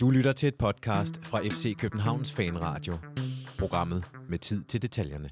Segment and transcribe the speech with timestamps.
[0.00, 2.98] Du lytter til et podcast fra FC Københavns Fanradio.
[3.58, 5.30] Programmet med tid til detaljerne.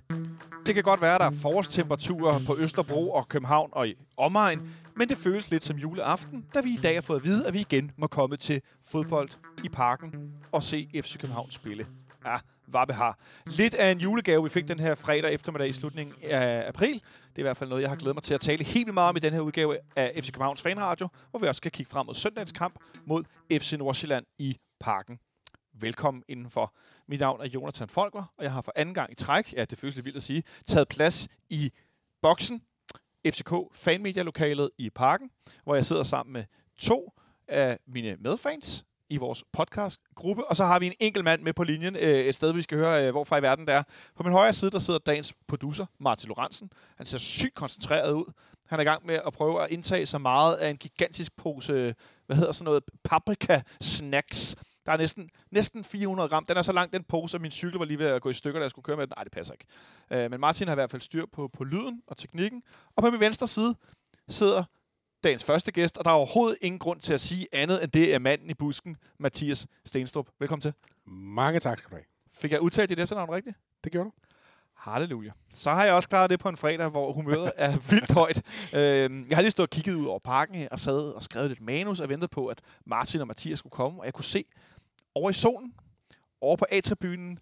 [0.67, 4.71] Det kan godt være, at der er forårstemperaturer på Østerbro og København og i omegn,
[4.97, 7.55] men det føles lidt som juleaften, da vi i dag har fået at vide, at
[7.55, 9.29] vi igen må komme til fodbold
[9.65, 11.87] i parken og se FC København spille.
[12.27, 12.37] Ja,
[12.67, 13.19] Vabbe har.
[13.47, 16.95] Lidt af en julegave, vi fik den her fredag eftermiddag i slutningen af april.
[16.95, 17.03] Det
[17.37, 19.09] er i hvert fald noget, jeg har glædet mig til at tale helt vildt meget
[19.09, 22.07] om i den her udgave af FC Københavns Fanradio, hvor vi også skal kigge frem
[22.07, 25.19] mod søndagens kamp mod FC Nordsjælland i parken.
[25.81, 26.75] Velkommen indenfor.
[27.09, 29.79] Mit navn er Jonathan Folker, og jeg har for anden gang i træk, ja, det
[29.79, 31.73] føles lidt vildt at sige, taget plads i
[32.23, 32.63] boksen,
[33.27, 35.31] FCK fanmedialokalet i parken,
[35.65, 36.45] hvor jeg sidder sammen med
[36.79, 37.13] to
[37.49, 41.65] af mine medfans i vores podcastgruppe, og så har vi en enkelt mand med på
[41.65, 43.83] linjen, øh, et sted, vi skal høre, øh, hvorfra i verden det er.
[44.17, 46.71] På min højre side, der sidder dagens producer, Martin Lorentzen.
[46.97, 48.33] Han ser sygt koncentreret ud.
[48.67, 51.95] Han er i gang med at prøve at indtage så meget af en gigantisk pose,
[52.27, 54.55] hvad hedder sådan noget, paprika-snacks.
[54.87, 56.47] Der er næsten, næsten 400 gram.
[56.47, 58.33] Den er så lang, den pose, at min cykel var lige ved at gå i
[58.33, 59.13] stykker, da jeg skulle køre med den.
[59.17, 59.67] Nej, det passer ikke.
[60.11, 62.63] Øh, men Martin har i hvert fald styr på, på lyden og teknikken.
[62.97, 63.75] Og på min venstre side
[64.29, 64.65] sidder
[65.25, 68.15] dagens første gæst, og der er overhovedet ingen grund til at sige andet, end det
[68.15, 70.29] er manden i busken, Mathias Stenstrup.
[70.39, 70.73] Velkommen til.
[71.07, 72.05] Mange tak skal du have.
[72.33, 73.57] Fik jeg udtalt dit efternavn rigtigt?
[73.85, 74.13] Det gjorde du.
[74.77, 75.31] Halleluja.
[75.55, 78.43] Så har jeg også klaret det på en fredag, hvor humøret er vildt højt.
[78.75, 81.61] Øh, jeg har lige stået og kigget ud over parken og sad og skrevet lidt
[81.61, 84.45] manus og ventet på, at Martin og Mathias skulle komme, og jeg kunne se
[85.15, 85.75] over i solen,
[86.41, 87.39] over på A-tribunen,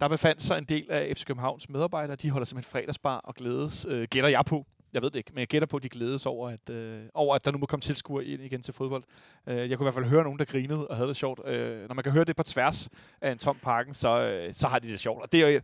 [0.00, 2.16] der befandt sig en del af FC Københavns medarbejdere.
[2.16, 4.66] De holder simpelthen fredagsbar og glædes, øh, gætter jeg på.
[4.92, 7.34] Jeg ved det ikke, men jeg gætter på, at de glædes over, at, øh, over,
[7.34, 9.04] at der nu må komme tilskuere ind igen til fodbold.
[9.46, 11.48] Øh, jeg kunne i hvert fald høre nogen, der grinede og havde det sjovt.
[11.48, 12.88] Øh, når man kan høre det på tværs
[13.20, 15.22] af en tom parken, så, øh, så har de det sjovt.
[15.22, 15.62] Og det er jo, øh,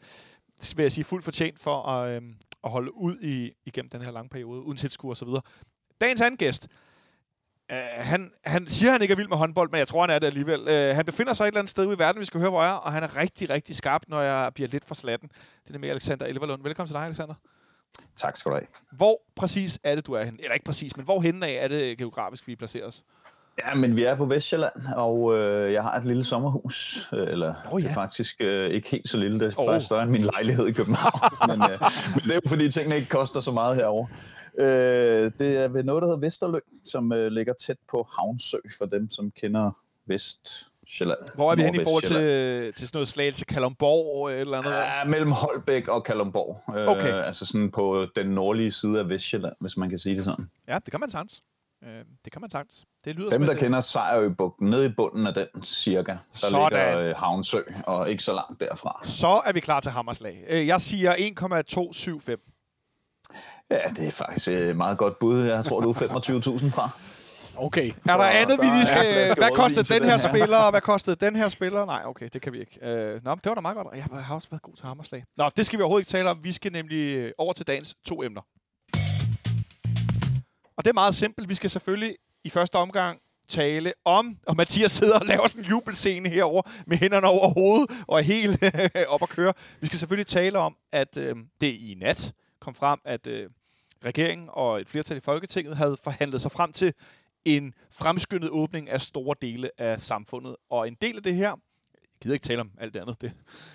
[0.76, 2.22] vil jeg sige, fuldt fortjent for at, øh,
[2.64, 5.28] at holde ud i, igennem den her lange periode, uden tilskuere osv.
[6.00, 6.68] Dagens anden gæst,
[7.72, 10.10] Uh, han, han siger, at han ikke er vild med håndbold, men jeg tror, han
[10.10, 10.60] er det alligevel.
[10.60, 12.62] Uh, han befinder sig et eller andet sted ude i verden, vi skal høre, hvor
[12.62, 15.30] jeg er, og han er rigtig, rigtig skarp, når jeg bliver lidt for slatten.
[15.68, 16.62] Det er med Alexander Elverlund.
[16.62, 17.34] Velkommen til dig, Alexander.
[18.16, 18.66] Tak skal du have.
[18.92, 20.38] Hvor præcis er det, du er hen?
[20.42, 23.04] Eller ikke præcis, men hvor henne af er det geografisk, vi placerer os?
[23.66, 27.08] Ja, men vi er på Vestjylland, og øh, jeg har et lille sommerhus.
[27.12, 27.86] Øh, eller oh, ja.
[27.86, 29.40] det er faktisk øh, ikke helt så lille.
[29.40, 29.66] Det er oh.
[29.66, 31.20] faktisk større end min lejlighed i København.
[31.50, 31.80] men, øh,
[32.14, 34.08] men det er jo fordi, tingene ikke koster så meget herovre.
[34.58, 38.86] Øh, det er ved noget, der hedder Vesterlø, som øh, ligger tæt på Havnsø, for
[38.86, 39.70] dem, som kender
[40.88, 41.18] Vestjylland.
[41.34, 44.76] Hvor er vi hen i forhold til, til sådan noget slag til Kalumborg eller noget?
[44.76, 46.62] Ja, mellem Holbæk og Kalumborg.
[46.88, 47.18] Okay.
[47.18, 50.50] Øh, altså sådan på den nordlige side af Vestjylland, hvis man kan sige det sådan.
[50.68, 51.42] Ja, det kan man sagtens.
[51.84, 52.84] Øh, det kan man sagtens.
[53.04, 56.58] Det lyder Dem, der et, kender Sejrøbugten, nede i bunden af den cirka, der Sådan.
[56.72, 59.00] ligger øh, Havnsø, og ikke så langt derfra.
[59.02, 60.44] Så er vi klar til Hammerslag.
[60.48, 62.40] Øh, jeg siger 1,275.
[63.70, 65.42] Ja, det er faktisk et meget godt bud.
[65.42, 66.90] Jeg tror, du er 25.000 fra.
[67.58, 67.92] Okay.
[68.08, 69.34] Er der andet, vi lige skal...
[69.36, 71.84] Hvad kostede den den her spiller, og hvad kostede den her spiller?
[71.84, 72.78] Nej, okay, det kan vi ikke.
[72.82, 73.88] Øh, nå, det var da meget godt.
[73.94, 75.24] Jeg har også været god til hammerslag.
[75.36, 76.44] Nå, det skal vi overhovedet ikke tale om.
[76.44, 78.40] Vi skal nemlig øh, over til dagens to emner.
[80.76, 81.48] Og det er meget simpelt.
[81.48, 85.70] Vi skal selvfølgelig i første omgang tale om, og Mathias sidder og laver sådan en
[85.70, 88.64] jubelscene herover med hænderne over hovedet og er helt
[89.08, 89.52] op at køre.
[89.80, 93.50] Vi skal selvfølgelig tale om, at øh, det i nat kom frem, at øh,
[94.04, 96.94] regeringen og et flertal i Folketinget havde forhandlet sig frem til
[97.44, 100.56] en fremskyndet åbning af store dele af samfundet.
[100.70, 103.32] Og en del af det her, jeg gider ikke tale om alt det andet, det,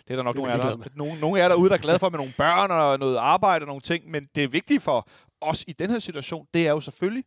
[0.07, 1.75] det er der nok Det er nogle af, der, nogle, nogle af jer derude, der
[1.75, 4.47] er glade for med nogle børn og noget arbejde og nogle ting, men det er
[4.47, 5.07] vigtigt for
[5.41, 7.23] os i den her situation, det er jo selvfølgelig,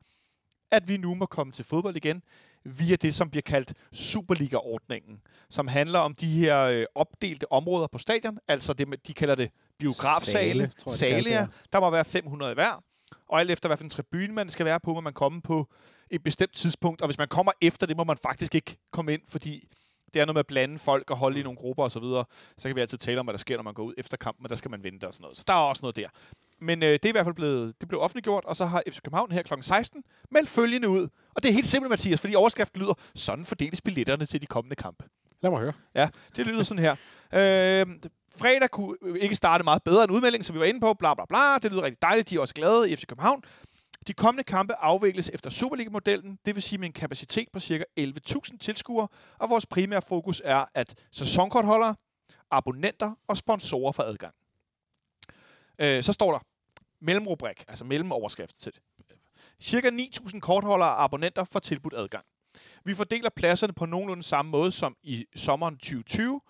[0.70, 2.22] at vi nu må komme til fodbold igen
[2.64, 5.20] via det, som bliver kaldt Superliga-ordningen,
[5.50, 9.50] som handler om de her øh, opdelte områder på stadion, altså det, de kalder det
[9.78, 11.48] biografsale, Sale, tror jeg, sale, det.
[11.72, 12.82] Der må være 500 hver,
[13.28, 15.68] og alt efter, hvad for en tribune man skal være på, må man komme på
[16.10, 19.22] et bestemt tidspunkt, og hvis man kommer efter det, må man faktisk ikke komme ind,
[19.28, 19.68] fordi
[20.14, 22.24] det er noget med at blande folk og holde i nogle grupper osv., så, videre.
[22.58, 24.42] så kan vi altid tale om, hvad der sker, når man går ud efter kampen,
[24.42, 25.36] men der skal man vente og sådan noget.
[25.36, 26.08] Så der er også noget der.
[26.58, 29.00] Men øh, det er i hvert fald blevet, det blev offentliggjort, og så har FC
[29.02, 29.54] København her kl.
[29.60, 31.08] 16 meldt følgende ud.
[31.34, 34.76] Og det er helt simpelt, Mathias, fordi overskriften lyder, sådan fordeles billetterne til de kommende
[34.76, 35.04] kampe.
[35.40, 35.72] Lad mig høre.
[35.94, 36.96] Ja, det lyder sådan her.
[37.32, 37.86] Øh,
[38.38, 40.94] fredag kunne øh, ikke starte meget bedre end udmeldingen, som vi var inde på.
[40.94, 41.58] Bla, bla, bla.
[41.62, 42.30] Det lyder rigtig dejligt.
[42.30, 43.42] De er også glade i FC København.
[44.06, 47.84] De kommende kampe afvikles efter Superliga-modellen, det vil sige med en kapacitet på ca.
[48.00, 51.94] 11.000 tilskuere, og vores primære fokus er, at sæsonkortholdere,
[52.50, 54.34] abonnenter og sponsorer får adgang.
[55.78, 56.38] Øh, så står der
[57.00, 58.82] mellemrubrik, altså mellemoverskrift til det.
[59.60, 62.24] Cirka 9.000 kortholdere og abonnenter får tilbudt adgang.
[62.84, 66.40] Vi fordeler pladserne på nogenlunde samme måde som i sommeren 2020,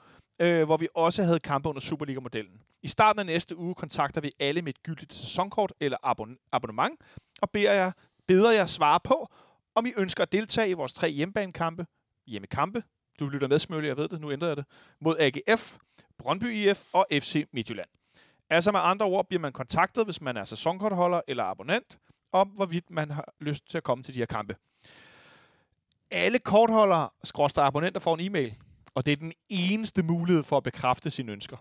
[0.40, 2.62] øh, hvor vi også havde kampe under Superliga-modellen.
[2.82, 7.00] I starten af næste uge kontakter vi alle med et gyldigt sæsonkort eller abon- abonnement,
[7.42, 7.92] og beder jer,
[8.26, 9.28] beder jer svare på,
[9.74, 11.86] om I ønsker at deltage i vores tre hjemmebanekampe,
[12.26, 12.82] hjemmekampe,
[13.20, 14.64] du lytter med, Smølle, jeg ved det, nu ændrer jeg det,
[15.00, 15.76] mod AGF,
[16.18, 17.88] Brøndby IF og FC Midtjylland.
[18.50, 21.98] Altså med andre ord bliver man kontaktet, hvis man er sæsonkortholder eller abonnent,
[22.32, 24.56] om hvorvidt man har lyst til at komme til de her kampe.
[26.10, 28.54] Alle kortholdere, skråster abonnenter, får en e-mail,
[28.96, 31.56] og det er den eneste mulighed for at bekræfte sine ønsker.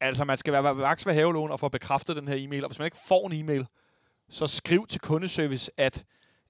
[0.00, 2.78] Altså, man skal være vaks ved havelån og få bekræftet den her e-mail, og hvis
[2.78, 3.66] man ikke får en e-mail,
[4.28, 6.04] så skriv til kundeservice at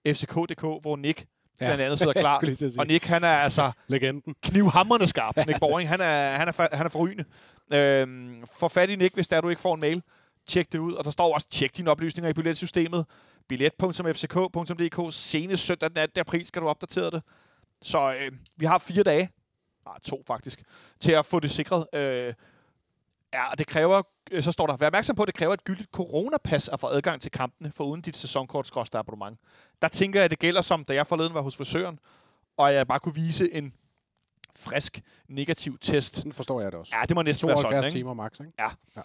[0.07, 1.27] fck.dk, hvor Nick
[1.61, 1.67] ja.
[1.67, 2.45] blandt andet sidder klar.
[2.79, 4.35] Og Nick, han er altså Legenden.
[4.43, 5.37] knivhammerne skarp.
[5.47, 7.25] Nick Boring, han er, han er, han er forrygende.
[7.73, 10.03] Øhm, få fat i Nick, hvis der du ikke får en mail.
[10.47, 10.93] Tjek det ud.
[10.93, 13.07] Og der står også, tjek dine oplysninger i billetsystemet.
[13.49, 15.15] Billet.fck.dk.
[15.15, 16.21] Senest søndag den 18.
[16.21, 17.23] april skal du opdatere det.
[17.83, 19.31] Så øh, vi har fire dage,
[19.87, 20.63] nej, to faktisk,
[21.01, 21.87] til at få det sikret.
[21.93, 22.35] Øh,
[23.35, 25.91] Ja, det kræver, øh, så står der, vær opmærksom på, at det kræver et gyldigt
[25.91, 29.39] coronapas at få adgang til kampene, for uden dit sæsonkort abonnement.
[29.83, 31.99] Der tænker jeg, at det gælder som, da jeg forleden var hos frisøren,
[32.57, 33.75] og jeg bare kunne vise en
[34.57, 36.17] frisk negativ test.
[36.17, 36.97] Sådan forstår jeg det også.
[36.97, 37.91] Ja, det må næsten være sådan, ikke?
[37.91, 38.53] timer max, ikke?
[38.59, 38.69] Ja.
[38.97, 39.03] ja.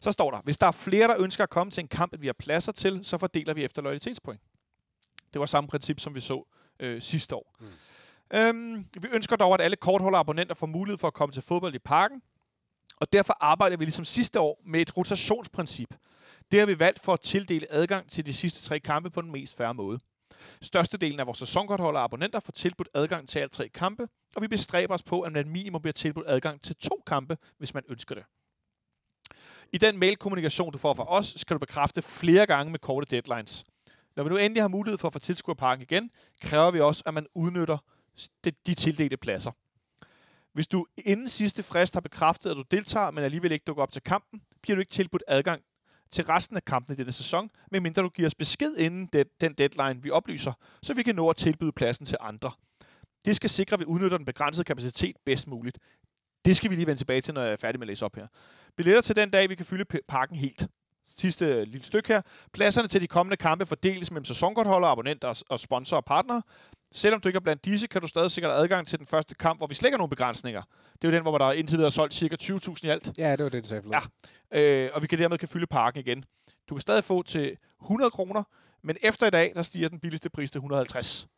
[0.00, 2.22] Så står der, hvis der er flere, der ønsker at komme til en kamp, at
[2.22, 4.40] vi har pladser til, så fordeler vi efter loyalitetspoint.
[5.32, 6.44] Det var samme princip, som vi så
[6.80, 7.54] øh, sidste år.
[7.60, 7.66] Mm.
[8.34, 11.74] Øhm, vi ønsker dog, at alle kortholder abonnenter får mulighed for at komme til fodbold
[11.74, 12.22] i parken,
[12.96, 15.94] og derfor arbejder vi ligesom sidste år med et rotationsprincip.
[16.50, 19.32] Det har vi valgt for at tildele adgang til de sidste tre kampe på den
[19.32, 19.98] mest færre måde.
[20.62, 24.48] Størstedelen af vores sæsonkortholder og abonnenter får tilbudt adgang til alle tre kampe, og vi
[24.48, 28.14] bestræber os på, at man minimum bliver tilbudt adgang til to kampe, hvis man ønsker
[28.14, 28.24] det.
[29.72, 33.64] I den mailkommunikation, du får fra os, skal du bekræfte flere gange med korte deadlines.
[34.16, 36.10] Når vi nu endelig har mulighed for at få tilskuerparken igen,
[36.42, 37.78] kræver vi også, at man udnytter
[38.66, 39.50] de tildelte pladser.
[40.52, 43.92] Hvis du inden sidste frist har bekræftet, at du deltager, men alligevel ikke dukker op
[43.92, 45.62] til kampen, bliver du ikke tilbudt adgang
[46.10, 50.02] til resten af kampen i denne sæson, medmindre du giver os besked inden den deadline,
[50.02, 52.52] vi oplyser, så vi kan nå at tilbyde pladsen til andre.
[53.24, 55.78] Det skal sikre, at vi udnytter den begrænsede kapacitet bedst muligt.
[56.44, 58.16] Det skal vi lige vende tilbage til, når jeg er færdig med at læse op
[58.16, 58.26] her.
[58.76, 60.68] Billetter til den dag, vi kan fylde parken helt.
[61.04, 62.22] Sidste lille stykke her.
[62.52, 66.42] Pladserne til de kommende kampe fordeles mellem sæsonkortholdere, abonnenter og sponsorer og partnere.
[66.92, 69.60] Selvom du ikke er blandt disse, kan du stadig sikre adgang til den første kamp,
[69.60, 70.62] hvor vi slækker nogle begrænsninger.
[70.92, 72.36] Det er jo den, hvor der indtil videre er solgt ca.
[72.42, 73.12] 20.000 i alt.
[73.18, 74.00] Ja, det var det, du sagde Ja,
[74.60, 76.24] øh, og vi kan dermed kan fylde parken igen.
[76.68, 78.42] Du kan stadig få til 100 kroner,
[78.82, 81.28] men efter i dag, der stiger den billigste pris til 150.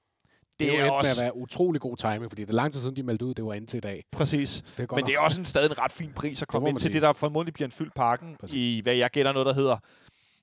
[0.60, 1.10] Det, det er, jo også...
[1.10, 3.34] med at være utrolig god timing, fordi det er lang tid siden, de meldte ud,
[3.34, 4.04] det var indtil i dag.
[4.12, 4.62] Præcis.
[4.76, 6.78] det er Men det er også en stadig en ret fin pris at komme ind
[6.78, 6.92] til sige.
[6.92, 8.56] det, der formodentlig bliver en fyldt parken Præcis.
[8.56, 9.78] i, hvad jeg gætter noget, der hedder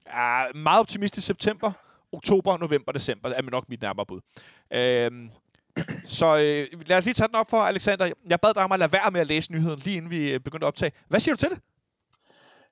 [0.06, 1.71] uh, meget optimistisk september,
[2.13, 4.21] oktober, november, december, er nok mit nærmere bud.
[4.74, 5.30] Øhm,
[6.06, 8.12] så øh, lad os lige tage den op for, Alexander.
[8.30, 10.39] Jeg bad dig om at lade være med at læse nyheden, lige inden vi øh,
[10.39, 10.92] begyndte at optage.
[11.07, 11.59] Hvad siger du til det?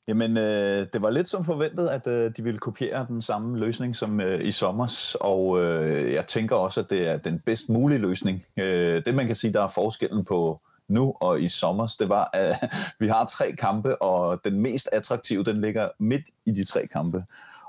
[0.07, 3.95] Jamen, øh, det var lidt som forventet, at øh, de ville kopiere den samme løsning
[3.95, 7.99] som øh, i sommers, og øh, jeg tænker også, at det er den bedst mulige
[7.99, 8.45] løsning.
[8.57, 12.29] Øh, det man kan sige, der er forskellen på nu og i sommers, det var,
[12.33, 16.87] at vi har tre kampe, og den mest attraktive, den ligger midt i de tre
[16.87, 17.23] kampe.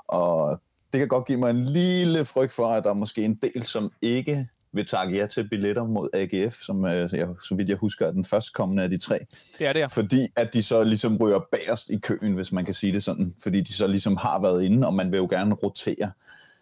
[0.07, 0.61] Og
[0.93, 3.65] det kan godt give mig en lille frygt for, at der er måske en del,
[3.65, 7.77] som ikke vil takke ja til billetter mod AGF, som øh, jeg, så vidt jeg
[7.77, 9.19] husker er den førstkommende af de tre.
[9.59, 9.85] Det er det, ja.
[9.85, 13.35] Fordi at de så ligesom ryger bagerst i køen, hvis man kan sige det sådan.
[13.43, 16.11] Fordi de så ligesom har været inde, og man vil jo gerne rotere.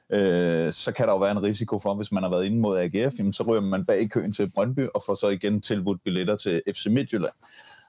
[0.10, 2.78] Øh, så kan der jo være en risiko for, hvis man har været inde mod
[2.78, 6.04] AGF, jamen, så ryger man bag i køen til Brøndby, og får så igen tilbudt
[6.04, 7.34] billetter til FC Midtjylland.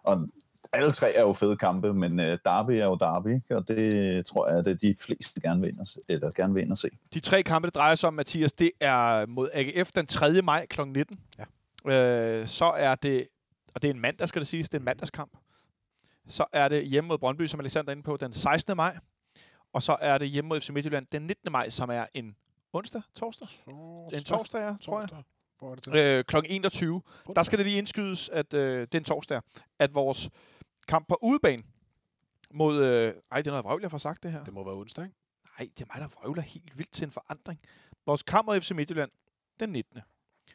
[0.05, 0.29] Og
[0.77, 3.57] alle tre er jo fede kampe, men uh, Derby er jo Derby, ikke?
[3.57, 6.71] og det tror jeg, at det de fleste gerne vil, ind eller gerne vil ind
[6.71, 6.89] og se.
[7.15, 10.43] De tre kampe, det drejer sig om, Mathias, det er mod AGF den 3.
[10.43, 10.81] maj kl.
[10.87, 11.21] 19.
[11.39, 12.41] Ja.
[12.41, 13.27] Øh, så er det,
[13.75, 15.31] og det er en mandag, skal det siges, det er en mandagskamp.
[16.29, 18.77] Så er det hjemme mod Brøndby, som Alexander er inde på, den 16.
[18.77, 18.97] maj.
[19.73, 21.53] Og så er det hjemme mod FC Midtjylland den 19.
[21.53, 22.37] maj, som er en
[22.73, 23.49] onsdag, torsdag?
[23.49, 24.19] torsdag.
[24.19, 25.09] En torsdag, ja, tror jeg.
[25.59, 25.97] Hvor er det til?
[25.97, 26.37] Øh, kl.
[26.47, 27.03] 21.
[27.37, 29.41] Der skal det lige indskydes, at øh, den torsdag,
[29.79, 30.31] at vores
[30.89, 31.63] kamp på udebane
[32.51, 32.85] mod...
[32.85, 34.45] Øh, ej, det er noget vrøvl, jeg får sagt det her.
[34.45, 35.17] Det må være onsdag, ikke?
[35.59, 37.61] Nej, det er mig, der vrøvler helt vildt til en forandring.
[38.07, 39.11] Vores kamp mod FC Midtjylland,
[39.61, 40.01] den 19.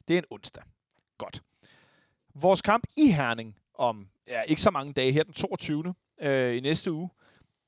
[0.08, 0.64] Det er en onsdag.
[1.18, 1.44] Godt.
[2.34, 5.94] Vores kamp i Herning om ja, ikke så mange dage her, den 22.
[6.22, 7.10] Øh, i næste uge,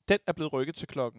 [0.08, 1.00] den er blevet rykket til kl.
[1.00, 1.10] 20.15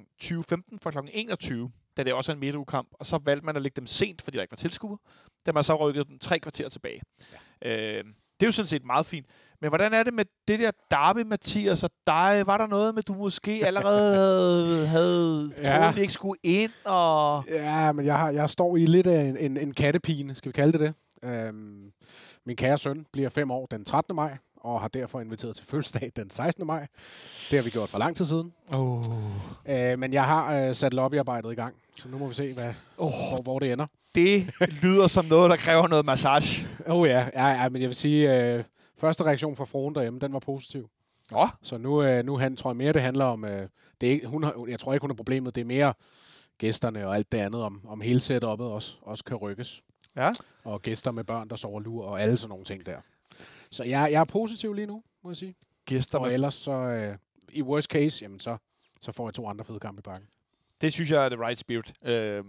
[0.83, 0.99] fra kl.
[1.13, 2.89] 21, da det også er en midtugekamp.
[2.93, 4.97] Og så valgte man at lægge dem sent, fordi der ikke var tilskuer.
[5.47, 7.01] Da man så rykkede den tre kvarter tilbage.
[7.63, 7.99] Ja.
[7.99, 8.05] Øh,
[8.41, 9.27] det er jo sådan set meget fint.
[9.65, 12.43] Men hvordan er det med det der derby, Mathias, og dig?
[12.47, 15.79] Var der noget med, du måske allerede havde, havde ja.
[15.79, 16.71] troet, ikke skulle ind?
[16.85, 17.45] Og...
[17.49, 20.53] Ja, men jeg, har, jeg står i lidt af en, en, en kattepine, skal vi
[20.53, 20.95] kalde det det.
[21.31, 21.93] Øhm,
[22.47, 24.17] min kære søn bliver fem år den 13.
[24.17, 26.67] maj, og har derfor inviteret til fødselsdag den 16.
[26.67, 26.87] maj.
[27.51, 28.53] Det har vi gjort for lang tid siden.
[28.73, 29.05] Oh.
[29.69, 32.73] Øh, men jeg har øh, sat lobbyarbejdet i gang, så nu må vi se, hvad,
[32.99, 33.11] Oh.
[33.31, 33.87] hvor, hvor det ender.
[34.15, 34.51] Det
[34.83, 36.67] lyder som noget, der kræver noget massage.
[36.87, 37.29] Åh oh, ja.
[37.35, 38.65] ja, ja, men jeg vil sige, øh,
[38.97, 40.91] første reaktion fra fruen derhjemme, den var positiv.
[41.31, 43.45] Nå, Så nu, øh, nu han, tror jeg mere, det handler om...
[43.45, 43.69] Øh,
[44.01, 45.55] det er ikke, hun har, jeg tror ikke, hun er problemet.
[45.55, 45.95] Det er mere
[46.59, 49.83] gæsterne og alt det andet, om, om hele setup'et også, også kan rykkes.
[50.17, 50.33] Ja.
[50.65, 53.01] Og gæster med børn, der sover lur, og alle sådan nogle ting der.
[53.71, 55.55] Så jeg, jeg er positiv lige nu, må jeg sige.
[55.85, 57.17] gæster Og med, ellers så, øh,
[57.49, 58.57] i worst case, jamen så,
[59.01, 60.29] så får jeg to andre fede kampe i bakken.
[60.85, 61.93] Det synes jeg er the right spirit.
[62.05, 62.45] Øh,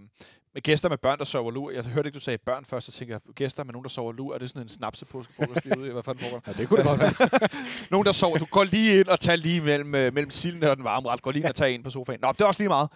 [0.53, 1.71] med gæster med børn, der sover lur.
[1.71, 4.13] Jeg hørte ikke, du sagde børn først, så tænker jeg, gæster med nogen, der sover
[4.13, 4.33] lur.
[4.33, 5.87] Er det sådan en snapsepåskefrokost lige ude?
[5.87, 5.91] i?
[5.91, 6.41] Hvad fanden foregår?
[6.47, 7.49] Ja, det kunne det godt være.
[7.91, 8.37] Nogen, der sover.
[8.37, 11.21] Du går lige ind og tager lige mellem, øh, mellem silden og den varme ret.
[11.21, 12.19] Går lige ind og tager ind på sofaen.
[12.21, 12.89] Nå, det er også lige meget.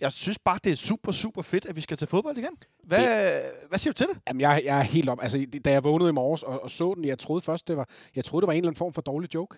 [0.00, 2.56] Jeg synes bare, det er super, super fedt, at vi skal til fodbold igen.
[2.84, 4.18] Hvad, hvad siger du til det?
[4.28, 5.18] Jamen, jeg, jeg er helt op.
[5.22, 7.88] Altså, da jeg vågnede i morges og, og så den, jeg troede først, det var,
[8.16, 9.56] jeg troede, det var en eller anden form for dårlig joke.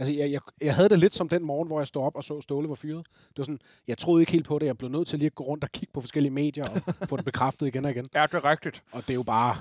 [0.00, 2.24] Altså, jeg, jeg, jeg havde det lidt som den morgen, hvor jeg stod op og
[2.24, 3.06] så Ståle var fyret.
[3.28, 4.66] Det var sådan, jeg troede ikke helt på det.
[4.66, 7.16] Jeg blev nødt til lige at gå rundt og kigge på forskellige medier og få
[7.16, 8.04] det bekræftet igen og igen.
[8.12, 8.82] Er det rigtigt?
[8.92, 9.56] Og det er jo bare,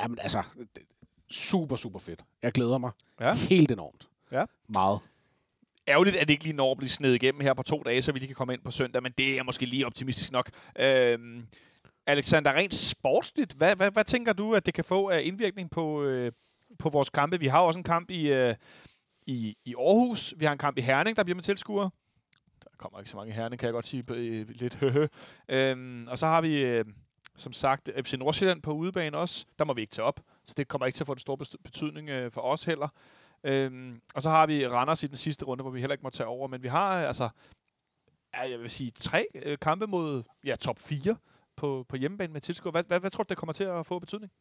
[0.00, 0.42] jamen altså,
[0.76, 0.82] det-
[1.30, 2.20] super, super fedt.
[2.42, 3.34] Jeg glæder mig Ja.
[3.34, 4.08] helt enormt.
[4.32, 4.44] Ja.
[4.74, 4.98] Meget.
[5.88, 8.12] ærgerligt, at det ikke lige når at blive snedet igennem her på to dage, så
[8.12, 10.50] vi lige kan komme ind på søndag, men det er måske lige optimistisk nok.
[10.78, 11.46] Øhm,
[12.06, 16.02] Alexander, rent sportsligt, hvad, hvad, hvad tænker du, at det kan få af indvirkning på,
[16.02, 16.32] øh,
[16.78, 17.40] på vores kampe?
[17.40, 18.54] Vi har også en kamp i, øh,
[19.26, 21.90] i, i Aarhus, vi har en kamp i Herning, der bliver med tilskuere.
[22.64, 25.06] Der kommer ikke så mange i Herning, kan jeg godt sige, øh, lidt høhø.
[25.48, 26.84] Øhm, og så har vi, øh,
[27.36, 29.46] som sagt, FC Nordsjælland på udebane også.
[29.58, 31.36] Der må vi ikke tage op, så det kommer ikke til at få en stor
[31.64, 32.88] betydning øh, for os heller.
[33.44, 36.10] Øhm, og så har vi Randers i den sidste runde, hvor vi heller ikke må
[36.10, 36.48] tage over.
[36.48, 37.28] Men vi har øh, altså,
[38.34, 41.16] ja, jeg vil sige, tre øh, kampe mod ja, top 4
[41.56, 42.70] på, på hjemmebane med tilskuere.
[42.70, 44.32] Hvad, hvad, hvad tror du, det kommer til at få betydning?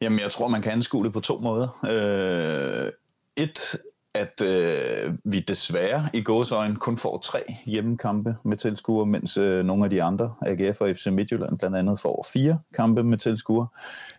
[0.00, 1.68] Jamen, jeg tror, man kan anskue det på to måder.
[1.84, 2.92] Øh,
[3.36, 3.76] et,
[4.14, 9.84] at øh, vi desværre i gåsøjne kun får tre hjemmekampe med tilskuere, mens øh, nogle
[9.84, 13.66] af de andre, AGF og FC Midtjylland blandt andet, får fire kampe med tilskuere.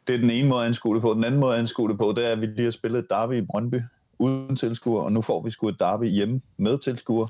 [0.08, 1.14] Det er den ene måde at anskue det på.
[1.14, 3.10] Den anden måde at anskue det på, det er, at vi lige har spillet et
[3.10, 3.82] derby i Brøndby
[4.24, 7.28] uden tilskuere, og nu får vi sgu et derby hjemme med tilskuere.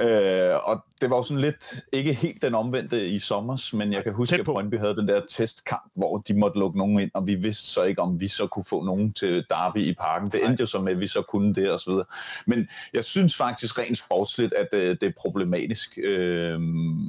[0.00, 4.04] Øh, og det var jo sådan lidt, ikke helt den omvendte i sommers, men jeg
[4.04, 4.44] kan huske, at.
[4.44, 7.82] Brøndby havde den der testkamp, hvor de måtte lukke nogen ind, og vi vidste så
[7.82, 10.30] ikke, om vi så kunne få nogen til derby i parken.
[10.32, 12.04] Det endte jo så med, at vi så kunne det og så videre.
[12.46, 15.98] Men jeg synes faktisk rent sportsligt, at øh, det er problematisk.
[16.04, 16.60] Øh,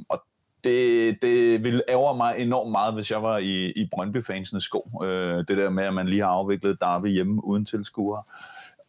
[0.08, 0.22] og
[0.64, 4.90] det, det ville ærge mig enormt meget, hvis jeg var i, i Brøndby-fansenes sko.
[5.04, 8.22] Øh, det der med, at man lige har afviklet derby hjemme uden tilskuere.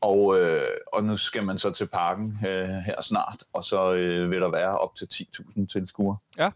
[0.06, 0.62] Og, øh,
[0.94, 4.52] og nu skal man så til parken øh, her snart, og så øh, vil der
[4.52, 6.18] være op til 10.000 tilskuere.
[6.38, 6.50] Ja.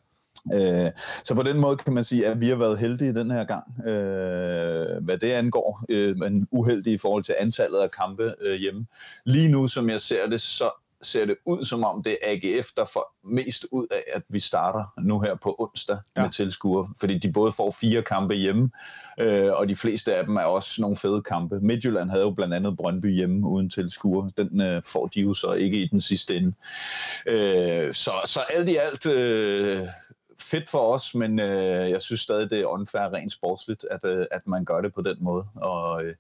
[0.54, 0.92] Øh,
[1.24, 3.88] så på den måde kan man sige, at vi har været heldige den her gang,
[3.88, 8.86] øh, hvad det angår, øh, men uheldige i forhold til antallet af kampe øh, hjemme.
[9.26, 10.70] Lige nu, som jeg ser det, så
[11.02, 14.40] ser det ud som om det er AGF, der får mest ud af, at vi
[14.40, 16.22] starter nu her på onsdag Ja.
[16.22, 18.72] med tilskuere, fordi de både får fire kampe hjemme,
[19.20, 21.60] øh, og de fleste af dem er også nogle fede kampe.
[21.60, 24.32] Midtjylland havde jo blandt andet Brøndby hjemme uden tilskuere.
[24.38, 26.54] Den øh, får de jo så ikke i den sidste ende.
[27.28, 29.88] Øh, så, så alt i alt øh,
[30.42, 34.26] fedt for os, men øh, jeg synes stadig, det er unfair rent sportsligt, at, øh,
[34.32, 35.46] at man gør det på den måde.
[35.56, 36.16] Og øh,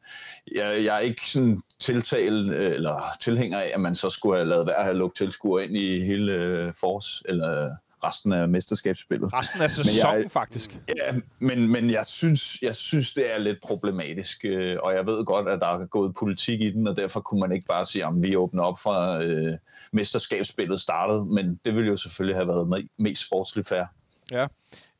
[0.56, 4.48] jeg, jeg er ikke sådan tiltal øh, eller tilhænger af, at man så skulle have
[4.50, 7.72] lavet være at have lukket tilskuere ind i hele øh, forårs eller
[8.04, 9.34] resten af mesterskabsspillet.
[9.34, 10.80] Resten af jeg- sæsonen, faktisk.
[10.98, 15.26] Ja, men, men jeg, synes, jeg synes, det er lidt problematisk, øh, og jeg ved
[15.26, 18.06] godt, at der er gået politik i den, og derfor kunne man ikke bare sige,
[18.06, 19.58] om vi åbner op fra øh,
[19.94, 23.84] mesterskabsspillet startede, men det ville jo selvfølgelig have været me- mest sportsligt fair.
[24.32, 24.48] Ja.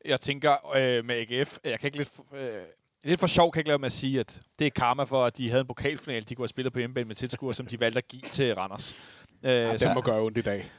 [0.04, 2.10] Jeg tænker øh, med AGF, jeg kan ikke lidt...
[2.34, 2.52] Øh,
[3.04, 5.24] lidt for sjov kan jeg ikke lade med at sige, at det er karma for,
[5.24, 7.80] at de havde en pokalfinal, de kunne have spillet på hjemmebane med tilskuere, som de
[7.80, 8.94] valgte at give til Randers.
[9.42, 10.70] Øh, Ja, så det må gøre ondt i dag.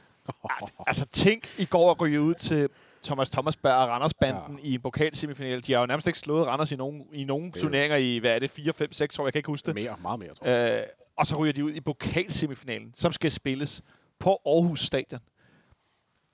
[0.86, 2.68] Altså, tænk i går at ryge ud til
[3.04, 4.68] Thomas Thomasberg og Randersbanden ja.
[4.68, 5.66] I en pokalsemifinal.
[5.66, 8.34] De har jo nærmest ikke slået Randers i nogen, i nogen er turneringer i, hvad
[8.34, 9.74] er det, 4, 5, 6 år, jeg kan ikke huske det.
[9.74, 10.80] Mere, meget mere, tror jeg.
[10.80, 13.82] Øh, og så ryger de ud i pokalsemifinalen, som skal spilles
[14.18, 15.20] på Aarhus Stadion.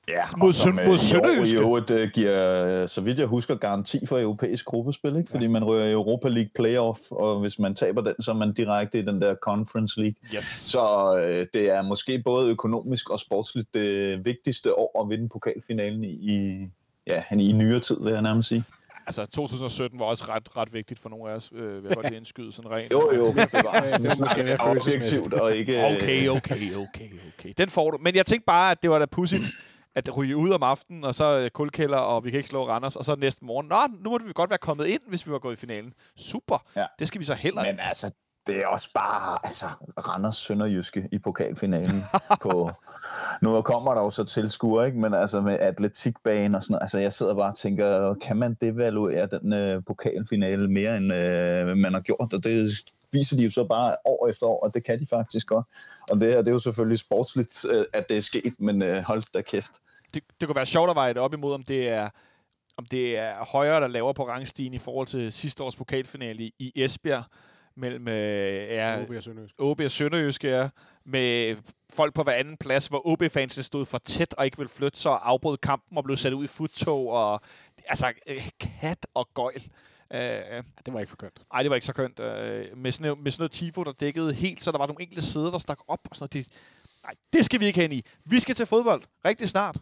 [0.08, 1.56] Ja, Mod som, øh, mod Sønderjyske.
[1.56, 5.30] I øvrigt øh, giver, øh, så vidt jeg husker, garanti for europæisk gruppespil, ikke?
[5.30, 8.98] fordi man rører Europa League Playoff, og hvis man taber den, så er man direkte
[8.98, 10.14] i den der Conference League.
[10.34, 10.44] Yes.
[10.44, 16.04] Så øh, det er måske både økonomisk og sportsligt det vigtigste år at vinde pokalfinalen
[16.04, 16.66] i, i,
[17.06, 18.64] ja, i nyere tid, vil jeg nærmest sige.
[19.06, 21.50] Altså, 2017 var også ret, ret vigtigt for nogle af os.
[21.54, 22.92] Øh, vil jeg godt lige indskyde sådan rent.
[22.92, 23.44] Jo, jo, det var,
[23.98, 25.34] det var måske mere følelsesmæssigt.
[25.34, 25.84] og ikke...
[25.84, 27.52] Okay, okay, okay, okay.
[27.58, 27.98] Den får du.
[28.00, 29.42] Men jeg tænkte bare, at det var da pudsigt,
[29.98, 32.96] at ryge ud om aftenen, og så øh, kulkælder, og vi kan ikke slå Randers,
[32.96, 35.38] og så næste morgen, nå, nu måtte vi godt være kommet ind, hvis vi var
[35.38, 35.94] gået i finalen.
[36.16, 36.66] Super.
[36.76, 36.84] Ja.
[36.98, 38.14] Det skal vi så heller Men altså,
[38.48, 39.66] det er også bare altså,
[40.08, 42.02] Randers Sønderjyske i pokalfinalen.
[42.42, 42.70] på,
[43.42, 44.98] nu kommer der jo så tilskuer, ikke?
[44.98, 46.82] men altså med atletikbane og sådan noget.
[46.82, 51.76] Altså jeg sidder bare og tænker, kan man devaluere den øh, pokalfinale mere, end øh,
[51.76, 52.32] man har gjort?
[52.32, 52.78] Og det
[53.12, 55.66] viser de jo så bare år efter år, og det kan de faktisk godt.
[56.10, 59.02] Og det her, det er jo selvfølgelig sportsligt, øh, at det er sket, men øh,
[59.02, 59.72] hold da kæft.
[60.14, 62.08] Det, det kunne være sjovt at veje det op imod, om det er
[62.76, 66.54] om det er højere eller lavere på rangstigen i forhold til sidste års pokalfinale i,
[66.58, 67.24] i Esbjerg
[67.76, 69.54] mellem øh, OB og Sønderjysk.
[69.58, 70.68] OB og Sønderjysk, ja,
[71.04, 71.56] med
[71.90, 75.10] folk på hver anden plads, hvor OB-fansene stod for tæt og ikke ville flytte sig
[75.10, 77.40] og afbrød kampen og blev sat ud i futtog og
[77.86, 79.62] altså øh, kat og gøjl.
[80.14, 80.18] Uh,
[80.86, 81.42] det var ikke for kønt.
[81.52, 82.18] Nej, det var ikke så kønt.
[82.18, 82.26] Uh,
[82.78, 85.50] med, sådan, med sådan noget tifo, der dækkede helt, så der var nogle enkelte sæder,
[85.50, 86.46] der stak op og sådan noget.
[86.46, 86.58] Det,
[87.02, 88.02] nej, det skal vi ikke hen i.
[88.24, 89.76] Vi skal til fodbold rigtig snart.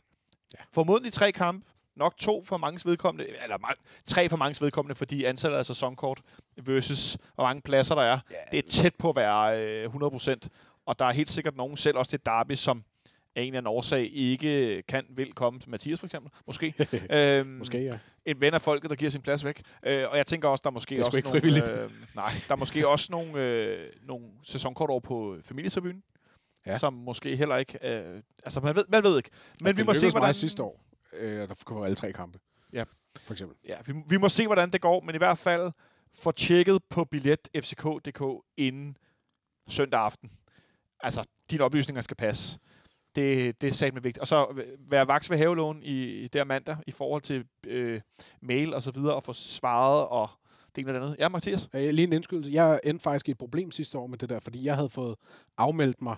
[0.55, 0.59] Ja.
[0.73, 3.75] Formodentlig tre kampe nok to for mange vedkommende, eller
[4.05, 6.21] tre for mange vedkommende, fordi antallet af sæsonkort
[6.57, 8.37] versus hvor mange pladser der er, ja.
[8.53, 10.35] det er tæt på at være øh, 100%.
[10.87, 12.85] Og der er helt sikkert nogen, selv også til Derby, som
[13.37, 16.75] af en eller anden årsag ikke kan, vil komme til Mathias for eksempel, måske.
[17.11, 17.99] øhm, måske, ja.
[18.25, 19.63] En ven af folket, der giver sin plads væk.
[19.87, 22.33] Øh, og jeg tænker også, der er måske det er også ikke nogle, øh, nej,
[22.49, 26.03] der er måske også nogle, øh, nogle sæsonkort over på familietribunen,
[26.67, 26.79] ja.
[26.79, 27.79] som måske heller ikke...
[27.83, 29.31] Øh, altså, man ved, man ved ikke.
[29.61, 30.35] Men altså, vi må se, hvordan...
[30.35, 32.39] sidste år øh, der kommer alle tre kampe.
[32.73, 32.85] Ja.
[33.21, 33.57] For eksempel.
[33.69, 35.73] Ja, vi, vi må se, hvordan det går, men i hvert fald
[36.19, 38.97] få tjekket på billet fck.dk inden
[39.69, 40.31] søndag aften.
[41.01, 42.59] Altså, dine oplysninger skal passe.
[43.17, 44.21] Det, det er satme vigtigt.
[44.21, 48.01] Og så være vaks ved havelån i der mandag i forhold til øh,
[48.43, 50.29] mail og så videre, og få svaret og
[50.77, 51.17] det ene eller andet.
[51.19, 51.69] Ja, Mathias?
[51.73, 52.51] Ja, lige en indskydelse.
[52.53, 55.17] Jeg endte faktisk i et problem sidste år med det der, fordi jeg havde fået
[55.57, 56.17] afmeldt mig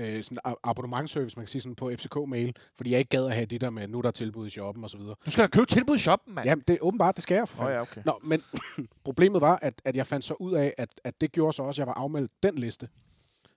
[0.00, 3.46] øh, sådan abonnementservice, man kan sige sådan på FCK-mail, fordi jeg ikke gad at have
[3.46, 5.14] det der med, nu der er tilbud i shoppen og så videre.
[5.26, 6.46] Du skal da købe tilbud i shoppen, mand.
[6.46, 8.02] Jamen, det er åbenbart, det skal jeg for oh, ja, okay.
[8.04, 8.42] Nå, men
[9.04, 11.82] problemet var, at, at jeg fandt så ud af, at, at det gjorde så også,
[11.82, 12.88] at jeg var afmeldt den liste.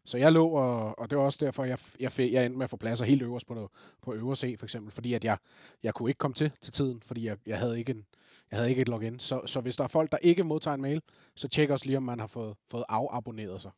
[0.06, 2.70] Så jeg lå, og, og det var også derfor, jeg, jeg, jeg endte med at
[2.70, 3.72] få pladser helt øverst på,
[4.02, 5.38] på øvre C, for eksempel, fordi at jeg,
[5.84, 8.06] jeg kunne ikke komme til til tiden, fordi jeg, jeg, havde, ikke en,
[8.52, 9.20] jeg havde ikke et login.
[9.20, 11.02] Så, så hvis der er folk, der ikke modtager en mail,
[11.36, 13.72] så tjek også lige, om man har fået, fået afabonneret sig.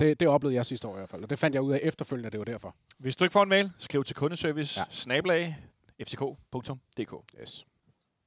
[0.00, 0.04] Ja.
[0.04, 1.80] Det, det oplevede jeg sidste år i hvert fald, og det fandt jeg ud af
[1.82, 2.76] efterfølgende, det var derfor.
[2.98, 4.84] Hvis du ikke får en mail, skriv til kundeservice ja.
[4.90, 5.56] snablag
[6.08, 7.40] fck.dk.
[7.40, 7.66] Yes.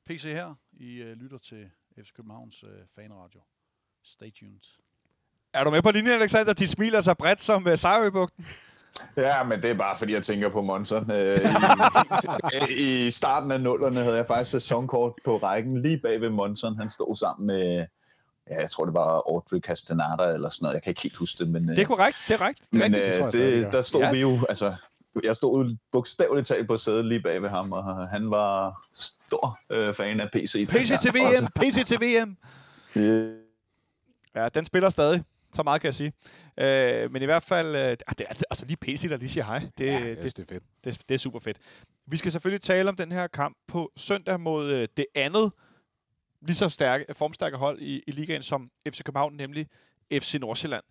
[0.06, 0.56] PC her.
[0.74, 1.70] I uh, lytter til
[2.04, 3.42] FC Københavns uh, fanradio.
[4.04, 4.80] Stay tuned.
[5.54, 6.54] Er du med på linjen, Alexander?
[6.54, 8.46] De smiler så bredt som uh, Sejrøbugten.
[9.18, 11.12] Ja, men det er bare fordi, jeg tænker på Monson.
[11.12, 11.40] Øh,
[12.70, 16.78] i, I starten af nullerne havde jeg faktisk sæsonkort på rækken lige bag ved Monson.
[16.78, 17.86] Han stod sammen med
[18.50, 21.44] ja, jeg tror det var Audrey Castaneda eller sådan noget, jeg kan ikke helt huske
[21.44, 21.48] det.
[21.52, 22.60] Men, det er korrekt, det er korrekt.
[22.60, 24.12] Det er men rigtigt, øh, det, det, der stod ja.
[24.12, 24.76] vi jo, altså,
[25.24, 29.94] jeg stod bogstaveligt talt på sædet lige bag ved ham, og han var stor øh,
[29.94, 30.68] fan af PC.
[30.70, 32.38] PC til VM, PC til VM.
[32.98, 33.34] Yeah.
[34.36, 35.24] Ja, den spiller stadig.
[35.54, 36.14] Så meget kan jeg sige.
[36.58, 39.60] Øh, men i hvert fald, øh, det er altså lige PC, der lige siger hej.
[39.78, 40.64] Det, ja, det, det, er fedt.
[40.84, 41.58] Det, det er super fedt.
[42.06, 45.52] Vi skal selvfølgelig tale om den her kamp på søndag mod øh, det andet
[46.42, 49.68] lige så stærke, formstærke hold i, i ligaen som FC København, nemlig
[50.12, 50.84] FC Nordsjælland.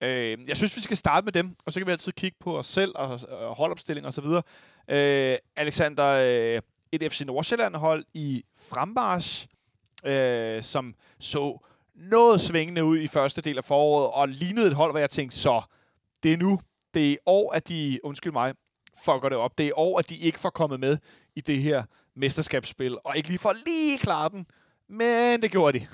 [0.00, 2.58] Øh, jeg synes, vi skal starte med dem, og så kan vi altid kigge på
[2.58, 4.24] os selv og, og holdopstilling osv.
[4.88, 6.62] Øh, Alexander, øh,
[6.92, 9.48] et FC Nordsjælland-hold i frembars,
[10.04, 11.58] øh, som så
[11.94, 15.36] noget svingende ud i første del af foråret, og lignede et hold, hvor jeg tænkte,
[15.36, 15.62] så
[16.22, 16.60] det er nu,
[16.94, 18.54] det er i år, at de, undskyld mig,
[19.04, 19.58] fucker det op.
[19.58, 20.98] Det er i år, at de ikke får kommet med
[21.36, 21.82] i det her
[22.14, 24.46] mesterskabsspil, og ikke lige får lige klare den
[24.92, 25.86] men det gjorde de.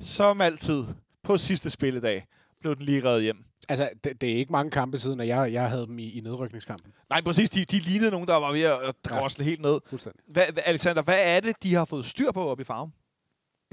[0.00, 0.84] Som altid.
[1.22, 2.26] På sidste spilledag
[2.60, 3.44] blev den lige reddet hjem.
[3.68, 6.20] Altså, det, det er ikke mange kampe siden, at jeg, jeg havde dem i, i
[6.20, 6.92] nedrykningskampen.
[7.10, 7.50] Nej, præcis.
[7.50, 9.80] De, de lignede nogen, der var ved at drosle ja, helt ned.
[10.26, 12.92] Hva, Alexander, hvad er det, de har fået styr på op i farven?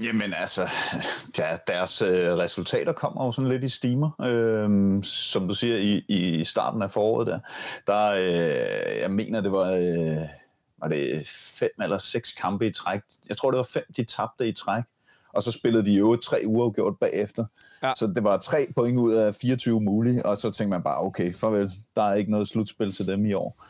[0.02, 0.68] Jamen altså,
[1.38, 4.10] ja, deres øh, resultater kommer jo sådan lidt i stimer.
[4.20, 7.38] Øh, som du siger, i, i starten af foråret der,
[7.86, 9.70] der øh, jeg mener, det var...
[9.70, 10.39] Øh,
[10.80, 13.00] var det fem eller seks kampe i træk.
[13.28, 14.84] Jeg tror, det var fem, de tabte i træk.
[15.32, 17.44] Og så spillede de jo tre uger gjort bagefter.
[17.82, 17.92] Ja.
[17.96, 21.34] Så det var tre point ud af 24 mulige, og så tænkte man bare, okay,
[21.34, 23.64] farvel, der er ikke noget slutspil til dem i år.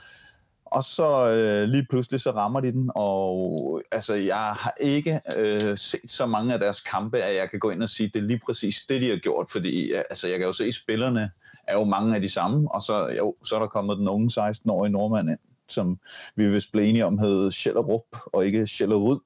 [0.65, 5.79] Og så øh, lige pludselig så rammer de den, og altså, jeg har ikke øh,
[5.79, 8.27] set så mange af deres kampe, at jeg kan gå ind og sige, det er
[8.27, 11.31] lige præcis det, de har gjort, fordi altså, jeg kan jo se, at spillerne
[11.67, 14.43] er jo mange af de samme, og så, jo, så er der kommet den unge
[14.43, 15.39] 16-årige nordmand ind,
[15.71, 15.99] som
[16.37, 19.19] vi vist blev enige om hed Schellerup og ikke Schellerud.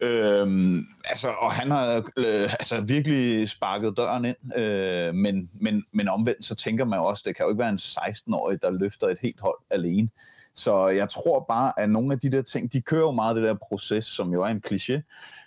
[0.00, 6.08] Øhm, altså, og han har øh, altså, virkelig sparket døren ind, øh, men, men, men
[6.08, 9.18] omvendt så tænker man også, det kan jo ikke være en 16-årig, der løfter et
[9.22, 10.08] helt hold alene.
[10.54, 13.44] Så jeg tror bare, at nogle af de der ting, de kører jo meget det
[13.44, 15.00] der proces, som jo er en kliché,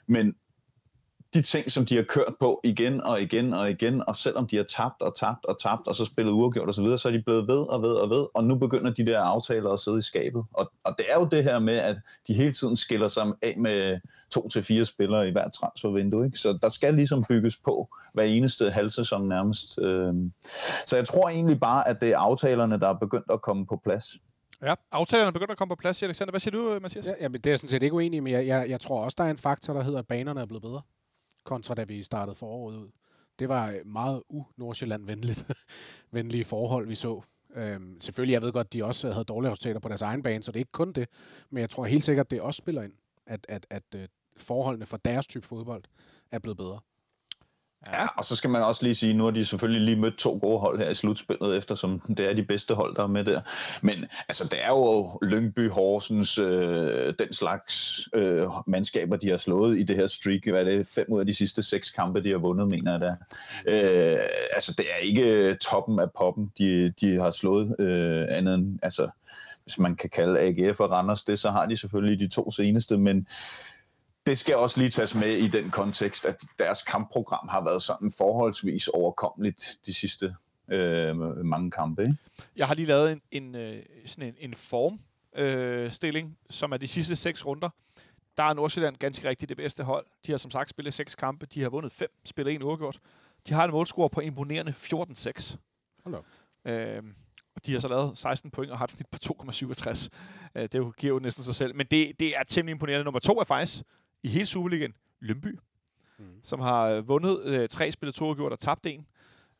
[0.07, 0.35] men
[1.33, 4.57] de ting, som de har kørt på igen og igen og igen, og selvom de
[4.57, 7.11] har tabt og tabt og tabt, og så spillet uafgjort og så videre, så er
[7.11, 9.99] de blevet ved og ved og ved, og nu begynder de der aftaler at sidde
[9.99, 10.43] i skabet.
[10.53, 13.55] Og, og det er jo det her med, at de hele tiden skiller sig af
[13.57, 13.99] med
[14.31, 16.37] to til fire spillere i hver transfervindue, ikke?
[16.37, 19.79] så der skal ligesom bygges på hver eneste halvsæson nærmest.
[19.79, 20.33] Øhm.
[20.85, 23.81] Så jeg tror egentlig bare, at det er aftalerne, der er begyndt at komme på
[23.83, 24.05] plads.
[24.63, 26.31] Ja, aftalerne begynder at komme på plads, Alexander.
[26.31, 27.07] Hvad siger du, Mathias?
[27.07, 29.03] Ja, jamen, det er jeg sådan set ikke uenig i, men jeg, jeg, jeg tror
[29.03, 30.81] også, der er en faktor, der hedder, at banerne er blevet bedre,
[31.43, 32.89] kontra da vi startede foråret ud.
[33.39, 35.47] Det var øh, meget u-Nordsjælland-venligt
[36.11, 37.21] venlige forhold, vi så.
[37.55, 40.51] Øhm, selvfølgelig, jeg ved godt, de også havde dårlige resultater på deres egen bane, så
[40.51, 41.09] det er ikke kun det.
[41.49, 42.93] Men jeg tror helt sikkert, det også spiller ind,
[43.25, 45.83] at, at, at, at forholdene for deres type fodbold
[46.31, 46.79] er blevet bedre.
[47.91, 50.39] Ja, og så skal man også lige sige, nu har de selvfølgelig lige mødt to
[50.41, 53.41] gode hold her i slutspillet, eftersom det er de bedste hold, der er med der.
[53.81, 59.79] Men altså, det er jo Lyngby, Horsens, øh, den slags øh, mandskaber, de har slået
[59.79, 60.47] i det her streak.
[60.47, 60.87] Hvad er det?
[60.87, 63.15] Fem ud af de sidste seks kampe, de har vundet, mener jeg der.
[63.67, 64.19] Øh,
[64.53, 69.09] altså, det er ikke toppen af poppen, de, de har slået øh, andet end, altså,
[69.63, 72.97] hvis man kan kalde AGF og Randers det, så har de selvfølgelig de to seneste,
[72.97, 73.27] men
[74.25, 78.11] det skal også lige tages med i den kontekst, at deres kampprogram har været sådan
[78.11, 80.35] forholdsvis overkommeligt de sidste
[80.71, 82.01] øh, mange kampe.
[82.01, 82.15] Ikke?
[82.55, 86.87] Jeg har lige lavet en, en, øh, sådan en, en formstilling, øh, som er de
[86.87, 87.69] sidste seks runder.
[88.37, 90.05] Der er Nordsjælland ganske rigtigt det bedste hold.
[90.25, 91.45] De har som sagt spillet seks kampe.
[91.45, 92.99] De har vundet fem, spillet en uafgjort.
[93.47, 95.57] De har en målscore på imponerende 14-6.
[96.03, 96.15] Hold
[96.65, 97.03] Øh,
[97.65, 100.07] de har så lavet 16 point og har et snit på 2,67.
[100.55, 101.75] Øh, det giver jo næsten sig selv.
[101.75, 103.03] Men det, det er temmelig imponerende.
[103.03, 103.83] Nummer to er faktisk
[104.23, 105.59] i hele Superligaen, Lønby,
[106.19, 106.25] mm.
[106.43, 109.05] som har øh, vundet øh, tre spillet to og gjort og tabt en.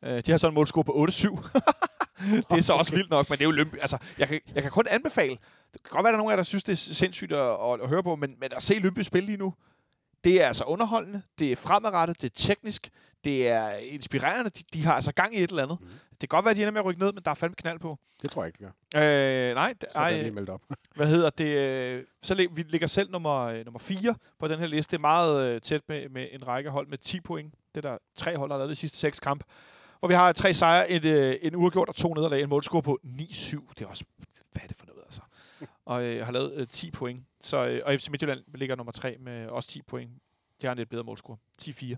[0.04, 1.48] Øh, de har så en målscore på 8-7.
[2.50, 3.76] det er så også vildt nok, men det er jo Lønby.
[3.80, 5.36] Altså, jeg kan, jeg kan kun anbefale,
[5.72, 7.32] det kan godt være, at der er nogen af jer, der synes, det er sindssygt
[7.32, 9.54] at, at, at høre på, men, men at se Lønby spille lige nu,
[10.24, 12.90] det er altså underholdende, det er fremadrettet, det er teknisk,
[13.24, 14.50] det er inspirerende.
[14.50, 15.80] De, de har altså gang i et eller andet.
[15.80, 15.86] Mm.
[16.10, 17.54] Det kan godt være, at de ender med at rykke ned, men der er fandme
[17.54, 17.98] knald på.
[18.22, 19.48] Det tror jeg ikke, de gør.
[19.48, 20.60] Øh, nej, d- så er lige meldt op.
[20.96, 21.44] hvad hedder det?
[21.44, 24.90] Øh, så lig, vi ligger selv nummer, øh, nummer 4 på den her liste.
[24.90, 27.54] Det er meget øh, tæt med, med en række hold med 10 point.
[27.74, 29.44] Det er der tre hold, der har lavet de sidste seks kamp.
[29.98, 32.42] Hvor vi har tre sejre, et, øh, en uafgjort og to nederlag.
[32.42, 33.72] En målscore på 9-7.
[33.78, 34.04] Det er også...
[34.52, 35.20] Hvad er det for noget, altså?
[35.86, 37.24] Og øh, har lavet øh, 10 point.
[37.44, 40.10] Så, øh, og FC Midtjylland ligger nummer 3 med også 10 point.
[40.62, 41.36] De har en lidt bedre målscore.
[41.62, 41.96] 10-4.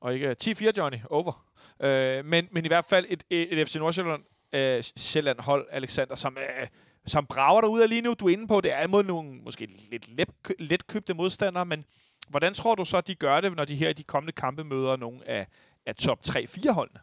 [0.00, 0.98] Og ikke øh, 10-4, Johnny.
[1.10, 1.52] Over.
[1.80, 6.14] Øh, men, men i hvert fald et, et, et FC Nordsjælland øh, Sjælland hold, Alexander,
[6.14, 6.66] som, øh,
[7.06, 8.14] som brager dig ud af lige nu.
[8.14, 11.84] Du er inde på, det er imod nogle måske lidt let, købte modstandere, men
[12.28, 14.64] hvordan tror du så, at de gør det, når de her i de kommende kampe
[14.64, 15.46] møder nogle af,
[15.86, 17.00] af top 3-4 holdene?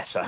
[0.00, 0.18] Altså,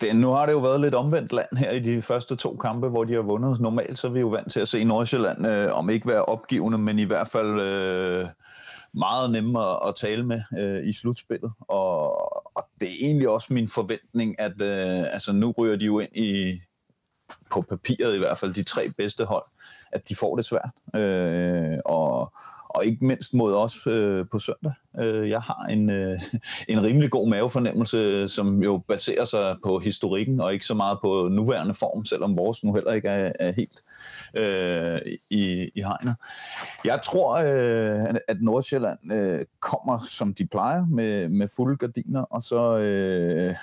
[0.00, 2.88] det, nu har det jo været lidt omvendt land her i de første to kampe,
[2.88, 3.60] hvor de har vundet.
[3.60, 6.78] Normalt så er vi jo vant til at se Nordsjælland, øh, om ikke være opgivende,
[6.78, 8.26] men i hvert fald øh,
[8.94, 11.52] meget nemmere at tale med øh, i slutspillet.
[11.58, 12.10] Og,
[12.56, 16.16] og det er egentlig også min forventning, at øh, altså, nu ryger de jo ind
[16.16, 16.60] i,
[17.50, 19.44] på papiret i hvert fald, de tre bedste hold,
[19.92, 20.70] at de får det svært.
[20.96, 22.32] Øh, og,
[22.74, 24.72] og ikke mindst mod os øh, på søndag.
[25.00, 26.20] Øh, jeg har en, øh,
[26.68, 31.28] en rimelig god mavefornemmelse, som jo baserer sig på historikken, og ikke så meget på
[31.28, 33.82] nuværende form, selvom vores nu heller ikke er, er helt
[34.34, 36.16] øh, i, i hegnet.
[36.84, 42.42] Jeg tror, øh, at Nordsjælland øh, kommer, som de plejer, med, med fulde gardiner, og
[42.42, 43.54] så øh,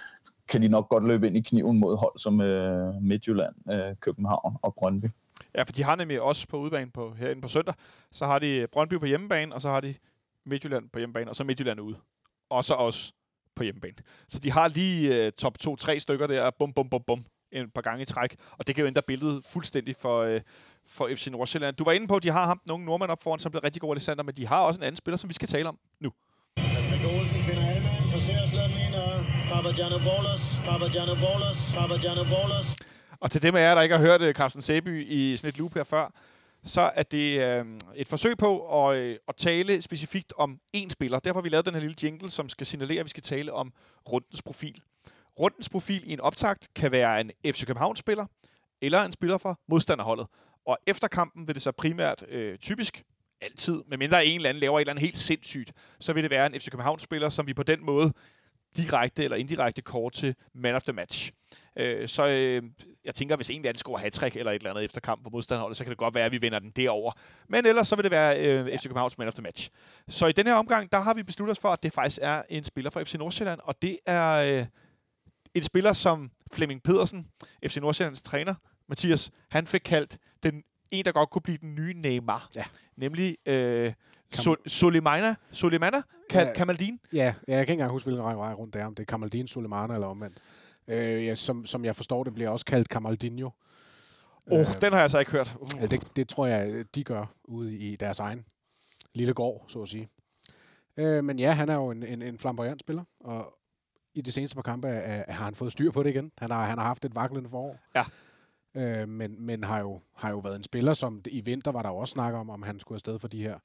[0.50, 4.58] kan de nok godt løbe ind i kniven mod hold som øh, Midtjylland, øh, København
[4.62, 5.06] og Brøndby.
[5.56, 7.74] Ja, for de har nemlig også på udebane på, herinde på søndag.
[8.12, 9.96] Så har de Brøndby på hjemmebane, og så har de
[10.46, 11.98] Midtjylland på hjemmebane, og så Midtjylland ude.
[12.50, 13.14] Og så også
[13.56, 13.96] på hjemmebane.
[14.30, 17.82] Så de har lige uh, top 2-3 stykker der, bum, bum, bum, bum, en par
[17.82, 18.36] gange i træk.
[18.52, 20.42] Og det kan jo ændre billedet fuldstændig for, uh,
[20.88, 21.76] for FC Nordsjælland.
[21.76, 23.82] Du var inde på, at de har ham nogle nordmænd op foran, som blev rigtig
[23.82, 26.12] gode, Alexander, men de har også en anden spiller, som vi skal tale om nu.
[26.58, 32.68] Patrick Olsen finder Alman, forser ind, og Papagiano Bolas, Papagiano Bolas, Papagiano Bolas.
[33.22, 35.58] Og til dem af jer, der ikke har hørt øh, Carsten Seby i sådan et
[35.58, 36.14] loop her før,
[36.64, 41.20] så er det øh, et forsøg på at, øh, at tale specifikt om én spiller.
[41.20, 43.54] Derfor har vi lavet den her lille jingle, som skal signalere, at vi skal tale
[43.54, 43.74] om
[44.12, 44.82] rundens profil.
[45.40, 48.26] Rundens profil i en optakt kan være en FC København-spiller,
[48.82, 50.28] eller en spiller fra modstanderholdet.
[50.66, 53.04] Og efter kampen vil det så primært øh, typisk
[53.42, 56.46] altid, medmindre en eller anden laver et eller andet helt sindssygt, så vil det være
[56.46, 58.14] en FC København-spiller, som vi på den måde
[58.78, 61.32] direkte eller indirekte kort til man of the match.
[61.76, 62.64] Øh, så øh,
[63.06, 65.30] jeg tænker, hvis en af dem scorer hat eller et eller andet efter kamp på
[65.30, 67.12] modstanderholdet, så kan det godt være, at vi vinder den derover.
[67.48, 69.70] Men ellers så vil det være øh, FC Københavns man of the match.
[70.08, 72.44] Så i den her omgang, der har vi besluttet os for, at det faktisk er
[72.50, 74.66] en spiller fra FC Nordsjælland, og det er øh,
[75.54, 77.28] en spiller som Flemming Pedersen,
[77.68, 78.56] FC Nordsjællands træner,
[78.90, 82.50] Mathias, han fik kaldt den en, der godt kunne blive den nye Neymar.
[82.56, 82.64] Ja.
[82.96, 83.94] Nemlig øh,
[84.36, 85.36] Sol- Soleimana?
[85.52, 85.98] Soleimana?
[86.34, 86.54] Ka- Ja.
[86.54, 87.00] Kamaldin?
[87.14, 89.06] Ja, ja, jeg kan ikke engang huske, hvilken vej rundt det er, om det er
[89.06, 90.38] Kamaldin, Sulemana eller omvendt.
[90.88, 93.50] Øh, ja, som, som jeg forstår, det bliver også kaldt Kamaldinho.
[94.52, 95.56] Åh, Øh, oh, den har jeg så ikke hørt.
[95.60, 95.70] Uh.
[95.82, 98.46] Ja, det, det tror jeg, de gør ude i deres egen
[99.14, 100.10] lille gård, så at sige.
[100.98, 103.58] Øh, men ja, han er jo en, en, en flamboyant spiller, og
[104.14, 106.32] i de seneste par kampe er, har han fået styr på det igen.
[106.38, 107.80] Han har, han har haft et vaklende forår.
[107.96, 108.04] Ja.
[108.76, 111.90] Øh, men men har, jo, har jo været en spiller, som i vinter var der
[111.90, 113.60] jo også snak om, om han skulle afsted for de her.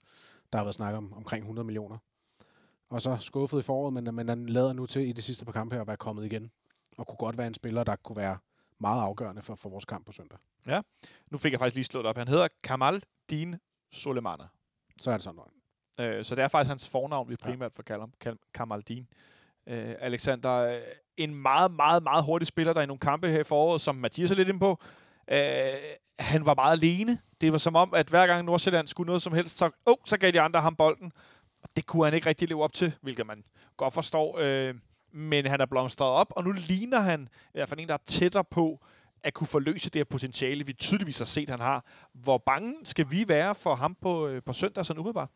[0.56, 1.98] Der har været snak om omkring 100 millioner.
[2.90, 5.52] Og så skuffet i foråret, men, men han lader nu til i de sidste par
[5.52, 6.50] kampe her at være kommet igen.
[6.98, 8.38] Og kunne godt være en spiller, der kunne være
[8.80, 10.38] meget afgørende for, for vores kamp på søndag.
[11.30, 12.16] Nu fik jeg faktisk lige slået op.
[12.16, 13.56] Han hedder Kamal Din
[13.92, 14.44] Soleimana.
[15.00, 15.40] Så er det sådan
[15.98, 16.16] noget.
[16.18, 17.46] Øh, så det er faktisk hans fornavn, vi Ja.
[17.50, 18.38] primært får kalde ham.
[18.54, 19.06] Kamal Din.
[19.66, 20.80] Øh, Alexander, øh,
[21.16, 24.30] en meget, meget, meget hurtig spiller, der i nogle kampe her i foråret, som Mathias
[24.30, 24.78] er lidt inde på,
[25.30, 25.72] øh,
[26.18, 27.18] han var meget alene.
[27.40, 30.18] Det var som om, at hver gang Nordsjælland skulle noget som helst, så, oh, så
[30.18, 31.12] gav de andre ham bolden.
[31.76, 33.44] Det kunne han ikke rigtig leve op til, hvilket man
[33.76, 34.38] godt forstår.
[34.38, 34.74] Øh,
[35.12, 37.98] men han er blomstret op, og nu ligner han i hvert fald en, der er
[38.06, 38.80] tættere på
[39.24, 41.84] at kunne forløse det her potentiale, vi tydeligvis har set, han har.
[42.12, 45.30] Hvor bange skal vi være for ham på, øh, på søndag, sådan umiddelbart?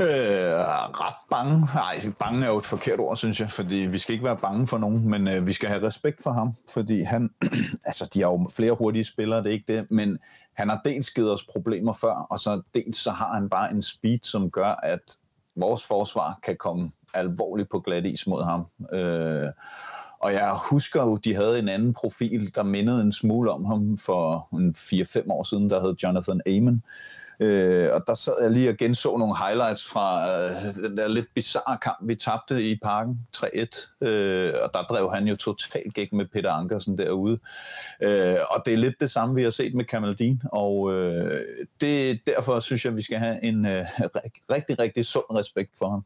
[0.00, 0.56] Øh,
[1.00, 1.68] ret bange.
[1.74, 4.66] Nej, bange er jo et forkert ord, synes jeg, fordi vi skal ikke være bange
[4.66, 7.30] for nogen, men øh, vi skal have respekt for ham, fordi han,
[7.86, 10.18] altså de har jo flere hurtige spillere, det er ikke det, men
[10.54, 13.82] han har dels givet os problemer før, og så dels så har han bare en
[13.82, 15.16] speed, som gør, at
[15.56, 18.66] vores forsvar kan komme alvorligt på glat is mod ham.
[18.92, 19.48] Øh,
[20.18, 23.98] og jeg husker jo, de havde en anden profil, der mindede en smule om ham
[23.98, 26.74] for en 4-5 år siden, der hed Jonathan Amon.
[26.74, 26.80] Øh,
[27.94, 31.78] og der sad jeg lige og genså nogle highlights fra øh, den der lidt bizarre
[31.78, 34.06] kamp, vi tabte i parken 3-1.
[34.06, 37.38] Øh, og der drev han jo totalt gæk med Peter Ankersen derude.
[38.02, 40.42] Øh, og det er lidt det samme, vi har set med Kamaldin.
[40.52, 41.44] Og øh,
[41.80, 45.90] det, derfor synes jeg, vi skal have en øh, rig- rigtig, rigtig sund respekt for
[45.90, 46.04] ham.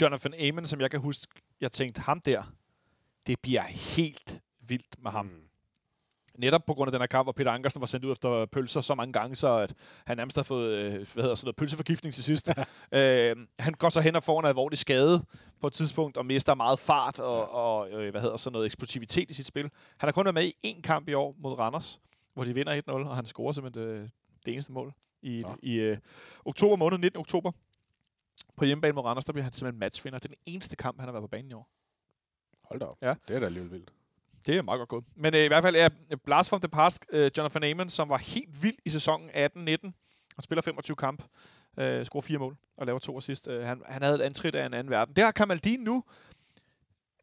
[0.00, 1.26] Jonathan Amon, som jeg kan huske,
[1.60, 2.52] jeg tænkte, ham der,
[3.26, 5.26] det bliver helt vildt med ham.
[5.26, 5.30] Mm.
[6.38, 8.80] Netop på grund af den her kamp, hvor Peter Ankersen var sendt ud efter pølser
[8.80, 9.74] så mange gange, så at
[10.06, 12.48] han nærmest har fået øh, hvad hedder sådan noget, pølseforgiftning til sidst.
[12.92, 15.24] øh, han går så hen og får en alvorlig skade
[15.60, 19.30] på et tidspunkt, og mister meget fart og, og øh, hvad hedder sådan noget eksplosivitet
[19.30, 19.70] i sit spil.
[19.98, 22.00] Han har kun været med i én kamp i år mod Randers,
[22.34, 24.10] hvor de vinder 1-0, og han scorer simpelthen det,
[24.46, 24.92] det eneste mål
[25.22, 25.56] i, Nå.
[25.62, 25.98] i øh,
[26.44, 27.20] oktober måned, 19.
[27.20, 27.52] oktober.
[28.56, 30.18] På hjemmebane mod Randers, der bliver han simpelthen matchvinder.
[30.18, 31.68] Det er den eneste kamp, han har været på banen i år.
[32.64, 32.98] Hold da op.
[33.02, 33.14] Ja.
[33.28, 33.92] Det er da alligevel vildt.
[34.46, 35.04] Det er meget godt gået.
[35.16, 35.88] Men øh, i hvert fald er
[36.24, 39.34] Blast from the Past, øh, Jonathan Amon, som var helt vild i sæsonen 18-19.
[39.34, 41.22] Han spiller 25 kamp,
[41.78, 43.48] øh, scorer fire mål og laver to assist.
[43.48, 45.16] Øh, han, han havde et antrit af en anden verden.
[45.16, 46.04] Det har Kamaldin nu,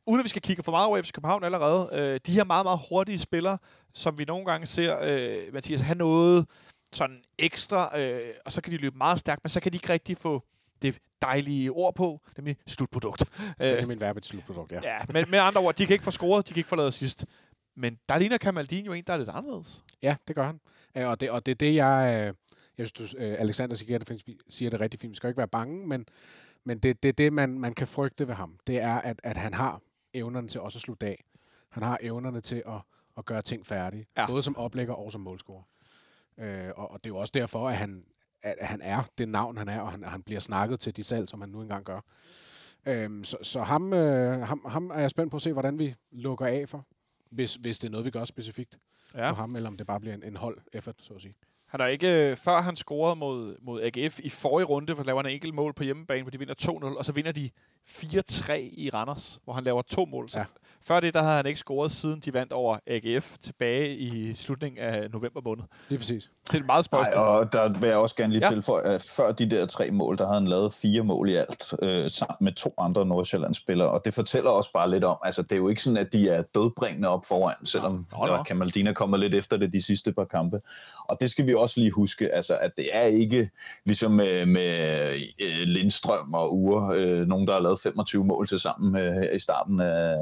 [0.06, 1.90] uden at vi skal kigge for meget over FC København allerede.
[1.94, 3.58] Øh, de her meget, meget hurtige spillere,
[3.94, 6.48] som vi nogle gange ser, øh, Mathias, have noget
[6.94, 9.90] sådan ekstra, øh, og så kan de løbe meget stærkt, men så kan de ikke
[9.90, 10.44] rigtig få
[10.82, 13.20] det dejlige ord på, nemlig slutprodukt.
[13.20, 14.80] Det Øh, er min verbet slutprodukt, ja.
[14.84, 16.94] Ja, men med andre ord, de kan ikke få scoret, de kan ikke få lavet
[16.94, 17.26] sidst.
[17.76, 19.84] Men der ligner Kamaldin jo en, der er lidt anderledes.
[20.02, 20.60] Ja, det gør han.
[20.98, 22.26] Øh, Og det, og det er det, jeg...
[22.28, 22.34] øh,
[22.78, 25.12] Jeg synes, du, øh, Alexander siger det, siger det rigtig fint.
[25.12, 26.06] Vi skal ikke være bange, men,
[26.64, 28.60] men det, det er det, man, man kan frygte ved ham.
[28.68, 29.82] Det er, at, at han har
[30.14, 31.24] evnerne til også at slutte af.
[31.70, 32.82] Han har evnerne til at,
[33.18, 34.06] at gøre ting færdige.
[34.18, 34.28] Ja.
[34.28, 35.64] Både som oplægger og som målscorer.
[36.38, 38.04] Øh, og, og det er jo også derfor, at han,
[38.44, 41.30] at han er det navn, han er, og han, han bliver snakket til de salg,
[41.30, 42.00] som han nu engang gør.
[42.86, 45.96] Øhm, så så ham, øh, ham, ham er jeg spændt på at se, hvordan vi
[46.12, 46.86] lukker af for,
[47.32, 48.78] hvis, hvis det er noget, vi gør specifikt
[49.16, 49.30] ja.
[49.30, 51.34] For ham, eller om det bare bliver en, en hold effort, så at sige.
[51.68, 55.06] Han har ikke, øh, før han scorede mod, mod AGF i forrige runde, hvor han
[55.06, 57.50] laver en enkelt mål på hjemmebane, hvor de vinder 2-0, og så vinder de
[57.90, 60.30] 4-3 i Randers, hvor han laver to mål.
[60.30, 60.46] Så Ja.
[60.84, 64.80] Før det, der havde han ikke scoret, siden de vandt over AGF tilbage i slutningen
[64.84, 65.64] af november måned.
[65.90, 66.32] Lige præcis.
[66.52, 67.12] Det er meget Nej, spøjst.
[67.14, 68.50] og der vil jeg også gerne lige Ja.
[68.50, 68.54] ja.
[68.56, 71.74] tilføje, at før de der tre mål, der havde han lavet fire mål i alt,
[71.82, 75.52] øh, sammen med to andre Nordsjællandsspillere, og det fortæller også bare lidt om, altså det
[75.52, 78.26] er jo ikke sådan, at de er dødbringende op foran, selvom nå.
[78.26, 80.62] nå, Kamaldina kommer lidt efter det de sidste par kampe.
[81.10, 83.50] Og det skal vi også lige huske, altså at det er ikke
[83.86, 85.10] ligesom med, med
[85.42, 89.32] øh, Lindstrøm og Ure, øh, nogen der har lavet 25 mål til sammen øh, her
[89.32, 90.16] i starten af,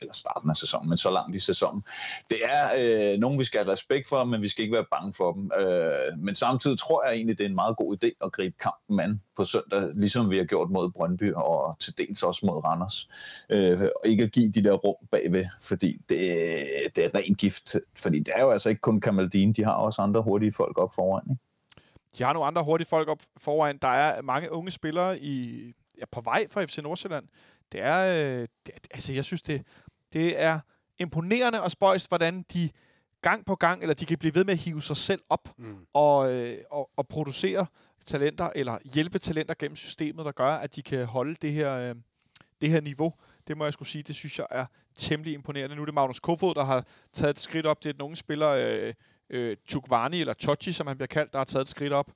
[0.00, 1.84] eller starten af sæsonen, men så langt i sæsonen.
[2.30, 5.12] Det er øh, nogen, vi skal have respekt for, men vi skal ikke være bange
[5.12, 5.50] for dem.
[5.58, 9.00] Øh, men samtidig tror jeg egentlig, det er en meget god idé at gribe kampen
[9.00, 13.08] an på søndag, ligesom vi har gjort mod Brøndby og til dels også mod Randers.
[13.50, 16.18] Øh, og ikke at give de der rum bagved, fordi det,
[16.96, 17.76] det er ren gift.
[17.96, 20.94] Fordi det er jo altså ikke kun Kamaldine, de har også andre hurtige folk op
[20.94, 21.22] foran.
[21.30, 21.42] Ikke?
[22.18, 23.78] De har nogle andre hurtige folk op foran.
[23.82, 25.64] Der er mange unge spillere i,
[25.98, 27.24] ja, på vej fra FC Nordsjælland.
[27.74, 29.62] Det er, øh, det, altså jeg synes, det,
[30.12, 30.60] det er
[30.98, 32.70] imponerende og spøjst, hvordan de
[33.22, 35.86] gang på gang, eller de kan blive ved med at hive sig selv op Mm.
[35.92, 37.66] og, øh, og, og producere.
[38.06, 41.94] talenter, eller hjælpe talenter gennem systemet, der gør, at de kan holde det her, øh,
[42.60, 43.14] det her niveau.
[43.46, 45.76] Det må jeg skulle sige, det synes jeg er temmelig imponerende.
[45.76, 47.84] Nu er det Magnus Kofod, der har taget et skridt op.
[47.84, 48.94] Det er unge spiller, øh,
[49.30, 49.56] øh,
[50.12, 52.12] eller Tochi, som han bliver kaldt, der har taget et skridt op.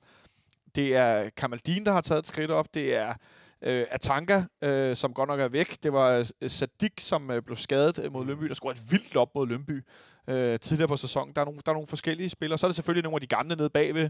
[0.75, 2.73] Det er Kamaldin, der har taget et skridt op.
[2.73, 3.13] Det er
[3.61, 5.83] øh, Atanka, øh, som godt nok er væk.
[5.83, 9.17] Det var øh, Sadik, som øh, blev skadet øh, mod Lønby, der scorede et vildt
[9.17, 9.83] op mod Lønby
[10.27, 11.35] øh, tidligere på sæsonen.
[11.35, 12.57] Der er, nogle, der er nogle forskellige spillere.
[12.57, 14.09] Så er der selvfølgelig nogle af de gamle nede bagved,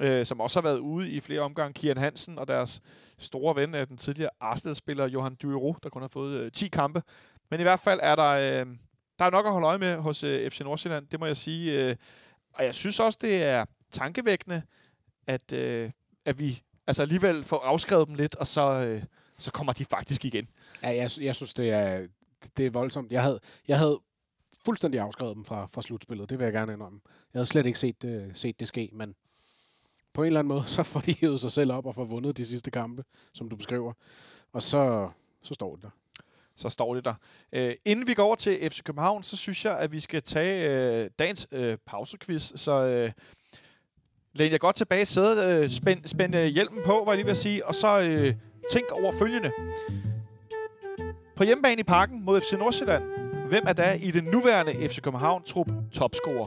[0.00, 1.72] øh, som også har været ude i flere omgange.
[1.74, 2.80] Kian Hansen og deres
[3.18, 7.02] store ven, øh, den tidligere Arsted-spiller Johan Duero, der kun har fået øh, 10 kampe.
[7.50, 8.66] Men i hvert fald er der, øh,
[9.18, 11.82] der er nok at holde øje med hos øh, FC Nordsjælland, det må jeg sige.
[11.82, 11.96] Øh,
[12.54, 14.62] og jeg synes også, det er tankevækkende,
[15.26, 15.90] at, øh,
[16.24, 19.02] at vi altså alligevel får afskrevet dem lidt, og så, øh,
[19.38, 20.48] så kommer de faktisk igen.
[20.82, 22.06] Ja, jeg, jeg synes, det er,
[22.56, 23.12] det er voldsomt.
[23.12, 24.00] Jeg havde, jeg havde
[24.64, 26.30] fuldstændig afskrevet dem fra, fra slutspillet.
[26.30, 27.00] Det vil jeg gerne indrømme.
[27.04, 29.14] Jeg havde slet ikke set det, set det ske, men
[30.12, 32.36] på en eller anden måde, så får de hævet sig selv op og får vundet
[32.36, 33.92] de sidste kampe, som du beskriver.
[34.52, 35.10] Og så,
[35.42, 35.90] så står det der.
[36.56, 37.14] Så står det der.
[37.52, 40.70] Øh, inden vi går over til FC København, så synes jeg, at vi skal tage
[41.04, 42.52] øh, dagens øh, pausequiz.
[42.56, 43.12] Så øh,
[44.34, 47.24] læn jer godt tilbage i sædet, øh, spænd, spænd øh, hjelmen på, var jeg lige
[47.24, 48.34] ved at sige, og så øh,
[48.72, 49.50] tænk over følgende.
[51.36, 53.02] På hjemmebane i parken mod FC Nordsjælland,
[53.48, 56.46] hvem er der i den nuværende FC København-trup topscorer?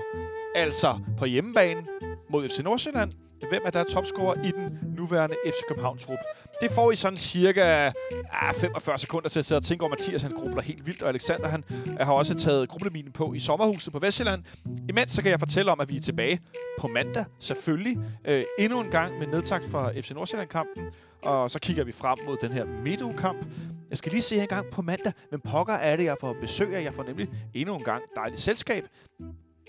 [0.56, 1.82] Altså på hjemmebane
[2.30, 3.12] mod FC Nordsjælland,
[3.50, 6.18] hvem er der topscorer i den nuværende FC København-trup?
[6.62, 7.91] Det får I sådan cirka
[8.32, 9.89] ah, 45 sekunder til at sidde og tænke over.
[9.89, 11.63] Mathias han grubler helt vildt, og Alexander han
[12.00, 14.44] har også taget grubleminen på i sommerhuset på Vestjylland.
[14.89, 16.39] Imens så kan jeg fortælle om, at vi er tilbage
[16.80, 17.98] på mandag, selvfølgelig.
[18.28, 20.84] Øh, endnu en gang med nedtakt fra FC Nordsjælland-kampen.
[21.24, 23.46] Og så kigger vi frem mod den her midtugekamp.
[23.89, 26.76] Jeg skal lige se en gang på mandag, men pokker er det, jeg får besøg
[26.76, 26.84] af.
[26.84, 28.84] Jeg får nemlig endnu en gang dejligt selskab,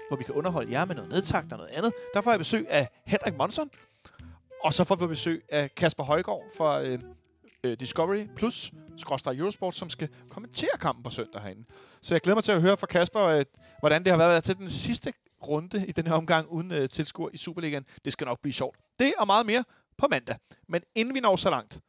[0.09, 1.93] hvor vi kan underholde jer med noget nedtakt og noget andet.
[2.15, 3.71] Der får jeg besøg af Henrik Monson,
[4.65, 6.99] og så får vi besøg af Kasper Højgaard fra øh,
[7.65, 11.65] øh, Discovery Plus, skråstrej Eurosport, som skal kommentere kampen på søndag herinde.
[12.03, 13.45] Så jeg glæder mig til at høre fra Kasper, øh,
[13.81, 15.13] hvordan det har været til den sidste
[15.49, 17.85] runde i den her omgang uden øh, tilskuer i Superligaen.
[18.05, 18.77] Det skal nok blive sjovt.
[18.99, 19.65] Det og meget mere
[19.99, 20.37] på mandag.
[20.69, 21.81] Men inden vi når så langt,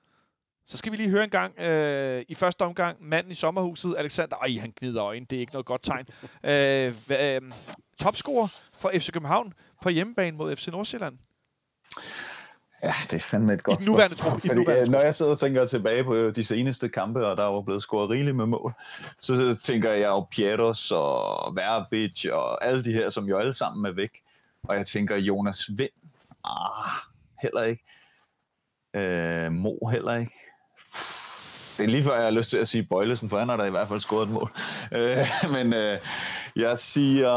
[0.66, 4.36] så skal vi lige høre en gang øh, i første omgang manden i sommerhuset, Alexander.
[4.36, 5.26] Ej, han gnider øjne.
[5.30, 6.08] Det er ikke noget godt tegn.
[6.52, 7.52] øh, øh,
[8.00, 11.18] topscorer for FC København på hjemmebane mod FC Nordsjælland.
[12.84, 15.00] Ja, det er fandme et godt I nuværende spørgsmål, i den fordi, nuværende øh, Når
[15.00, 18.10] jeg sidder og tænker tilbage på de seneste kampe, og der er jo blevet scoret
[18.10, 18.74] rigeligt med mål,
[19.22, 23.54] så, så tænker jeg jo Pieters og Verbic og alle de her, som jo alle
[23.54, 24.12] sammen er væk.
[24.63, 25.90] Og jeg tænker Jonas Vind,
[26.46, 26.92] ah,
[27.42, 27.84] heller ikke.
[28.96, 30.32] Øh, Mo heller ikke.
[31.78, 33.63] Det er lige før, jeg har lyst til at sige Bøjlesen, for han har da
[33.63, 34.52] i hvert fald scoret et mål.
[34.92, 36.00] Øh, men øh,
[36.56, 37.30] jeg siger...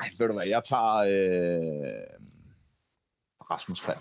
[0.00, 0.96] Ej, ved du hvad, jeg tager...
[0.96, 2.19] Øh,
[3.50, 4.00] Rasmus Falk.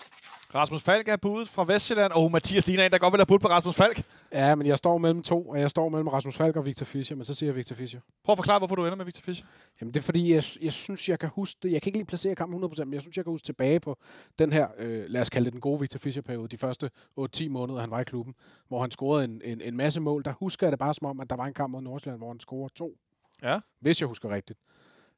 [0.55, 2.11] Rasmus Falk er budet fra Vestjylland.
[2.11, 4.03] Og Mathias ligner en, der godt vil have budt på Rasmus Falk.
[4.31, 7.15] Ja, men jeg står mellem to, og jeg står mellem Rasmus Falk og Victor Fischer,
[7.15, 7.99] men så siger jeg Victor Fischer.
[8.23, 9.47] Prøv at forklare, hvorfor du ender med Victor Fischer.
[9.81, 11.71] Jamen det er fordi, jeg, jeg synes, jeg kan huske det.
[11.71, 13.97] Jeg kan ikke lige placere kampen 100%, men jeg synes, jeg kan huske tilbage på
[14.39, 17.79] den her, øh, lad os kalde det den gode Victor Fischer-periode, de første 8-10 måneder,
[17.79, 18.35] han var i klubben,
[18.67, 20.25] hvor han scorede en, en, en masse mål.
[20.25, 22.27] Der husker jeg det bare som om, at der var en kamp mod Nordsjælland, hvor
[22.27, 22.97] han scorede to.
[23.43, 23.59] Ja.
[23.79, 24.59] Hvis jeg husker rigtigt.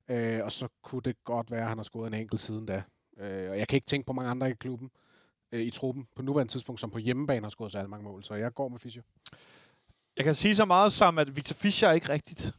[0.09, 2.83] Øh, og så kunne det godt være, at han har scoret en enkelt siden da.
[3.17, 4.91] Øh, og jeg kan ikke tænke på mange andre i klubben,
[5.51, 8.23] øh, i truppen, på nuværende tidspunkt, som på hjemmebane har scoret så alle mange mål.
[8.23, 9.03] Så jeg går med Fischer.
[10.17, 12.51] Jeg kan sige så meget som, at Victor Fischer er ikke rigtigt.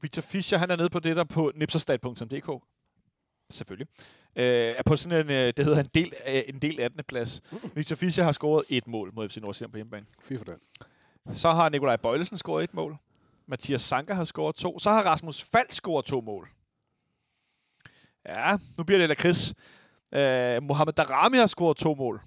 [0.00, 2.64] Victor Fischer, han er nede på det der på nipserstat.dk.
[3.50, 3.86] Selvfølgelig.
[4.36, 7.04] Øh, er på sådan en, øh, det hedder en del, øh, en del 18.
[7.08, 7.42] plads.
[7.74, 10.06] Victor Fischer har scoret et mål mod FC Nordsjælland på hjemmebane.
[10.22, 10.58] Fy for den.
[11.32, 12.96] Så har Nikolaj Bøjlesen scoret et mål.
[13.46, 14.78] Mathias Sanka har scoret to.
[14.78, 16.48] Så har Rasmus Falk scoret to mål.
[18.26, 19.54] Ja, nu bliver det lakrids.
[20.12, 22.22] Øh, Mohamed Darami har scoret to mål.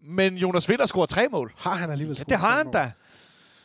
[0.00, 1.52] Men Jonas Vind har scoret tre mål.
[1.56, 2.72] Har han alligevel Ja, scoret det har han mål?
[2.74, 2.92] da.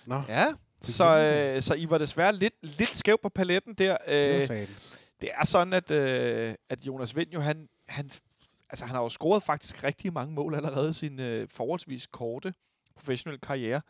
[0.06, 0.48] Nå, Ja,
[0.82, 3.98] så, øh, så I var desværre lidt, lidt skæv på paletten der.
[4.08, 4.94] det Øh, satans.
[5.22, 8.10] det er sådan, at, øh, at Jonas Vind jo, han, han,
[8.70, 12.54] altså, han har jo scoret faktisk rigtig mange mål allerede i sin øh, forholdsvis korte
[12.96, 13.82] professionelle karriere.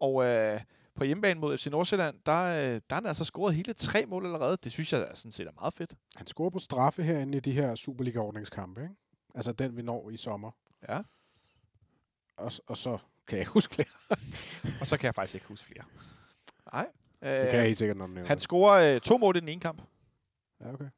[0.00, 0.60] Og øh,
[0.98, 4.26] på hjemmebane mod FC Nordsjælland, der, øh, der har han altså scoret hele tre mål
[4.26, 4.56] allerede.
[4.64, 5.94] Det synes jeg er sådan set er meget fedt.
[6.16, 8.94] Han scorer på straffe herinde i de her Superliga-ordningskampe, ikke?
[9.34, 10.50] Altså den, vi når i sommer.
[10.88, 11.00] Ja.
[12.36, 14.18] Og, og så kan jeg ikke huske flere.
[14.80, 15.84] Og så kan jeg faktisk ikke huske flere.
[16.72, 16.86] Nej.
[17.22, 18.28] Øh, Det kan jeg helt sikkert nok nævne.
[18.28, 19.82] han scorer øh, to mål i den ene kamp.
[20.60, 20.88] Ja, okay.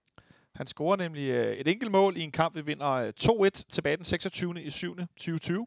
[0.55, 3.97] Han scorer nemlig øh, et enkelt mål i en kamp, vi vinder øh, 2-1 tilbage
[3.97, 4.63] den 26.
[4.63, 4.97] i 7.
[4.97, 5.67] 2020.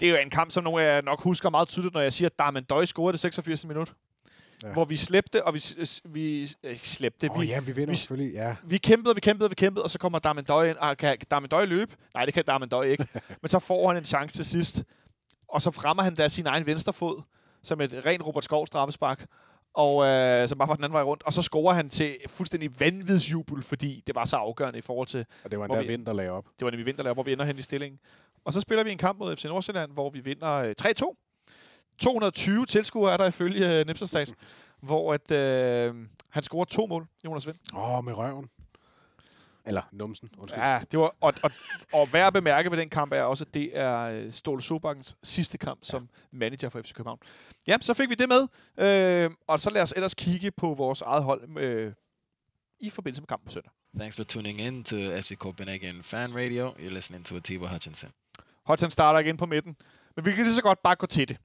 [0.00, 2.12] Det er jo en kamp, som nogle af jer nok husker meget tydeligt, når jeg
[2.12, 3.66] siger, at Darmen Døj scorede det 86.
[3.66, 3.92] minut.
[4.62, 4.72] Ja.
[4.72, 5.62] hvor vi slæbte, og vi,
[6.04, 8.56] vi øh, slæbte, Åh vi, oh, ja, vi vinder vi- selvfølgelig, ja.
[8.64, 11.64] vi kæmpede, og vi kæmpede, vi kæmpede, og så kommer Darmendøj ind, og kan Darmendøj
[11.64, 11.96] løbe?
[12.14, 13.06] Nej, det kan Darmendøj ikke.
[13.42, 14.82] Men så får han en chance til sidst,
[15.48, 17.22] og så fremmer han da sin egen venstrefod,
[17.62, 19.26] som et rent Robert Skov straffespark,
[19.74, 22.80] og øh, som bare var den anden vej rundt, og så scorer han til fuldstændig
[22.80, 25.92] vanvidsjubel, fordi det var så afgørende i forhold til, Og det var Hvor endda vi-
[25.92, 26.44] vind, der lagde op.
[26.58, 27.98] det var nemlig vinterlærer, hvor vi ender hen i stillingen.
[28.44, 31.14] Og så spiller vi en kamp mod FC Nordsjælland, hvor vi vinder øh, 3-2.
[31.98, 34.26] 220 tilskuere er der ifølge øh, Nipserstad,
[34.80, 35.94] hvor at, øh,
[36.30, 37.56] han scorer to mål, Jonas Vind.
[37.74, 38.48] Åh, oh, med røven.
[39.66, 40.62] Eller numsen, undskyld.
[40.62, 41.50] Ja, det var, og, og,
[41.92, 45.16] og værd at bemærke ved den kamp er også, at det er øh, Ståle Sobakkens
[45.22, 45.86] sidste kamp ja.
[45.86, 47.18] som manager for FC København.
[47.66, 51.00] Ja, så fik vi det med, øh, og så lad os ellers kigge på vores
[51.00, 51.92] eget hold øh,
[52.80, 53.72] i forbindelse med kampen på søndag.
[53.98, 56.70] Thanks for tuning in to FC Copenhagen Fan Radio.
[56.70, 58.10] You're listening to Atiba Hutchinson.
[58.66, 59.76] Hudson starter igen på midten.
[60.16, 61.36] Men vi kan lige så godt bare gå til det.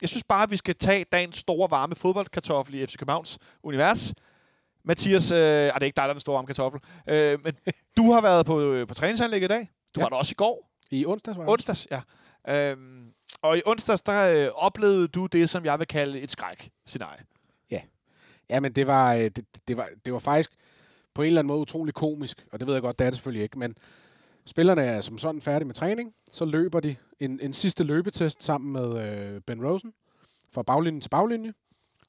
[0.00, 4.14] Jeg synes bare, at vi skal tage dagens store varme fodboldkartoffel i FC Københavns univers.
[4.84, 7.54] Mathias, øh, ah, det er ikke dig, der er den store varme kartoffel, øh, men
[7.96, 9.60] du har været på, øh, på træningsanlæg i dag.
[9.96, 10.02] Du Ja.
[10.02, 10.70] var der også i går.
[10.90, 11.52] I onsdags var det?
[11.52, 12.00] Onsdags, ja.
[12.48, 13.12] Øhm,
[13.42, 17.24] og i onsdags, der øh, oplevede du det, som jeg vil kalde et skræk-scenarie.
[18.50, 20.50] Ja, men det var, øh, det, det, var, det var faktisk
[21.14, 23.16] på en eller anden måde utrolig komisk, og det ved jeg godt, det er det
[23.16, 23.76] selvfølgelig ikke, men
[24.46, 28.72] spillerne er som sådan færdige med træning, så løber de en, en sidste løbetest sammen
[28.72, 29.92] med øh, Ben Rosen
[30.52, 31.52] fra baglinje til baglinje,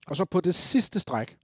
[0.08, 1.38] og så på det sidste stræk,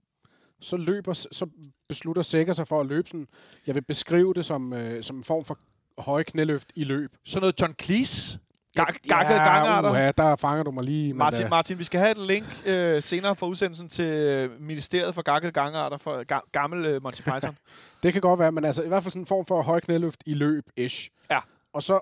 [0.60, 1.46] så løber, så
[1.88, 3.28] beslutter Sækker sig for at løbe sådan,
[3.66, 5.58] jeg vil beskrive det som, øh, som en form for
[5.98, 7.16] høje knæløft i løb.
[7.24, 8.38] Sådan noget John Cleese.
[8.80, 9.90] Gak- gakkede gangarter.
[9.90, 11.08] uha, der fanger du mig lige.
[11.12, 14.60] men, Martin, øh, Martin, vi skal have et link øh, senere for udsendelsen til øh,
[14.60, 17.56] Ministeriet for Gakkede Gangarter for ga- gammel øh, Monty Python.
[18.02, 20.22] Det kan godt være, men altså i hvert fald sådan en form for høj knæløft
[20.26, 21.08] i løb-ish.
[21.30, 21.38] Ja.
[21.72, 22.00] Og så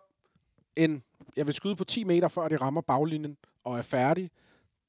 [0.76, 1.02] en,
[1.36, 4.30] jeg vil skyde på 10 meter, før de rammer baglinjen og er færdig.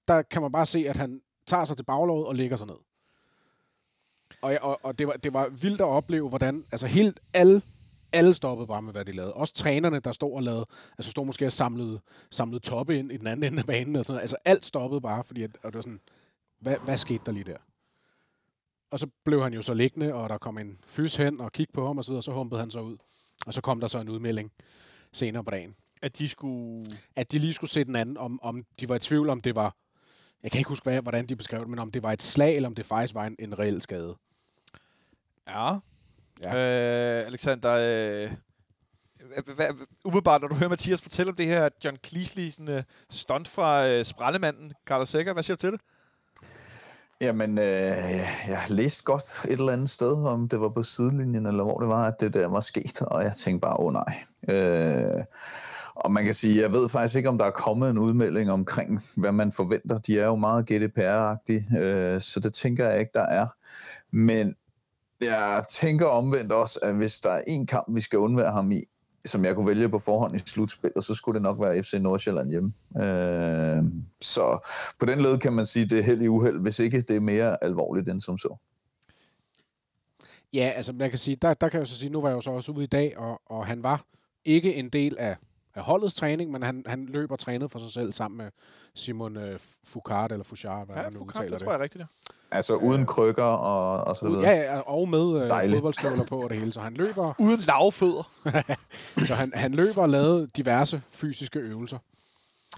[0.07, 2.75] Der kan man bare se, at han tager sig til baglåget og lægger sig ned.
[4.41, 7.61] Og, og, og det, var, det var vildt at opleve, hvordan altså helt alle,
[8.11, 9.33] alle stoppede bare med, hvad de lavede.
[9.33, 10.65] Også trænerne, der stod og lavede,
[10.97, 11.99] altså stod måske og samlede,
[12.31, 13.95] samlede toppe ind i den anden ende af banen.
[13.95, 14.21] Og sådan noget.
[14.21, 15.99] Altså alt stoppede bare, fordi at, og det var sådan,
[16.59, 17.57] hvad, hvad skete der lige der?
[18.91, 21.75] Og så blev han jo så liggende, og der kom en fys hen og kiggede
[21.75, 22.97] på ham og så videre, og så humpede han så ud.
[23.45, 24.51] Og så kom der så en udmelding
[25.11, 26.85] senere på dagen, At de skulle...
[27.15, 29.55] at de lige skulle se den anden, om, om de var i tvivl, om det
[29.55, 29.75] var,
[30.43, 32.55] jeg kan ikke huske, hvad, hvordan de beskrev det, men om det var et slag,
[32.55, 34.15] eller om det faktisk var en, en reel skade.
[35.47, 35.77] Ja.
[36.43, 37.19] Ja.
[37.19, 38.31] Øh, Alexander, øh,
[39.55, 43.47] hvad- umiddelbart, når du hører Mathias fortælle om det her John Cleese sådan, øh, stunt
[43.47, 45.81] fra øh, Sprællemanden, Carter Sækker, hvad siger du til det?
[47.21, 47.65] Jamen, øh,
[48.47, 51.79] jeg har læst godt et eller andet sted, om det var på sidelinjen, eller hvor
[51.79, 54.23] det var, at det der var sket, og jeg tænkte bare, åh oh, nej.
[54.49, 55.23] Øh,
[55.95, 59.03] og man kan sige, jeg ved faktisk ikke, om der er kommet en udmelding omkring,
[59.15, 59.97] hvad man forventer.
[59.97, 63.47] De er jo meget GDPR-agtige, øh, så det tænker jeg ikke, der er.
[64.11, 64.55] Men
[65.21, 68.83] jeg tænker omvendt også, at hvis der er en kamp, vi skal undvære ham i,
[69.25, 72.49] som jeg kunne vælge på forhånd i slutspillet, så skulle det nok være FC Nordsjælland
[72.49, 72.73] hjemme.
[72.97, 73.83] Øh,
[74.21, 74.59] så
[74.99, 77.15] på den led kan man sige, at det er held i uheld, hvis ikke det
[77.15, 78.55] er mere alvorligt end som så.
[80.53, 82.35] Ja, altså man kan sige, der, der kan jeg jo så sige, nu var jeg
[82.35, 84.05] jo så også ude i dag, og, og han var
[84.45, 85.35] ikke en del af,
[85.75, 88.51] af holdets træning, men han, han løb og trænede for sig selv sammen med
[88.95, 91.65] Simon øh, Foucault, eller Fouchard, hvad Ja, man nu Foucault, udtaler det det.
[91.65, 92.05] tror jeg er rigtigt, ja.
[92.51, 94.41] Altså uden krykker og, og så videre.
[94.41, 98.31] Ja, ja, og med øh, fodboldstøvler på og det hele, så han løber, Uden lavfødder.
[99.27, 101.97] så han, han løber og lavede diverse fysiske øvelser.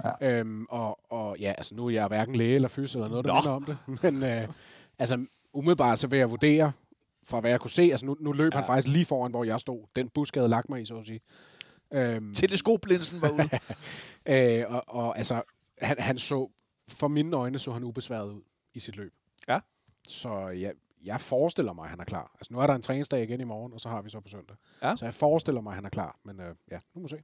[0.04, 0.30] Ja.
[0.30, 3.34] Øhm, og, og ja, altså nu er jeg hverken læge eller fys eller noget, der
[3.34, 3.78] minder om det.
[4.04, 4.48] Men øh,
[5.00, 6.72] altså umiddelbart så vil jeg vurdere,
[7.24, 8.60] fra hvad jeg kunne se, altså nu, nu løb ja.
[8.60, 9.88] han faktisk lige foran, hvor jeg stod.
[9.96, 11.20] Den busk havde lagt mig i, så at sige.
[11.94, 13.50] Øhm, Teleskoplinsen var ude.
[14.36, 15.42] øh, og, og altså,
[15.82, 16.50] han, han så,
[16.88, 18.42] for mine øjne så han ubesværet ud
[18.74, 19.14] i sit løb.
[19.50, 19.60] Ja.
[20.08, 20.74] Så jeg,
[21.04, 22.32] jeg forestiller mig, at han er klar.
[22.34, 24.30] Altså nu er der en træningsdag igen i morgen, og så har vi så på
[24.30, 24.56] søndag.
[24.82, 24.96] Ja.
[24.96, 26.20] Så jeg forestiller mig, at han er klar.
[26.24, 27.24] Men øh, ja, nu må vi se.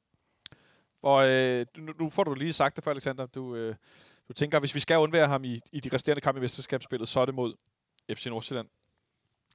[1.01, 3.25] Og øh, nu, nu får du lige sagt det før, Alexander.
[3.25, 3.75] Du, øh,
[4.27, 7.19] du tænker, hvis vi skal undvære ham i, i de resterende kampe i mesterskabsspillet, så
[7.19, 7.53] er det mod
[8.13, 8.67] FC Nordsjælland.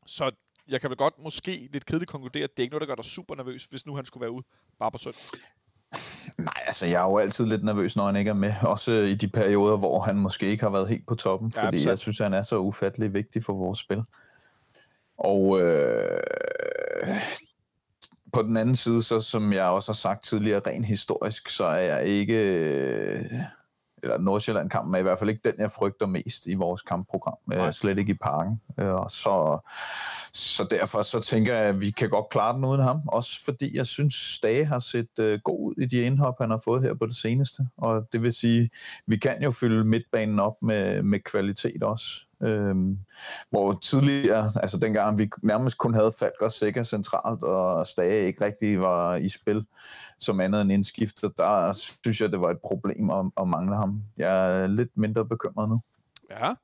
[0.07, 0.31] Så
[0.69, 2.95] jeg kan vel godt måske lidt kedeligt konkludere, at det er ikke noget, der gør
[2.95, 4.45] dig super nervøs, hvis nu han skulle være ude
[4.79, 5.23] bare på søndag.
[6.39, 8.55] Nej, altså jeg er jo altid lidt nervøs, når han ikke er med.
[8.63, 11.53] Også i de perioder, hvor han måske ikke har været helt på toppen.
[11.57, 11.91] Ja, Fordi sandt.
[11.91, 14.03] jeg synes, han er så ufattelig vigtig for vores spil.
[15.19, 16.21] Og øh,
[18.33, 21.81] på den anden side, så som jeg også har sagt tidligere, rent historisk, så er
[21.81, 22.35] jeg ikke...
[22.35, 23.25] øh,
[24.03, 27.37] Eller Nordsjælland-kampen er i hvert fald ikke den, jeg frygter mest i vores kampprogram.
[27.53, 28.61] Øh, slet ikke i parken.
[28.79, 29.59] Øh, og så,
[30.33, 33.01] så derfor så tænker jeg, at vi kan godt klare den uden ham.
[33.09, 36.61] Også fordi jeg synes, Stage har set øh, god ud i de indhop, han har
[36.65, 37.63] fået her på det seneste.
[37.77, 38.71] Og det vil sige,
[39.07, 42.27] vi kan jo fylde midtbanen op med, med kvalitet også.
[42.43, 42.99] Øhm,
[43.51, 48.45] hvor tidligere, altså dengang vi nærmest kun havde Falk og Sikker centralt, og Stage ikke
[48.45, 49.65] rigtig var i spil
[50.19, 54.03] som andet end indskifter, der synes jeg, det var et problem at, at mangle ham.
[54.17, 55.81] Jeg er lidt mindre bekymret nu.
[56.31, 56.55] Ja,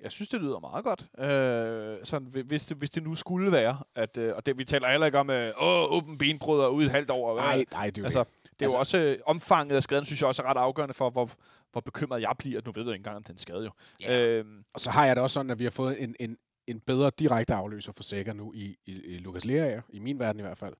[0.00, 1.06] jeg synes, det lyder meget godt.
[1.18, 4.64] Øh, sådan, hvi- hvis, det, hvis det nu skulle være, at, øh, og det, vi
[4.64, 7.42] taler heller ikke om, øh, åh, åben benbrud og ud et halvt hvad?
[7.42, 10.04] Nej, nej, det er jo Altså, altså, det er jo også øh, omfanget af skaden,
[10.04, 11.30] synes jeg også er ret afgørende for, hvor,
[11.72, 12.60] hvor bekymret jeg bliver.
[12.64, 13.70] Nu ved jeg ikke engang, om den skade jo.
[14.00, 14.26] Ja.
[14.26, 16.80] Øhm, Og så har jeg det også sådan, at vi har fået en, en, en
[16.80, 20.42] bedre direkte afløser for Sækker nu i, i, i Lukas Lerager, i min verden i
[20.42, 20.74] hvert fald,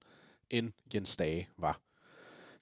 [0.51, 1.80] end Jens Dage var.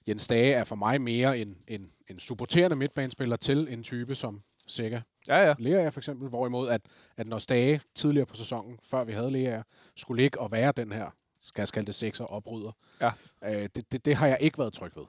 [0.07, 4.41] Jens Dage er for mig mere en, en, en supporterende midtbanespiller til en type som
[4.67, 5.53] Sækker ja, ja.
[5.59, 6.81] Lerager for eksempel, hvorimod at,
[7.17, 9.63] at når Stage tidligere på sæsonen, før vi havde Lerager,
[9.95, 11.09] skulle ligge og være den her,
[11.41, 12.71] skal jeg kalde det sekser, opryder,
[13.01, 13.11] Ja.
[13.43, 15.05] øh, det, det, det har jeg ikke været tryg ved.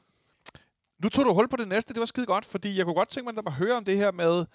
[1.03, 3.09] Nu tog du hul på det næste, det var skide godt, fordi jeg kunne godt
[3.09, 4.47] tænke mig at høre om det her med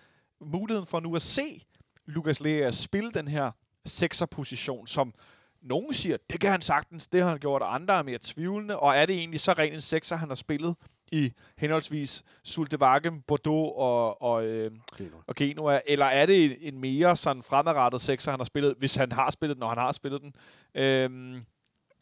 [0.42, 1.66] muligheden for nu at se
[2.06, 3.52] Lukas Lea spille den her
[3.86, 5.14] sekserposition, som
[5.62, 8.80] nogen siger, det kan han sagtens, det har han gjort, og andre er mere tvivlende,
[8.80, 10.76] og er det egentlig så rent en sekser, han har spillet
[11.12, 14.72] i henholdsvis Sultevagem, Bordeaux og, og, øh,
[15.28, 19.12] og Genua, eller er det en, mere sådan fremadrettet sekser, han har spillet, hvis han
[19.12, 20.34] har spillet den, når han har spillet den?
[20.76, 21.46] Øhm,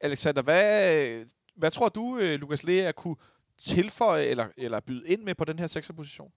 [0.02, 1.26] Alexander, hvad,
[1.56, 3.16] hvad tror du, øh, Lukas Lea kunne
[3.64, 6.32] tilføje eller, eller byde ind med på den her sekserposition?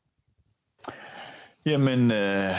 [1.66, 2.54] Jamen, øh,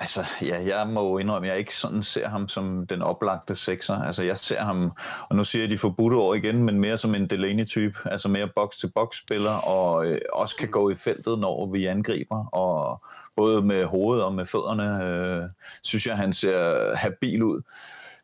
[0.00, 3.54] altså, ja, jeg må jo indrømme, at jeg ikke sådan ser ham som den oplagte
[3.54, 3.94] sekser.
[3.94, 4.92] Altså, jeg ser ham,
[5.28, 8.48] og nu siger jeg de forbudte år igen, men mere som en Delaney-type, altså mere
[8.56, 13.02] box-til-box-spiller, og øh, også kan gå i feltet, når vi angriber, og
[13.36, 15.48] både med hovedet og med fødderne, øh,
[15.82, 17.62] synes jeg, han ser habil ud.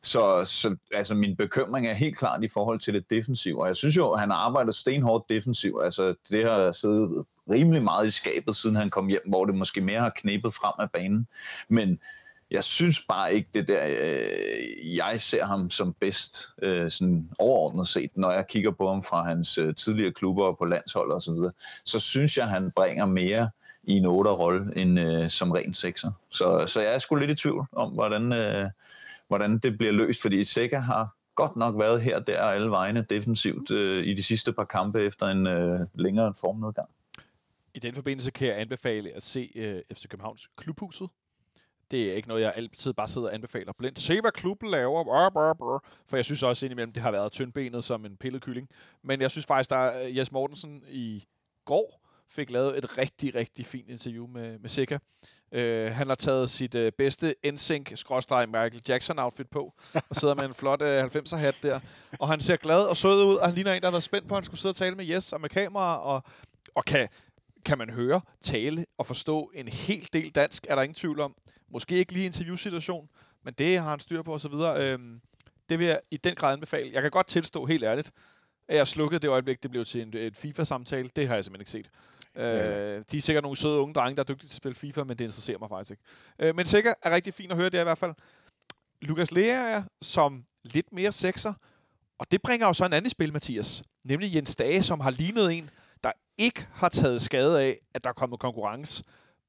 [0.05, 3.77] Så, så altså, min bekymring er helt klart i forhold til det defensive, og jeg
[3.77, 5.85] synes jo, at han har arbejdet stenhårdt defensivt.
[5.85, 9.81] Altså, det har siddet rimelig meget i skabet, siden han kom hjem, hvor det måske
[9.81, 11.27] mere har knæbet frem af banen.
[11.69, 11.99] Men
[12.51, 17.89] jeg synes bare ikke det der, øh, jeg ser ham som bedst øh, sådan overordnet
[17.89, 21.23] set, når jeg kigger på ham fra hans øh, tidligere klubber og på landshold og
[21.23, 21.53] så videre,
[21.85, 23.51] så synes jeg, han bringer mere
[23.85, 26.11] i en 8'er-rolle end øh, som ren sekser.
[26.31, 28.71] Så, så jeg er sgu lidt i tvivl om, hvordan, øh,
[29.37, 33.07] hvordan det bliver løst, fordi Sækker har godt nok været her, der og alle vegne
[33.11, 36.89] defensivt øh, i de sidste par kampe efter en øh, længere formnedgang.
[37.75, 41.09] I den forbindelse kan jeg anbefale at se øh, FC Københavns Klubhuset.
[41.91, 44.01] Det er ikke noget, jeg altid bare sidder og anbefaler blindt.
[44.01, 45.05] Se, hvad klubben laver.
[45.05, 45.85] Brr, brr, brr.
[46.09, 48.69] For jeg synes også indimellem, det har været tyndbenet som en pillet kylling.
[49.03, 51.25] Men jeg synes faktisk, der er Jes Mortensen i
[51.65, 54.99] går fik lavet et rigtig, rigtig fint interview med, med Sika.
[55.53, 59.75] Øh, han har taget sit øh, bedste NSYNC-Michael Jackson-outfit på,
[60.09, 61.81] og sidder med en flot øh, 90'er-hat der.
[62.19, 64.29] Og han ser glad og sød ud, og han ligner en, der har været spændt
[64.29, 66.23] på, at han skulle sidde og tale med Jes og med kamera, og,
[66.75, 67.09] og kan,
[67.65, 71.35] kan man høre, tale og forstå en hel del dansk, er der ingen tvivl om.
[71.73, 73.09] Måske ikke lige interviewsituation,
[73.45, 74.53] men det har han styr på osv.
[74.53, 75.21] Øhm,
[75.69, 76.91] det vil jeg i den grad anbefale.
[76.93, 78.13] Jeg kan godt tilstå helt ærligt,
[78.69, 81.11] at jeg slukkede det øjeblik, det blev til en, et FIFA-samtale.
[81.17, 81.91] Det har jeg simpelthen ikke set.
[82.37, 85.05] Øh, de er sikkert nogle søde unge drenge, der er dygtige til at spille FIFA,
[85.05, 86.03] men det interesserer mig faktisk ikke.
[86.39, 88.15] Øh, men sikkert er rigtig fint at høre det i hvert fald.
[89.03, 91.55] Lukas Lea er som lidt mere sekser,
[92.19, 93.83] og det bringer jo så en anden spil, Mathias.
[94.05, 95.71] Nemlig Jens Dage, som har lignet en,
[96.05, 99.05] der ikke har taget skade af, at der er kommet konkurrence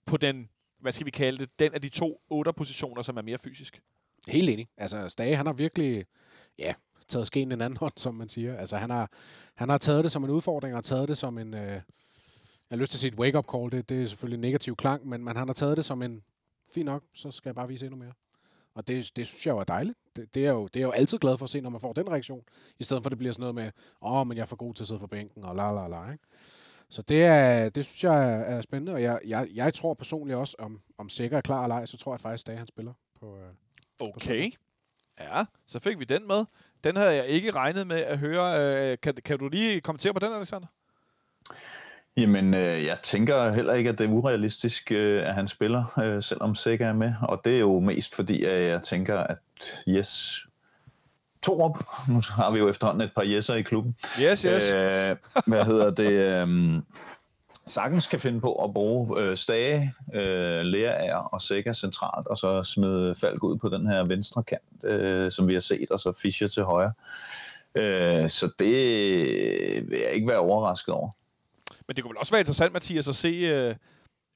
[0.05, 0.49] på den,
[0.80, 3.82] hvad skal vi kalde det, den af de to otter positioner, som er mere fysisk.
[4.28, 4.68] Helt enig.
[4.78, 6.05] Altså, Stage, han har virkelig,
[6.59, 6.74] ja,
[7.08, 8.58] taget skeen en anden hånd, som man siger.
[8.58, 9.12] Altså, han har,
[9.56, 11.82] han har taget det som en udfordring, og taget det som en, øh,
[12.70, 14.76] jeg har lyst til at sige et wake-up call, det, det er selvfølgelig en negativ
[14.76, 16.24] klang, men, men han har taget det som en,
[16.70, 18.14] fint nok, så skal jeg bare vise endnu mere.
[18.76, 19.97] Og det, det synes jeg jo er dejligt.
[20.16, 21.82] Det, det, er jo, det er jeg jo altid glad for at se, når man
[21.82, 22.43] får den reaktion,
[22.80, 24.56] i stedet for at det bliver sådan noget med, åh, oh, men jeg er for
[24.56, 26.24] god til at sidde for bænken, og la la la, ikke?
[26.89, 30.38] Så det, er, det synes jeg er, er spændende, og jeg, jeg, jeg tror personligt
[30.38, 32.93] også, om, om Sikker er klar eller ej, så tror jeg faktisk, at han spiller
[33.20, 33.53] på, øh,
[33.99, 34.51] Okay.
[35.20, 36.45] Ja, så fik vi den med.
[36.84, 38.61] Den havde jeg ikke regnet med at høre.
[38.91, 40.68] Øh, kan, kan du lige kommentere på den, Alexander?
[42.18, 46.24] Jamen, øh, jeg tænker heller ikke, at det er urealistisk, øh, at han spiller, øh,
[46.24, 47.13] selvom Sækker er med.
[47.22, 49.38] Og det er jo mest fordi, at jeg tænker, at
[49.88, 50.39] yes,
[51.43, 51.84] to op.
[52.09, 53.95] Nu har vi jo efterhånden et par yeser i klubben.
[54.22, 54.74] Yes, yes.
[54.74, 56.11] Øh, hvad hedder det?
[56.26, 56.82] Øh,
[57.68, 62.63] sagtens kan finde på at bruge øh, Stage, øh, Lerager og Sækker centralt, og så
[62.63, 66.11] smide Falk ud på den her venstre kant, øh, som vi har set, og så
[66.11, 66.93] Fischer til højre.
[67.76, 71.09] Øh, så det vil jeg ikke være overrasket over.
[71.88, 73.28] Men det kunne vel også være interessant, Mathias, at se...
[73.28, 73.76] Øh,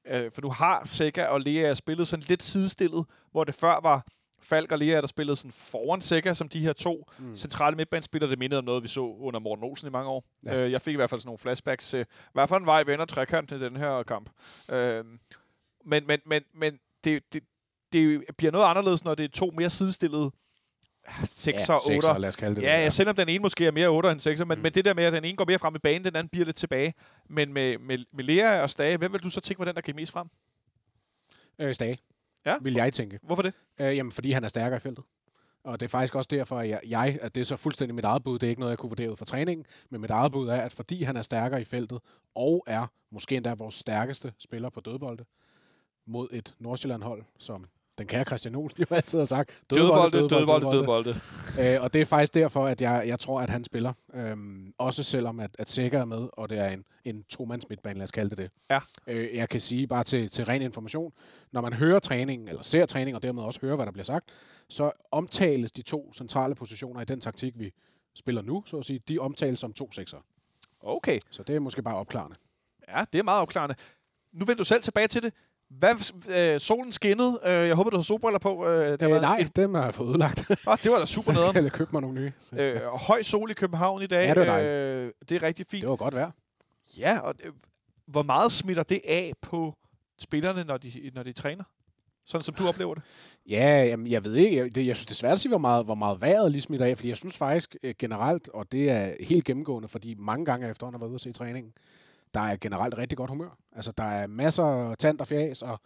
[0.06, 4.06] øh, for du har Sækker og Lea spillet sådan lidt sidestillet, hvor det før var
[4.42, 7.34] Falk og Lea, der spillede sådan foran Sækker, som de her to mm.
[7.34, 8.30] centrale midtbanespillere.
[8.30, 10.24] Det mindede om noget, vi så under Morten Olsen i mange år.
[10.46, 10.56] Ja.
[10.56, 11.94] Øh, jeg fik i hvert fald sådan nogle flashbacks.
[11.94, 14.30] Øh, hvad for en vej vender trekant til den her kamp?
[14.70, 15.04] Øh,
[15.84, 17.42] men men, men, men det, det,
[17.92, 20.30] det bliver noget anderledes, når det er to mere sidestillede
[21.24, 21.94] 6 ja, og 8.
[21.94, 22.62] sekser, lad os kalde det.
[22.62, 24.54] Ja, det, ja, selvom den ene måske er mere 8 end 6, men, mm.
[24.58, 24.62] Mm.
[24.62, 26.44] men det der med, at den ene går mere frem i banen, den anden bliver
[26.44, 26.94] lidt tilbage.
[27.28, 29.80] Men med, med, med Lea og Stage, hvem vil du så tænke, var den, der
[29.80, 30.26] gik mest frem?
[31.58, 31.98] Øh, Stage,
[32.46, 32.56] Ja.
[32.62, 33.18] vil jeg tænke.
[33.22, 33.54] Hvorfor det?
[33.80, 35.04] Øh, jamen, fordi han er stærkere i feltet.
[35.64, 38.04] Og det er faktisk også derfor, at jeg, jeg, at det er så fuldstændig mit
[38.04, 40.32] eget bud, det er ikke noget, jeg kunne vurdere ud fra træningen, men mit eget
[40.32, 41.98] bud er, at fordi han er stærkere i feltet,
[42.34, 45.24] og er måske endda vores stærkeste spiller på dødbolde,
[46.06, 47.66] mod et Nordsjælland-hold, som
[48.00, 49.62] den kære Christian Olsen jo altid har sagt.
[49.70, 51.20] Dødbolde, dødbolde, dødbolde.
[51.60, 53.92] Øh, og det er faktisk derfor, at jeg, jeg tror, at han spiller.
[54.14, 57.98] Øhm, også selvom, at, at Sækker er med, og det er en, en to-mands midtbane,
[57.98, 58.50] lad os kalde det det.
[58.70, 58.80] Ja.
[59.06, 61.12] Øh, jeg kan sige bare til, til ren information,
[61.52, 64.28] når man hører træningen, eller ser træningen, og dermed også hører, hvad der bliver sagt,
[64.68, 67.72] så omtales de to centrale positioner i den taktik, vi
[68.14, 70.18] spiller nu, så at sige, de omtales som to sekser.
[70.82, 71.20] Okay.
[71.30, 72.36] Så det er måske bare opklarende.
[72.88, 73.74] Ja, det er meget opklarende.
[74.32, 75.32] Nu vender du selv tilbage til det.
[75.70, 77.40] Hvad, øh, solen skinnede.
[77.44, 78.68] Øh, jeg håber, du har solbriller på.
[78.68, 80.50] Øh, det, Øh, nej, En, dem har jeg fået udlagt.
[80.66, 82.32] oh, det var da super så skal jeg købe mig nogle nye.
[82.40, 82.56] Så.
[82.56, 84.26] Øh, høj sol i København i dag.
[84.26, 85.80] Ja, det var øh, det er rigtig fint.
[85.80, 86.32] det var godt værd.
[86.98, 87.52] Ja, og øh,
[88.06, 89.74] hvor meget smitter det af på
[90.18, 91.64] spillerne, når de, når de træner?
[92.26, 93.02] Sådan som du oplever det.
[93.48, 94.56] Ja, jamen, jeg ved ikke.
[94.56, 96.86] Jeg, det, jeg synes, det svært at sige, hvor meget, hvor meget vejret lige smitter
[96.86, 100.70] af, fordi jeg synes faktisk øh, generelt, og det er helt gennemgående, fordi mange gange
[100.70, 101.72] efter har været ude at se træningen,
[102.34, 103.58] der er generelt rigtig godt humør.
[103.76, 105.80] Altså, der er masser af tand og fjæs, og,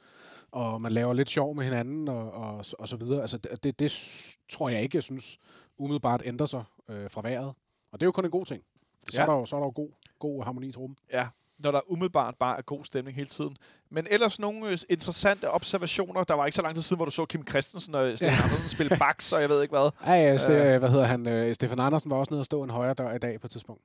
[0.52, 3.20] og man laver lidt sjov med hinanden, og, og, og så videre.
[3.20, 3.92] Altså, det, det,
[4.52, 5.38] tror jeg ikke, jeg synes
[5.78, 7.52] umiddelbart ændrer sig øh, fra vejret.
[7.92, 8.62] Og det er jo kun en god ting.
[9.10, 9.22] Så, Ja.
[9.22, 9.88] er, der jo, så er der jo god,
[10.18, 10.96] god harmoni i truppen.
[11.12, 11.26] Ja,
[11.58, 13.56] når der umiddelbart bare er god stemning hele tiden.
[13.90, 16.24] Men ellers nogle øh, interessante observationer.
[16.24, 18.68] Der var ikke så lang tid siden, hvor du så Kim Christensen og Stefan Andersen
[18.68, 19.90] spille baks, og jeg ved ikke hvad.
[20.06, 20.78] Ja, ja, Ste- øh.
[20.78, 21.28] hvad hedder han?
[21.28, 23.50] Øh, Stefan Andersen var også nede og stå en højre dør i dag på et
[23.50, 23.82] tidspunkt.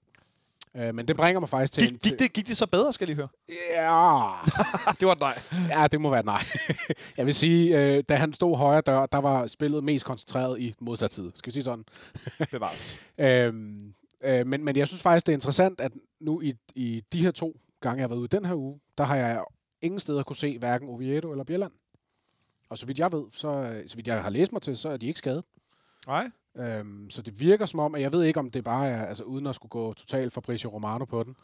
[0.77, 1.83] Øh, men det bringer mig faktisk til...
[1.83, 3.27] en- Gik, gik, det, gik det så bedre, skal jeg lige høre?
[3.75, 4.31] Ja,
[4.99, 5.37] det var et nej.
[5.69, 6.41] Ja, det må være et nej.
[7.17, 10.73] jeg vil sige, øh, da han stod højre dør, der var spillet mest koncentreret i
[10.79, 11.31] modsat side.
[11.35, 11.85] Skal vi sige sådan?
[12.51, 12.99] Bevares.
[13.17, 13.93] Øhm,
[14.23, 17.31] øh, men, men jeg synes faktisk, det er interessant, at nu i, i de her
[17.31, 19.43] to gange, jeg har været ude den her uge, der har jeg
[19.81, 21.71] ingen steder kunne se hverken Oviedo eller Bjelland.
[22.69, 24.89] Og så vidt jeg ved, så, øh, så vidt jeg har læst mig til, så
[24.89, 25.43] er de ikke skadet.
[26.07, 26.29] Nej.
[26.59, 29.23] Øhm, så det virker som om, at jeg ved ikke, om det bare er, altså
[29.23, 31.35] uden at skulle gå totalt Fabrizio Romano på den,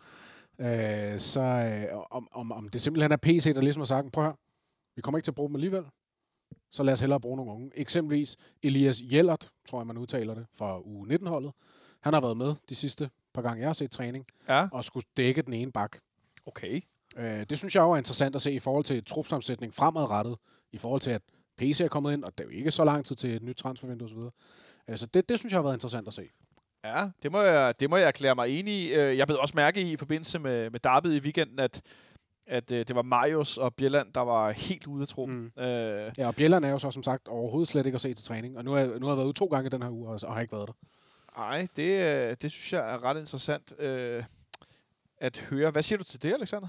[0.60, 4.24] øh, så øh, om, om, om det simpelthen er PC, der ligesom har sagt, prøv
[4.24, 4.36] høre,
[4.96, 5.84] vi kommer ikke til at bruge dem alligevel,
[6.72, 7.72] så lad os hellere bruge nogle unge.
[7.76, 11.52] Eksempelvis Elias Jellert, tror jeg, man udtaler det, fra u 19-holdet.
[12.02, 15.06] Han har været med de sidste par gange, jeg har set træning, Ja, og skulle
[15.18, 15.98] dække den ene bak.
[16.46, 16.82] okay.
[17.18, 20.36] Øh, det synes jeg jo er interessant at se i forhold til trupsammensætning fremadrettet,
[20.72, 21.22] i forhold til at
[21.58, 23.56] PC er kommet ind, og det er jo ikke så lang tid til et nyt
[23.58, 24.18] transfervindue osv.
[24.96, 26.30] Så det, det synes jeg har været interessant at se.
[26.86, 28.94] Ja, det må jeg, det må jeg erklære mig enig i.
[28.94, 31.82] Øh, Jeg blev også mærke i i forbindelse med, med derbyet i weekenden, at,
[32.48, 35.52] at øh, det var Marius og Bjelland, der var helt ude af truppen.
[35.58, 35.64] Mm.
[35.64, 38.26] Øh, Ja, og Bjelland er jo så som sagt overhovedet slet ikke at se til
[38.26, 40.20] træning, og nu, er, nu har jeg været ude to gange den her uge, og,
[40.24, 40.74] og har ikke været der.
[41.42, 44.24] ej, det, øh, det synes jeg er ret interessant øh,
[45.18, 45.72] at høre.
[45.72, 46.68] Hvad siger du til det, Alexander?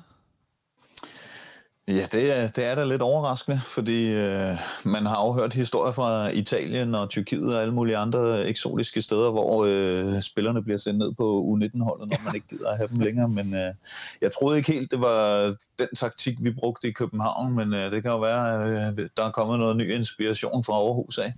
[1.89, 5.93] Ja, det er, det er da lidt overraskende, fordi øh, man har afhørt hørt historier
[5.93, 10.99] fra Italien og Tyrkiet og alle mulige andre eksotiske steder, hvor øh, spillerne bliver sendt
[10.99, 13.29] ned på U19-holdet, når man ikke gider at have dem længere.
[13.29, 13.75] Men øh,
[14.21, 18.03] jeg troede ikke helt, det var den taktik, vi brugte i København, men øh, det
[18.03, 21.35] kan jo være, øh, der er kommet noget ny inspiration fra Aarhus af.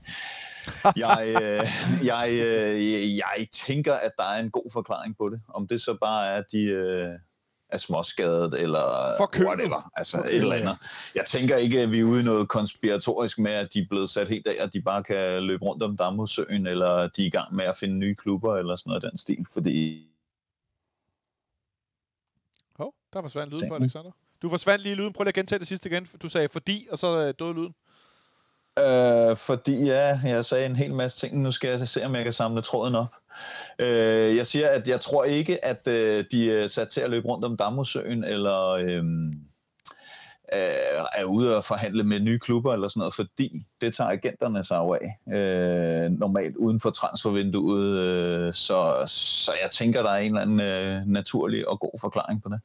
[0.96, 1.66] jeg, øh,
[2.06, 5.40] jeg, øh, jeg tænker, at der er en god forklaring på det.
[5.48, 6.62] Om det så bare er, at de...
[6.62, 7.08] Øh,
[7.68, 8.84] er småskadet, eller
[9.46, 9.90] whatever.
[9.96, 10.76] Altså et Forkølet, eller andet.
[11.14, 14.10] Jeg tænker ikke, at vi er ude i noget konspiratorisk med, at de er blevet
[14.10, 17.30] sat helt af, at de bare kan løbe rundt om Damhussøen, eller de er i
[17.30, 20.04] gang med at finde nye klubber, eller sådan noget af den stil, fordi
[22.76, 23.74] Hov, der forsvandt lyden på.
[23.74, 24.10] Alexander.
[24.42, 25.12] Du forsvandt lige lyden.
[25.12, 26.08] Prøv lige at gentage det sidste igen.
[26.22, 27.74] Du sagde fordi, og så øh, døde lyden.
[28.78, 31.42] Øh, fordi ja, jeg sagde en hel masse ting.
[31.42, 33.14] Nu skal jeg se, om jeg kan samle tråden op.
[33.78, 37.28] Øh, jeg siger, at jeg tror ikke, at øh, de er sat til at løbe
[37.28, 39.04] rundt om Damosøen, eller øh,
[40.54, 44.64] øh, er ude og forhandle med nye klubber, eller sådan noget, fordi det tager agenterne
[44.64, 47.98] sig af, øh, normalt uden for transfervinduet.
[47.98, 52.42] Øh, så, så jeg tænker, der er en eller anden øh, naturlig og god forklaring
[52.42, 52.60] på det.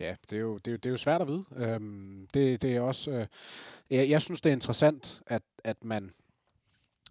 [0.00, 1.44] Ja, det er jo, det er, jo- det er jo svært at vide.
[1.56, 3.10] Øhm, det, det er også...
[3.10, 3.26] Øh,
[3.90, 6.10] jeg, jeg synes, det er interessant, at, at man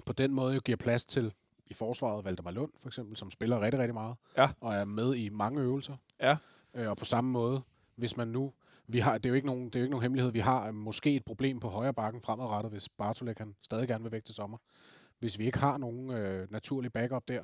[0.05, 1.33] på den måde jo giver plads til
[1.69, 4.49] i forsvaret Valdemar Lund, for eksempel, som spiller rigtig, rigtig meget, Ja.
[4.61, 5.95] og er med i mange øvelser.
[6.21, 6.37] Ja.
[6.73, 7.61] Øh, og på samme måde,
[7.95, 8.53] hvis man nu...
[8.89, 10.31] Vi har, det, er jo ikke nogen, det er jo ikke nogen hemmelighed.
[10.31, 14.03] Vi har øh, måske et problem på højre bakken fremadrettet, hvis Bartolek han stadig gerne
[14.03, 14.57] vil væk til sommer.
[15.19, 17.43] Hvis vi ikke har nogen øh, naturlig backup der,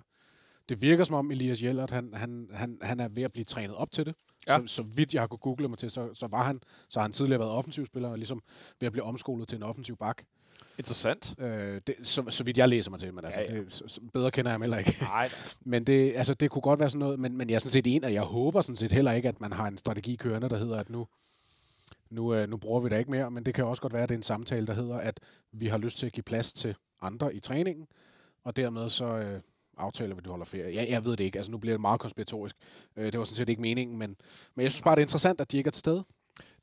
[0.69, 3.75] det virker som om Elias Jellert, han, han, han, han er ved at blive trænet
[3.75, 4.15] op til det.
[4.47, 4.53] Ja.
[4.53, 4.67] Ja.
[4.67, 7.03] Så, så vidt jeg har kunne google mig til, så, så, var han, så har
[7.03, 8.43] han tidligere været offensivspiller, og ligesom
[8.79, 10.21] ved at blive omskolet til en offensiv bak.
[10.77, 11.35] Interessant.
[11.39, 13.59] Øh, det, så, så vidt jeg læser mig til, men altså, Ja, ja.
[13.59, 14.97] Det, så, så bedre kender jeg ham heller ikke.
[15.01, 15.29] Nej,
[15.71, 17.95] Men det, altså, det kunne godt være sådan noget, men, men jeg er sådan set
[17.95, 20.57] en, og jeg håber sådan set heller ikke, at man har en strategi kørende, der
[20.57, 21.07] hedder, at nu,
[22.09, 24.09] nu, øh, nu bruger vi det ikke mere, men det kan også godt være, at
[24.09, 25.19] det er en samtale, der hedder, at
[25.51, 27.87] vi har lyst til at give plads til andre i træningen,
[28.43, 29.41] og dermed så øh,
[29.77, 30.75] aftaler vi, at du holder ferie.
[30.75, 32.55] Jeg, jeg ved det ikke, altså nu bliver det meget konspiratorisk.
[32.97, 34.15] Øh, det var sådan set ikke meningen, men,
[34.55, 36.03] men jeg synes bare, det er interessant, at de ikke er til stede.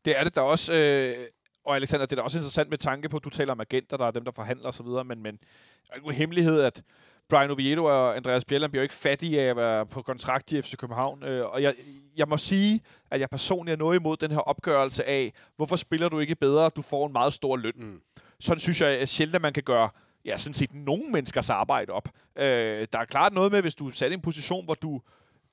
[0.05, 0.73] Det er det da også.
[0.73, 1.27] Øh,
[1.65, 3.97] og Alexander, det er da også interessant med tanke på, at du taler om agenter,
[3.97, 6.83] der er dem, der forhandler osv., men, men det er ikke nogen hemmelighed, at
[7.29, 10.63] Brian Oviedo og Andreas Bjelland bliver jo ikke fattige af at være på kontrakt i
[10.63, 11.25] FC København.
[11.25, 11.75] Øh, og jeg,
[12.17, 12.81] jeg må sige,
[13.11, 16.69] at jeg personligt er noget imod den her opgørelse af, hvorfor spiller du ikke bedre,
[16.69, 17.73] du får en meget stor løn.
[17.77, 18.01] Mm.
[18.41, 19.89] Sådan synes jeg at sjældent, at man kan gøre
[20.25, 22.09] ja, sådan set nogle menneskers arbejde op.
[22.37, 25.01] Øh, der er klart noget med, hvis du er sat i en position, hvor du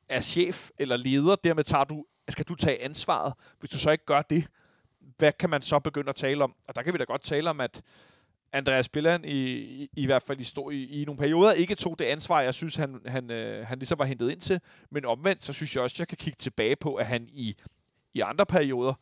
[0.09, 3.33] er chef eller leder, dermed tager du, skal du tage ansvaret.
[3.59, 4.47] Hvis du så ikke gør det,
[5.17, 6.55] hvad kan man så begynde at tale om?
[6.67, 7.81] Og der kan vi da godt tale om, at
[8.53, 9.53] Andreas Billand i,
[9.83, 12.53] i, i hvert fald i, stå, i, i nogle perioder ikke tog det ansvar, jeg
[12.53, 14.59] synes, han, han, øh, han ligesom var hentet ind til.
[14.89, 17.55] Men omvendt, så synes jeg også, jeg kan kigge tilbage på, at han i,
[18.13, 18.93] i andre perioder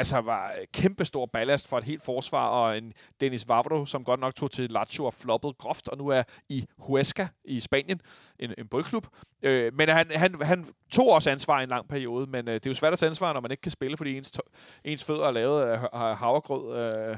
[0.00, 4.20] altså var øh, kæmpestor ballast for et helt forsvar, og en Dennis Vavro, som godt
[4.20, 8.00] nok tog til Lazio og floppede groft, og nu er i Huesca i Spanien,
[8.38, 9.06] en, en boldklub.
[9.42, 12.66] Øh, men han, han, han tog også ansvar i en lang periode, men øh, det
[12.66, 14.42] er jo svært at tage ansvar, når man ikke kan spille, fordi ens, to-
[14.84, 17.16] ens fødder er lavet af havregrød, øh,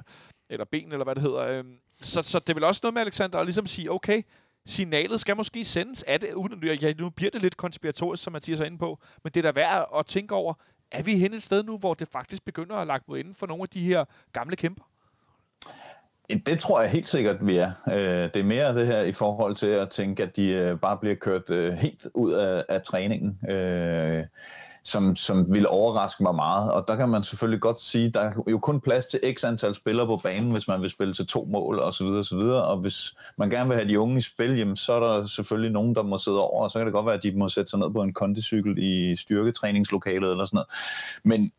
[0.50, 1.48] eller ben, eller hvad det hedder.
[1.48, 1.64] Øh,
[2.00, 4.22] så, så det er vel også noget med Alexander at ligesom sige, okay,
[4.66, 6.04] signalet skal måske sendes.
[6.06, 9.32] Er det, uden, ja, nu bliver det lidt konspiratorisk, som Mathias er inde på, men
[9.32, 10.54] det er da værd at tænke over,
[10.92, 13.46] er vi henne et sted nu, hvor det faktisk begynder at lagt mod inden for
[13.46, 14.84] nogle af de her gamle kæmper?
[16.46, 17.72] Det tror jeg helt sikkert, vi er.
[17.88, 17.94] Øh,
[18.34, 21.14] det er mere det her i forhold til at tænke, at de øh, bare bliver
[21.14, 24.24] kørt øh, helt ud af, af træningen, øh,
[24.84, 26.72] som, som ville overraske mig meget.
[26.72, 29.74] Og der kan man selvfølgelig godt sige, der er jo kun plads til x antal
[29.74, 32.06] spillere på banen, hvis man vil spille til to mål osv.
[32.06, 32.38] osv.
[32.38, 35.72] Og hvis man gerne vil have de unge i spil, jamen, så er der selvfølgelig
[35.72, 37.70] nogen, der må sidde over, og så kan det godt være, at de må sætte
[37.70, 40.68] sig ned på en kondicykel i styrketræningslokalet eller sådan noget.
[41.24, 41.52] Men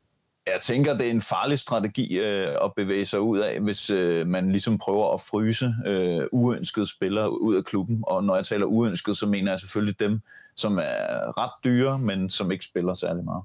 [0.48, 4.28] jeg tænker, det er en farlig strategi øh, at bevæge sig ud af, hvis øh,
[4.28, 8.04] man ligesom prøver at fryse øh, uønskede spillere ud af klubben.
[8.08, 10.22] Og når jeg taler uønskede, så mener jeg selvfølgelig dem,
[10.56, 13.44] som er ret dyre, men som ikke spiller særlig meget.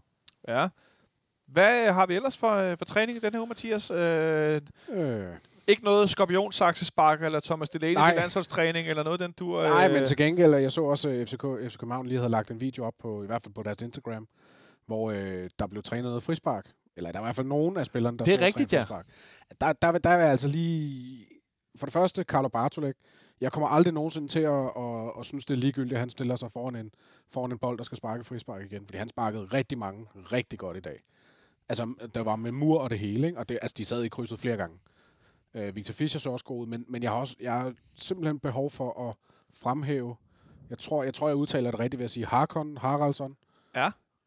[0.48, 0.68] Ja.
[1.46, 3.90] Hvad har vi ellers for, øh, for træning i den her uge, Mathias?
[3.90, 5.26] Øh, Øh,
[5.66, 8.10] ikke noget skorpion-saksespark eller Thomas Delaney Nej.
[8.10, 9.58] til landsholdstræning eller noget den du...
[9.60, 11.42] Øh, Nej, men til gengæld, jeg så også, at FCK,
[11.72, 14.28] FC København lige havde lagt en video op på, i hvert fald på deres Instagram,
[14.86, 16.64] hvor øh, der blev trænet noget frispark.
[16.96, 18.80] Eller der er i hvert fald nogen af spillerne, der Det er rigtigt, ja.
[18.80, 19.06] frispark.
[19.60, 21.26] Der, der, vil- der er altså lige...
[21.76, 22.94] For det første, Carlo Bartolek.
[23.40, 26.36] Jeg kommer aldrig nogensinde til at, at, at synes, det er ligegyldigt, at han stiller
[26.36, 26.90] sig foran en,
[27.28, 28.86] foran en bold, der skal sparke frispark igen.
[28.86, 31.00] Fordi han sparkede rigtig mange rigtig godt i dag.
[31.68, 33.38] Altså, der var med mur og det hele, ikke?
[33.38, 34.76] Og det, altså, de sad i krydset flere gange.
[35.54, 38.38] Øh, Victor Fischer så også god ud, men, men jeg har også jeg har simpelthen
[38.38, 39.14] behov for at
[39.54, 40.16] fremhæve,
[40.70, 43.36] jeg tror, jeg, tror, jeg udtaler det rigtigt ved at sige Harkon, Haraldsson.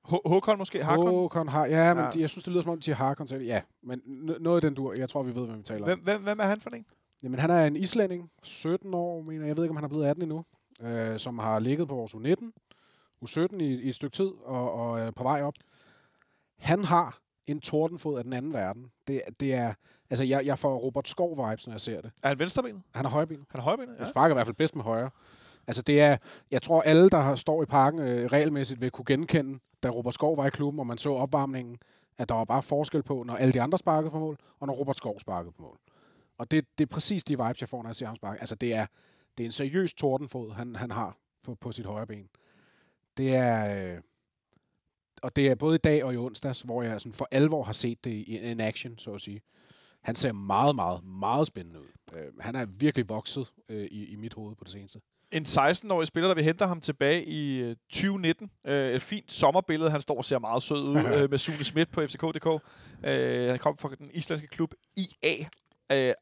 [0.10, 0.84] H- Håkon måske?
[0.84, 1.08] Harkon?
[1.08, 2.10] Håkon, har, ja, men Ja.
[2.16, 2.20] ja.
[2.20, 3.28] jeg synes, det lyder som om, de siger Harkon.
[3.28, 4.02] Ja, men
[4.40, 4.94] noget i den dur.
[4.94, 5.88] Jeg tror, vi ved, hvad vi taler om.
[5.88, 6.86] Hvem, hvem, hvem er han for en?
[7.24, 9.48] Jamen, han er en islænding, 17 år, mener jeg.
[9.48, 10.46] Jeg ved ikke, om han er blevet 18 endnu.
[10.82, 12.52] Øh, som har ligget på vores U19,
[13.26, 15.54] U17 i, i et stykke tid, og, og er på vej op.
[16.60, 18.92] Han har en tordenfod af den anden verden.
[19.08, 19.74] Det, det er,
[20.10, 22.12] altså, jeg, jeg får Robert Skov-vibes, når jeg ser det.
[22.24, 22.82] Er han venstrebenet?
[22.96, 23.46] Han er højbenet.
[23.50, 23.96] Han er højbenet?
[24.00, 24.04] Ja.
[24.04, 24.10] Ja.
[24.10, 25.10] sparker i hvert fald bedst med højre.
[25.68, 26.18] Altså det er,
[26.52, 30.38] jeg tror alle, der står i parken øh, regelmæssigt, vil kunne genkende, da Robert Skov
[30.38, 31.78] var i klubben, og man så opvarmningen,
[32.18, 34.74] at der var bare forskel på, når alle de andre sparkede på mål, og når
[34.74, 35.78] Robert Skov sparkede på mål.
[36.42, 38.40] Og det, det er præcis de vibes, jeg får, når jeg ser ham sparke.
[38.40, 38.86] Altså det er,
[39.38, 42.30] det er en seriøs tordenfod, han, han har på, på sit højre ben.
[43.18, 44.02] Det er, øh,
[45.22, 47.74] og det er både i dag og i onsdags, hvor jeg sådan for alvor har
[47.74, 49.42] set det i en action, så at sige.
[50.02, 51.88] Han ser meget, meget, meget spændende ud.
[52.14, 55.02] Øh, han er virkelig vokset øh, i, i mit hoved på det seneste.
[55.32, 58.52] En 16-årig spiller, der vi henter ham tilbage i øh, 2019.
[58.68, 59.92] Øh, et fint sommerbillede.
[59.92, 62.48] Han står og ser meget sød ud øh, med Sune Schmidt på FCK.dk.
[63.06, 65.46] Øh, han kom fra den islandske klub IA.
[65.92, 66.14] Øh,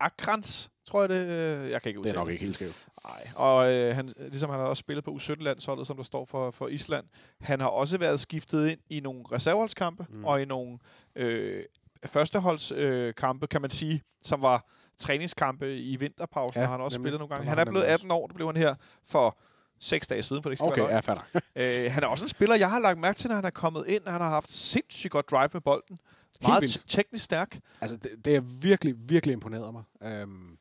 [0.00, 1.14] Akrans, tror jeg det.
[1.26, 2.86] øh, Jeg kan ikke Det udtale er nok ikke helt skævt.
[3.04, 6.50] Nej, og øh, han, ligesom han har også spillet på U17-landsholdet, som der står for,
[6.50, 7.04] for Island.
[7.40, 10.24] Han har også været skiftet ind i nogle reserveholdskampe mm.
[10.24, 10.78] Og i nogle
[11.16, 11.64] øh,
[12.06, 14.66] førsteholdskampe, øh, kan man sige, som var
[14.98, 17.04] træningskampe i vinterpausen, Ja, og han har også nemlig.
[17.08, 17.48] spillet nogle gange.
[17.48, 18.74] Han er blevet nemlig 18 år, det blev han her
[19.06, 19.38] for
[19.80, 21.22] seks dage siden, for det ikke skal Okay, være
[21.56, 21.84] ja.
[21.86, 23.84] Øh, han er også en spiller, jeg har lagt mærke til, når han er kommet
[23.86, 24.02] ind.
[24.06, 26.00] Han har haft sindssygt godt drive med bolden.
[26.42, 26.74] Meget vildt.
[26.74, 27.58] te- teknisk stærk.
[27.80, 29.82] Altså, det, det er virkelig, virkelig imponeret mig.
[30.02, 30.58] Øhm,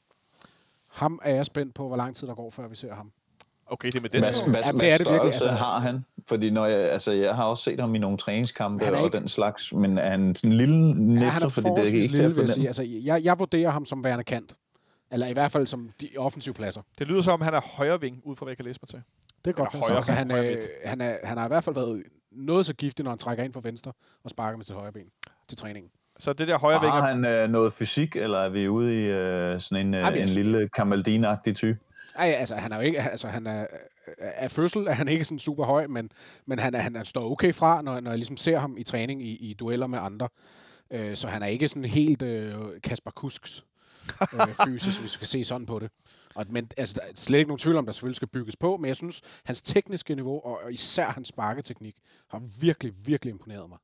[0.87, 3.11] ham er jeg spændt på, hvor lang tid der går, før vi ser ham.
[3.69, 4.19] Okay, det er med den.
[4.21, 5.51] Hvad, hvad, Jamen, hvad det er det virkelig, altså.
[5.51, 6.05] har han?
[6.27, 9.17] Fordi når jeg, altså, jeg har også set ham i nogle træningskampe er og ikke-
[9.17, 10.87] den slags, men er han sådan en lille
[11.21, 12.67] Ja, han er fordi det er ikke til lille, at vil jeg.
[12.67, 14.55] Altså, jeg, jeg vurderer ham som værende kant.
[15.11, 16.81] Eller i hvert fald som de offensive pladser.
[16.99, 18.89] Det lyder som om, han er højre ving, ud fra hvad jeg kan læse mig
[18.89, 19.01] til.
[19.45, 19.75] Det er godt.
[19.75, 23.03] Højre altså, han, øh, han, er, han har i hvert fald været noget så giftig,
[23.03, 23.93] når han trækker ind fra venstre
[24.23, 25.07] og sparker med sit højre ben
[25.47, 25.91] til træningen.
[26.19, 29.61] Så det der højre Har han øh, noget fysik, eller er vi ude i øh,
[29.61, 31.77] sådan en, øh, Jamen, en jeg- lille Kamaldin-agtig type?
[32.15, 33.67] Ej, altså, han er jo ikke, altså, han er,
[34.17, 36.11] af fødsel er han ikke sådan super høj, men,
[36.45, 39.21] men han, er, han står okay fra, når, når jeg ligesom ser ham i træning
[39.23, 40.29] i, i dueller med andre.
[40.91, 43.65] Øh, så han er ikke sådan helt øh, Kasper Kusks
[44.33, 45.89] øh, fysisk, hvis vi skal se sådan på det.
[46.35, 48.77] Og, men altså, der er slet ikke nogen tvivl om, der selvfølgelig skal bygges på,
[48.77, 51.95] men jeg synes, hans tekniske niveau, og, og især hans sparketeknik,
[52.29, 53.77] har virkelig, virkelig imponeret mig.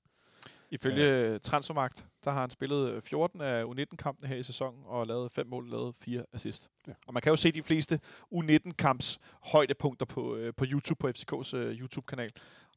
[0.74, 5.32] Ifølge Transfermarkt, der har han spillet øh, 14 af U19-kampene her i sæsonen, og lavet
[5.32, 6.70] 5 mål, lavet 4 assist.
[6.88, 6.92] Ja.
[6.92, 6.96] Ja.
[7.08, 8.00] Og man kan jo se de fleste
[8.36, 12.32] U19-kamps højdepunkter på, øh, på YouTube, på FCK's øh, YouTube-kanal.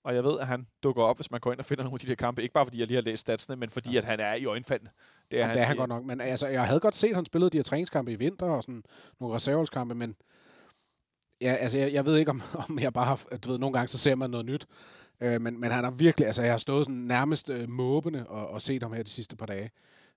[0.04, 2.00] Og jeg ved, at han dukker op, hvis man går ind og finder nogle af
[2.00, 2.42] de der kampe.
[2.42, 4.90] Ikke bare fordi jeg lige har læst statsene, men fordi at han er i øjenfaldene.
[5.30, 6.04] Det er Jamen, det er han godt nok.
[6.04, 8.62] Men altså, jeg havde godt set, at han spillede de her træningskampe i vinter og
[8.62, 8.82] sådan
[9.20, 10.16] nogle reserveholdskampe, men
[11.40, 13.36] ja, altså, jeg, jeg ved ikke, om, om jeg bare har...
[13.44, 14.66] Du ved, nogle gange så ser man noget nyt.
[15.20, 16.26] Øh, men, men han har virkelig...
[16.26, 19.36] Altså, jeg har stået sådan nærmest øh, måbende og, og set ham her de sidste
[19.36, 19.70] par dage.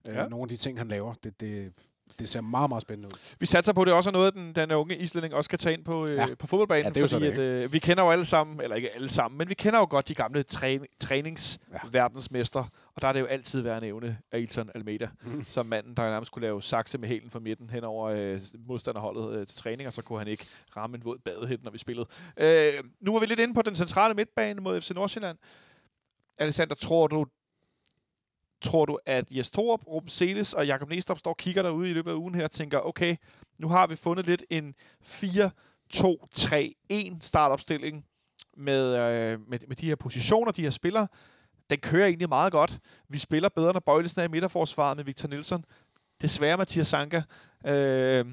[0.10, 0.28] Øh, Ja.
[0.28, 1.74] Nogle af de ting, han laver, det, det,
[2.20, 3.20] det ser meget, meget spændende ud.
[3.39, 5.74] Vi satser på, at det også er noget, den, den unge islænding også kan tage
[5.74, 6.28] ind på, øh, ja.
[6.28, 6.36] Ja.
[6.36, 6.84] på fodboldbanen.
[6.84, 9.09] Ja, det er fordi så at, øh, vi kender jo alle sammen, eller ikke alle
[9.09, 12.67] sammen, men vi kender jo godt de gamle træ, træningsverdensmestre.
[12.95, 15.43] Og der er det jo altid værd at nævne Ailton Almeida, mm.
[15.43, 19.39] som manden, der nærmest kunne lave sakse med hælen fra midten hen over øh, modstanderholdet
[19.39, 20.45] øh, til træning, og så kunne han ikke
[20.78, 22.07] ramme en våd badehæt, når vi spillede.
[22.38, 25.38] Øh, nu er vi lidt inde på den centrale midtbane mod FC Nordsjælland.
[26.38, 27.26] Alexander, tror du,
[28.62, 31.93] tror du, at Jes Torup, Ruben Seles og Jakob Næstrup står og kigger derude i
[31.93, 33.16] løbet af ugen her og tænker, okay,
[33.57, 38.05] nu har vi fundet lidt en 4-2-3-1 startopstilling
[38.57, 41.07] med, øh, med, med de her positioner, de her spillere.
[41.70, 42.80] Den kører egentlig meget godt.
[43.10, 45.66] Vi spiller bedre, når Bøjlesen er i midterforsvaret med Victor Nielsen.
[46.22, 47.22] Desværre Mathias Sanka.
[47.68, 48.26] Øh,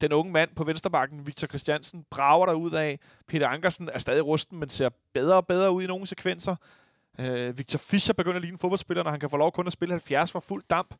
[0.00, 2.98] den unge mand på vensterbakken, Victor Christiansen, brager der ud af.
[3.26, 6.56] Peter Ankersen er stadig rusten, men ser bedre og bedre ud i nogle sekvenser.
[7.20, 9.72] Øh, Victor Fischer begynder at ligne en fodboldspiller, når han kan få lov kun at
[9.72, 10.94] spille 70 for fuld damp.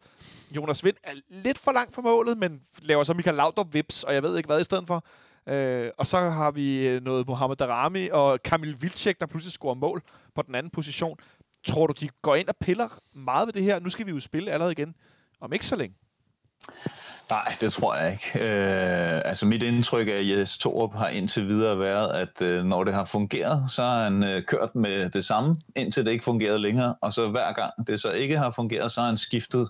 [0.51, 4.15] Jonas Vind er lidt for langt fra målet, men laver så Michael Laudrup vips, og
[4.15, 5.05] jeg ved ikke hvad i stedet for.
[5.47, 9.75] Øh, og så har vi øh, noget Mohamed Darami og Kamil Vilcek, der pludselig scorer
[9.75, 10.03] mål
[10.35, 11.19] på den anden position.
[11.65, 13.79] Tror du, de går ind og piller meget ved det her?
[13.79, 14.95] Nu skal vi jo spille allerede igen
[15.41, 15.97] om ikke så længe.
[17.31, 18.47] Nej, det tror jeg ikke.
[18.47, 22.95] Øh, altså mit indtryk af, Jes Torup har indtil videre været, at øh, når det
[22.95, 26.95] har fungeret, så har han øh, kørt med det samme, indtil det ikke fungerede længere.
[27.01, 29.69] Og så hver gang det så ikke har fungeret, så har han skiftet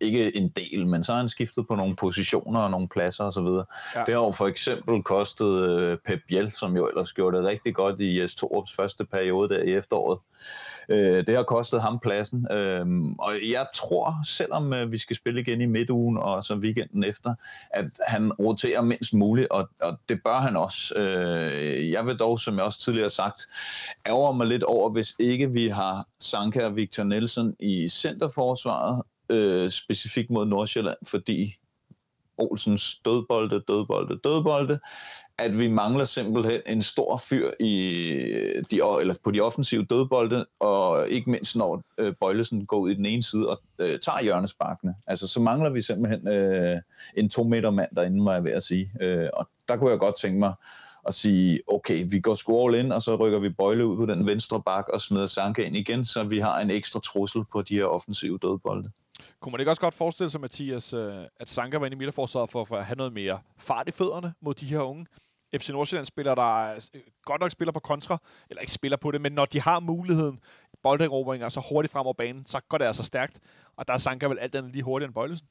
[0.00, 3.46] ikke en del, men så har han skiftet på nogle positioner og nogle pladser osv.
[3.46, 4.04] Ja.
[4.06, 7.74] Det har jo for eksempel kostet øh, Pep Biel, som jo ellers gjorde det rigtig
[7.74, 10.18] godt i Jes Torups første periode der i efteråret.
[10.88, 12.86] Øh, det har kostet ham pladsen, øh,
[13.18, 17.34] og jeg tror, selvom øh, vi skal spille igen i midtugen og så weekenden efter,
[17.70, 20.94] at han roterer mindst muligt, og, og det bør han også.
[20.94, 23.42] Øh, jeg vil dog, som jeg også tidligere har sagt,
[24.06, 29.70] ærger mig lidt over, hvis ikke vi har Sanka og Victor Nielsen i centerforsvaret, øh,
[29.70, 31.57] specifikt mod Nordsjælland, fordi
[32.38, 34.78] Olsens dødbolde, dødbolde, dødbolde,
[35.38, 37.72] at vi mangler simpelthen en stor fyr i
[38.70, 42.94] de, eller på de offensive dødbolde, og ikke mindst når øh, Bøjlesen går ud i
[42.94, 44.94] den ene side og øh, tager hjørnesparkene.
[45.06, 46.80] Altså så mangler vi simpelthen øh,
[47.16, 48.92] en to meter mand derinde, må jeg ved at sige.
[49.00, 50.52] Øh, og der kunne jeg godt tænke mig
[51.06, 54.06] at sige, okay, vi går sgu all in, og så rykker vi Bøjle ud på
[54.06, 57.62] den venstre bak og smider Sanka ind igen, så vi har en ekstra trussel på
[57.62, 58.90] de her offensive dødbolde.
[59.40, 62.50] Kunne man ikke også godt forestille sig, Mathias, øh, at Sanka var inde i midterforsvaret
[62.50, 65.06] for, for at have noget mere fart i fødderne mod de her unge
[65.56, 68.18] FC Nordsjælland spiller, der er, øh, godt nok spiller på kontra,
[68.50, 70.40] eller ikke spiller på det, men når de har muligheden,
[70.82, 73.40] bolderobringer så hurtigt frem over banen, så går det altså stærkt.
[73.76, 75.46] Og der er Sanka vel alt andet lige hurtigere end Bøjlesen.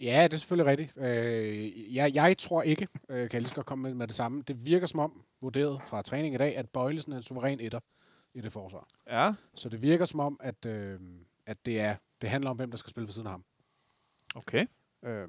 [0.00, 0.92] Ja, det er selvfølgelig rigtigt.
[0.96, 4.42] Øh, jeg, jeg tror ikke, øh, kan jeg lige godt komme med, med det samme.
[4.42, 7.80] Det virker som om, vurderet fra træning i dag, at Bøjlesen er en suveræn etter
[8.34, 8.88] i det forsvar.
[9.10, 11.00] Ja, Så det virker som om, at, øh,
[11.46, 13.44] at det, er, det handler om, hvem der skal spille ved siden af ham.
[14.36, 14.66] okay.
[15.04, 15.28] Øh,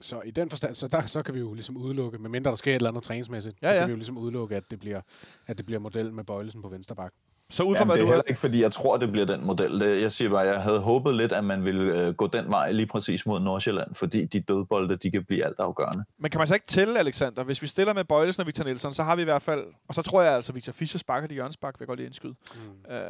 [0.00, 2.72] så i den forstand, så, der, så kan vi jo ligesom udelukke, medmindre der sker
[2.72, 3.78] et eller andet træningsmæssigt, Ja, så ja.
[3.78, 5.00] kan vi jo ligesom udelukke, at det bliver,
[5.46, 7.12] at det bliver modellen med Bøjlesen på venstre bak.
[7.50, 8.12] Så ud fra, Jamen, hvad det er du har...
[8.14, 9.82] heller ikke, fordi jeg tror, det bliver den model.
[9.82, 12.86] Jeg siger bare, jeg havde håbet lidt, at man ville øh, gå den vej lige
[12.86, 16.04] præcis mod Nordsjælland, fordi de dødbolde, de kan blive alt afgørende.
[16.18, 17.44] Men kan man så ikke tælle, Alexander?
[17.44, 19.64] Hvis vi stiller med Bøjlesen og Victor Nielsen, så har vi i hvert fald...
[19.88, 22.34] Og så tror jeg altså, Victor Fischer sparker de hjørnespark, vil jeg godt lige indskyde.
[22.54, 22.92] Mm.
[22.94, 23.02] Øh,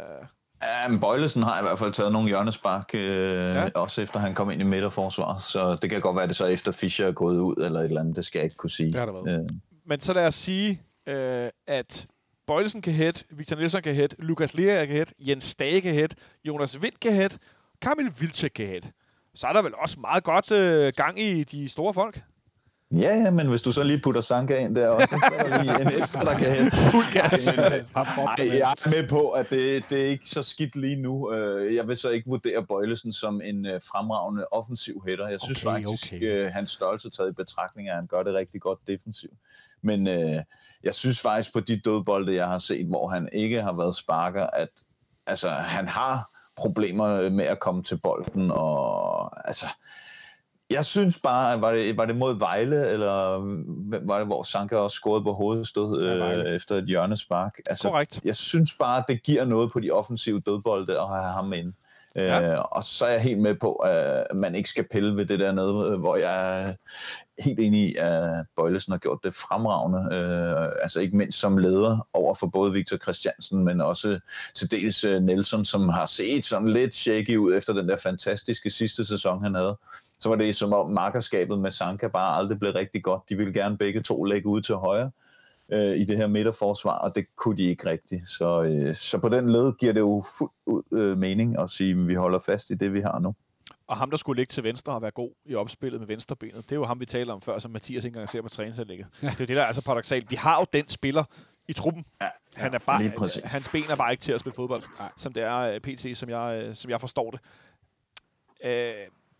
[0.62, 3.68] Ja, men Bøjlesen har i hvert fald taget nogle hjørnespark, øh, Ja.
[3.74, 5.38] også efter han kom ind i midterforsvar.
[5.38, 7.84] Så det kan godt være, at det så efter Fischer er gået ud, eller et
[7.84, 8.16] eller andet.
[8.16, 8.92] Det skal jeg ikke kunne sige.
[8.92, 9.40] Det har der været.
[9.40, 9.48] Øh,
[9.86, 12.06] men så lad os sige, øh, at
[12.46, 16.16] Bøjlesen kan hætte, Victor Nielsen kan hætte, Lukas Lea kan hætte, Jens Stage kan hætte,
[16.44, 17.38] Jonas Vind kan hætte,
[17.82, 18.88] Kamil Vilcek kan hætte.
[19.34, 22.20] Så er der vel også meget godt øh, gang i de store folk.
[22.94, 25.62] Ja, ja, men hvis du så lige putter Sanka ind der også, så er der
[25.62, 26.76] lige en ekstra, der kan hente.
[27.12, 27.46] Gas.
[27.94, 31.32] Nej, jeg er med på, at det, det er ikke så skidt lige nu.
[31.32, 35.28] Øh, Jeg vil så ikke vurdere Bøjlesen som en øh, fremragende offensiv hætter.
[35.28, 36.22] Jeg synes Okay, faktisk, okay.
[36.22, 39.34] øh, hans størrelse taget i betragtning, at han gør det rigtig godt defensivt.
[39.82, 40.42] Men øh,
[40.84, 44.46] jeg synes faktisk på de dødbolde, jeg har set, hvor han ikke har været sparker,
[44.46, 44.68] at
[45.26, 49.66] altså, han har problemer med at komme til bolden, og altså,
[50.70, 53.38] jeg synes bare, var det, var det mod Vejle, eller
[53.88, 57.58] hvem var det, hvor Sanka også scorede på hovedet stod Ja, øh, efter et hjørnespark?
[57.66, 58.20] Altså, Korrekt.
[58.24, 61.72] jeg synes bare, at det giver noget på de offensive dødbolde at have ham inde.
[62.16, 62.38] Ja.
[62.38, 62.52] Ja.
[62.52, 65.38] Øh, og så er jeg helt med på, at man ikke skal pille ved det
[65.40, 66.72] der nede, øh, hvor jeg er
[67.38, 70.16] helt enig i, at Bøjlesen har gjort det fremragende.
[70.16, 74.20] Øh, altså ikke mindst som leder over for både Victor Christiansen, men også
[74.54, 78.70] til dels øh, Nelson, som har set sådan lidt shaky ud efter den der fantastiske
[78.70, 79.76] sidste sæson, han havde.
[80.22, 83.22] Så var det som om markerskabet med Sanka bare aldrig blev rigtig godt.
[83.28, 85.10] De ville gerne begge to lægge ud til højre
[85.72, 88.28] øh, i det her midterforsvar, og det kunne de ikke rigtigt.
[88.28, 91.90] Så, øh, så på den led giver det jo fuldt ud øh, mening at sige,
[91.90, 93.34] at vi holder fast i det, vi har nu.
[93.86, 96.72] Og ham, der skulle ligge til venstre og være god i opspillet med venstrebenet, det
[96.72, 99.06] er jo ham, vi taler om før, som Mathias ikke engang ser på træningsanlægget.
[99.22, 99.26] Ja.
[99.26, 100.30] Det er jo det, der er så paradoxalt.
[100.30, 101.24] Vi har jo den spiller
[101.68, 102.04] i truppen.
[102.22, 103.42] Ja, Han er lige bare, præcis.
[103.44, 105.08] hans ben er bare ikke til at spille fodbold, Nej.
[105.16, 107.40] som det er øh, pt, som jeg, øh, som jeg forstår det.
[108.64, 108.92] Øh,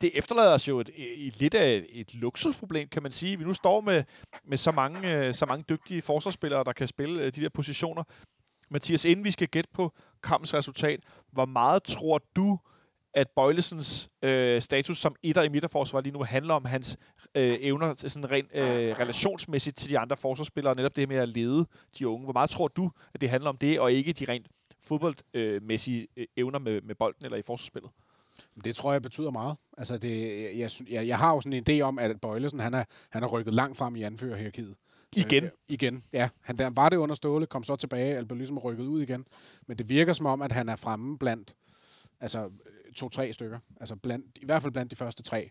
[0.03, 3.39] det efterlader os jo et, et, lidt af et, et luksusproblem, kan man sige.
[3.39, 4.05] Vi nu står med,
[4.45, 8.05] med så, mange, øh, så mange dygtige forsvarsspillere, der kan spille øh, de der positioner.
[8.71, 9.93] Mathias, inden vi skal gætte på
[10.23, 11.01] kampens resultat,
[11.33, 12.59] hvor meget tror du,
[13.15, 16.97] at Bøjlesens øh, status som etter i midterforsvar lige nu handler om hans
[17.35, 18.63] øh, evner til sådan rent øh,
[19.01, 21.67] relationsmæssigt til de andre forsvarsspillere, netop det med at lede
[21.99, 22.25] de unge.
[22.25, 24.47] Hvor meget tror du, at det handler om det, og ikke de rent
[24.81, 27.91] fodboldmæssige øh, evner med, med bolden eller i forsvarsspillet?
[28.65, 29.57] Det tror jeg betyder meget.
[29.79, 32.85] Altså det, jeg, jeg, jeg, har jo sådan en idé om, at Bøjlesen, han er,
[33.11, 34.75] han er rykket langt frem i anførerhierarkiet.
[35.17, 35.45] Igen.
[35.45, 36.29] Øh, igen, ja.
[36.41, 39.27] Han der, var det under Ståle, kom så tilbage, blev ligesom rykket ud igen.
[39.67, 41.55] Men det virker som om, at han er fremme blandt
[42.21, 43.59] altså øh, to-tre stykker.
[43.81, 45.51] Altså blandt, i hvert fald blandt de første tre.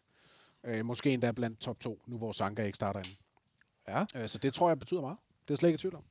[0.64, 3.16] Øh, måske endda blandt top to, nu hvor Sanka ikke starter ind.
[3.88, 4.06] Ja.
[4.16, 5.18] Øh, så det tror jeg betyder meget.
[5.48, 6.04] Det er slet ikke i tvivl om.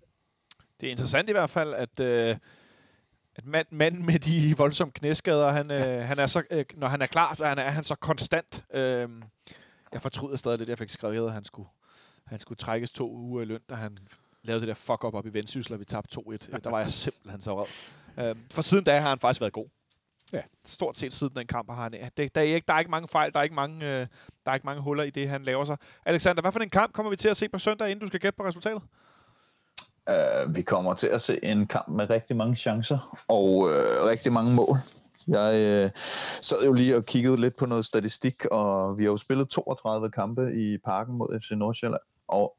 [0.81, 2.37] Det er interessant i hvert fald, at, øh,
[3.37, 7.03] at mand, manden med de voldsomme knæskader, han, øh, han er så, øh, når han
[7.03, 8.65] er klar, så er han, er han så konstant.
[8.75, 9.09] Øh,
[9.93, 11.69] jeg fortryder stadig lidt, jeg fik skrevet, at han skulle,
[12.27, 13.99] han skulle trækkes to uger i løn, da han
[14.43, 16.31] lavede det der fuck-up op i Vendsyssel, og vi tabte 2-1.
[16.31, 17.69] Øh, Der var jeg simpelthen så rød.
[18.25, 19.67] Øh, for siden da har han faktisk været god.
[20.33, 20.43] Ja.
[20.65, 21.93] Stort set siden den kamp har han...
[22.17, 24.07] Det, der, er ikke, der er ikke mange fejl, der er ikke mange, øh,
[24.45, 25.77] der er ikke mange huller i det, han laver sig.
[26.07, 28.21] Alexander, hvad for en kamp kommer vi til at se på søndag, inden du skal
[28.21, 28.83] gætte på resultatet?
[30.11, 34.33] Uh, vi kommer til at se en kamp med rigtig mange chancer og uh, rigtig
[34.33, 34.77] mange mål.
[35.29, 35.91] Jeg uh,
[36.41, 40.11] sad jo lige og kiggede lidt på noget statistik, og vi har jo spillet 32
[40.11, 42.57] kampe i parken mod FC Nordsjælland, og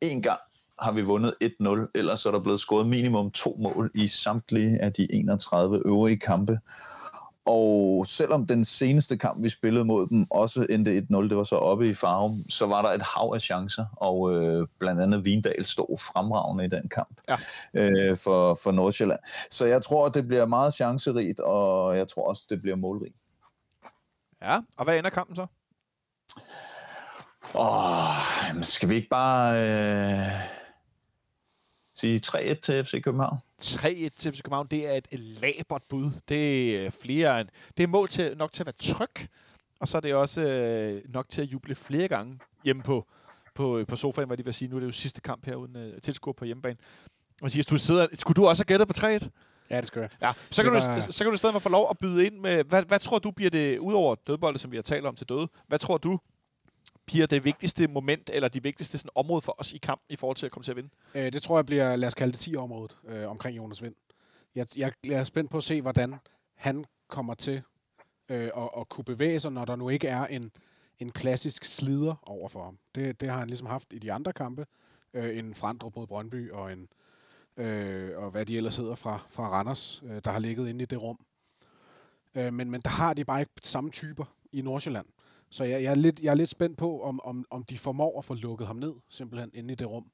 [0.00, 0.40] en gang
[0.80, 4.92] har vi vundet 1-0, ellers er der blevet scoret minimum to mål i samtlige af
[4.92, 6.58] de 31 øvrige kampe.
[7.46, 11.56] Og selvom den seneste kamp, vi spillede mod dem, også endte 1-0, det var så
[11.56, 15.64] oppe i Farum, så var der et hav af chancer, og øh, blandt andet Vindal
[15.66, 17.36] stod fremragende i den kamp Ja.
[17.74, 19.18] øh, for, for Nordsjælland.
[19.50, 23.16] Så jeg tror, det bliver meget chancerigt, og jeg tror også, det bliver målrigt.
[24.42, 25.46] Ja, og hvad ender kampen så?
[27.54, 30.32] Åh, jamen, skal vi ikke bare øh,
[32.02, 33.38] sige 3-1 til FC København?
[33.62, 36.10] 3-1 til FC København, det er et labert bud.
[36.28, 39.26] Det er flere end, det er mål til, nok til at være tryg,
[39.80, 43.06] og så er det også øh, nok til at juble flere gange hjemme på,
[43.54, 44.68] på, på sofaen, hvad de vil sige.
[44.68, 46.76] Nu er det jo sidste kamp her uden øh, tilskuer på hjemmebane.
[47.42, 49.28] Mathias, du sidder, skulle du også have gættet på 3-1?
[49.70, 50.10] Ja, det skal jeg.
[50.22, 51.98] Ja, så kan, Det du, var- så kan du i stedet for få lov at
[51.98, 55.06] byde ind med, hvad, hvad tror du bliver det, udover dødbolde, som vi har talt
[55.06, 56.18] om til døde, hvad tror du
[57.06, 60.36] bliver det vigtigste moment, eller de vigtigste sådan, område for os i kampen, i forhold
[60.36, 60.90] til at komme til at vinde?
[61.14, 63.94] Øh, det tror jeg bliver, lad os kalde det 10-området øh, omkring Jonas Vind.
[64.54, 66.14] Jeg, jeg, jeg er spændt på at se, hvordan
[66.54, 67.62] han kommer til
[68.28, 70.50] øh, at, at kunne bevæge sig, når der nu ikke er en,
[70.98, 72.78] en klassisk slider over for ham.
[72.94, 74.66] Det, det har han ligesom haft i de andre kampe.
[75.14, 76.88] Øh, en Frandrup mod Brøndby, og en
[77.56, 80.86] øh, og hvad de ellers hedder fra, fra Randers, øh, der har ligget inde i
[80.86, 81.18] det rum.
[82.34, 85.06] Øh, men, men der har de bare ikke samme typer i Nordsjælland.
[85.52, 88.18] Så jeg, jeg, er, lidt, jeg er lidt spændt på, om, om, om de formår
[88.18, 90.04] at få lukket ham ned, simpelthen inde i det rum.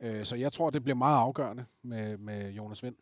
[0.00, 2.94] Øh, så jeg tror, det bliver meget afgørende med, med Jonas Vind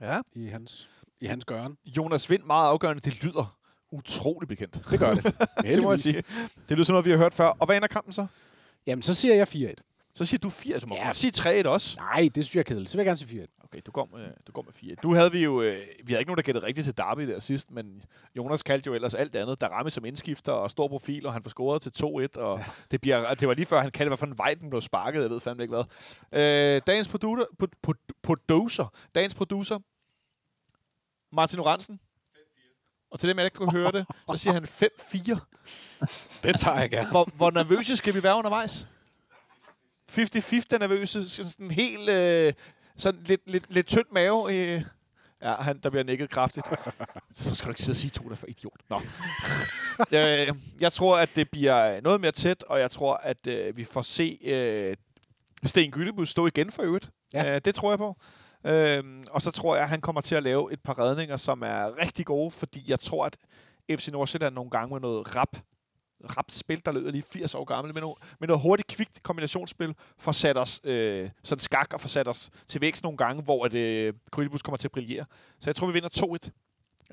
[0.00, 0.20] Ja.
[0.34, 1.76] i hans, i hans gøren.
[1.84, 3.58] Jonas Vind, meget afgørende, det lyder
[3.90, 4.86] utrolig bekendt.
[4.90, 5.24] Det gør det.
[5.62, 6.22] det må jeg sige.
[6.68, 7.46] Det lyder som noget, vi har hørt før.
[7.46, 8.26] Og hvad ender kampen så?
[8.86, 9.74] Jamen, så siger jeg 4-1.
[10.18, 10.78] Så siger du 4.
[10.78, 11.06] Du må Ja.
[11.06, 11.96] godt sige 3 også.
[11.98, 12.90] Nej, det synes jeg er kedeligt.
[12.90, 14.94] Så vil jeg gerne sige 4 Okay, du går med, du går med 4.
[15.02, 15.62] Nu havde vi jo...
[15.62, 18.02] Øh, vi havde ikke nogen, der gættede rigtigt til Derby der sidst, men
[18.36, 19.60] Jonas kaldte jo ellers alt andet.
[19.60, 22.04] Der ramme som indskifter og stor profil, og han får scoret til 2-1,
[22.40, 22.64] og ja.
[22.90, 25.22] det, bliver, det var lige før, han kaldte, hvad for en vej den blev sparket.
[25.22, 25.84] Jeg ved fandme ikke hvad.
[26.76, 27.92] Øh, dagens producer, pro, pro,
[28.22, 29.78] producer, dagens producer,
[31.32, 32.00] Martin Oransen.
[33.10, 36.42] Og til dem, jeg ikke kunne høre det, så siger han 5-4.
[36.42, 37.10] Det tager jeg gerne.
[37.10, 38.86] Hvor, hvor nervøse skal vi være undervejs?
[40.12, 42.52] 50-50 nervøse, sådan sådan helt, øh,
[42.96, 44.54] sådan lidt, lidt, lidt tynd mave.
[44.54, 44.82] Øh.
[45.42, 46.66] Ja, han, der bliver nikket kraftigt.
[47.30, 48.80] Så skal du ikke sidde og sige to, der er for idiot.
[48.90, 49.00] Nå.
[50.18, 50.48] øh,
[50.80, 54.02] jeg tror, at det bliver noget mere tæt, og jeg tror, at øh, vi får
[54.02, 54.96] se øh,
[55.64, 57.10] Sten Gyllebus stå igen for øvrigt.
[57.34, 57.54] Ja.
[57.54, 58.16] Øh, det tror jeg på.
[58.66, 61.62] Øhm, og så tror jeg, at han kommer til at lave et par redninger, som
[61.62, 63.36] er rigtig gode, fordi jeg tror, at
[63.90, 65.56] FC Nordsjælland nogle gange med noget rap,
[66.36, 69.94] rapt spil, der lyder lige 80 år gammel, med noget, med noget hurtigt, kvikt kombinationsspil,
[70.18, 73.64] får sat os øh, sådan skak og får sat os til vækst nogle gange, hvor
[73.64, 75.24] at, øh, Krydibus kommer til at brillere.
[75.60, 76.38] Så jeg tror, vi vinder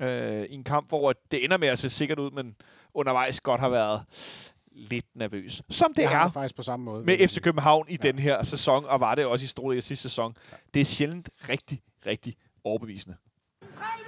[0.00, 2.56] 2-1 øh, i en kamp, hvor det ender med at se sikkert ud, men
[2.94, 4.02] undervejs godt har været
[4.76, 5.62] lidt nervøs.
[5.70, 7.04] Som det jeg har er det faktisk på samme måde.
[7.04, 8.08] med FC København i ja.
[8.08, 10.36] den her sæson, og var det også i Storliga sidste sæson.
[10.74, 13.16] Det er sjældent rigtig, rigtig overbevisende.
[13.74, 14.05] 3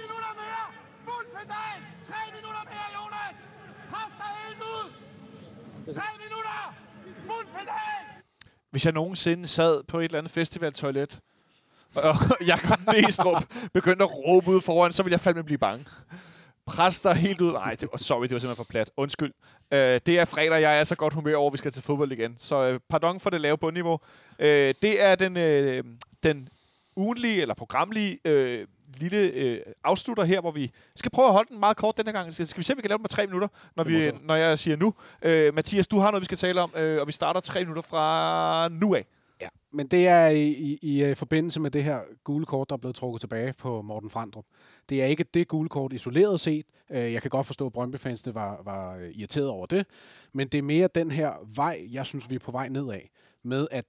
[5.89, 5.93] ud!
[5.93, 6.75] 3 minutter!
[7.27, 8.23] Fuld pedal!
[8.71, 11.19] Hvis jeg nogensinde sad på et eller andet festivaltoilet,
[11.95, 12.15] og
[12.45, 15.85] Jakob Næstrup begyndte at råbe ud foran, så ville jeg fandme blive bange.
[16.65, 17.51] Præster helt ud.
[17.51, 18.91] Nej, det var, sorry, det var simpelthen for plat.
[18.97, 19.33] Undskyld.
[19.71, 22.11] Øh, det er fredag, jeg er så godt humør over, at vi skal til fodbold
[22.11, 22.35] igen.
[22.37, 23.99] Så øh, pardon for det lave bundniveau.
[24.39, 25.83] Øh, det er den, øh,
[26.23, 26.49] den
[26.95, 28.67] ugenlige, eller programlige øh,
[28.97, 32.33] lille øh, afslutter her, hvor vi skal prøve at holde den meget kort denne gang.
[32.33, 34.11] Skal, skal vi se, om vi kan lave den med tre minutter, når, vi, så.
[34.21, 34.93] når jeg siger nu.
[35.21, 37.81] Øh, Mathias, du har noget, vi skal tale om, øh, og vi starter tre minutter
[37.81, 39.05] fra nu af.
[39.41, 42.75] Ja, men det er i, i, i øh, forbindelse med det her gule kort, der
[42.75, 44.45] er blevet trukket tilbage på Morten Frandrup.
[44.89, 46.65] Det er ikke det gule kort isoleret set.
[46.91, 49.85] Øh, Jeg kan godt forstå, at Brøndby-fansene var, var øh, irriteret over det.
[50.33, 52.99] Men det er mere den her vej, jeg synes, vi er på vej nedad.
[53.43, 53.85] Med at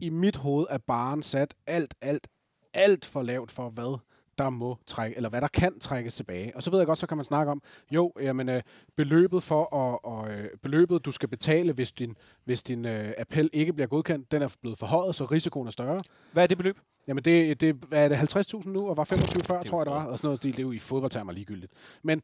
[0.00, 2.28] i mit hoved er baren sat alt, alt,
[2.74, 3.98] alt for lavt for, hvad
[4.38, 6.56] der må trække, eller hvad der kan trækkes tilbage.
[6.56, 8.62] Og så ved jeg godt, så kan man snakke om, jo, jamen, øh,
[8.96, 13.50] beløbet for at, og, øh, beløbet, du skal betale, hvis din, hvis din øh, appel
[13.52, 16.02] ikke bliver godkendt, den er blevet forhøjet, så risikoen er større.
[16.32, 16.78] Hvad er det beløb?
[17.06, 19.94] Jamen, det, det hvad er det 50.000 nu, og var 25 før, tror jeg, det
[19.94, 20.04] var.
[20.04, 21.72] Og sådan noget, det, det er jo i fodboldtermer ligegyldigt.
[22.02, 22.22] Men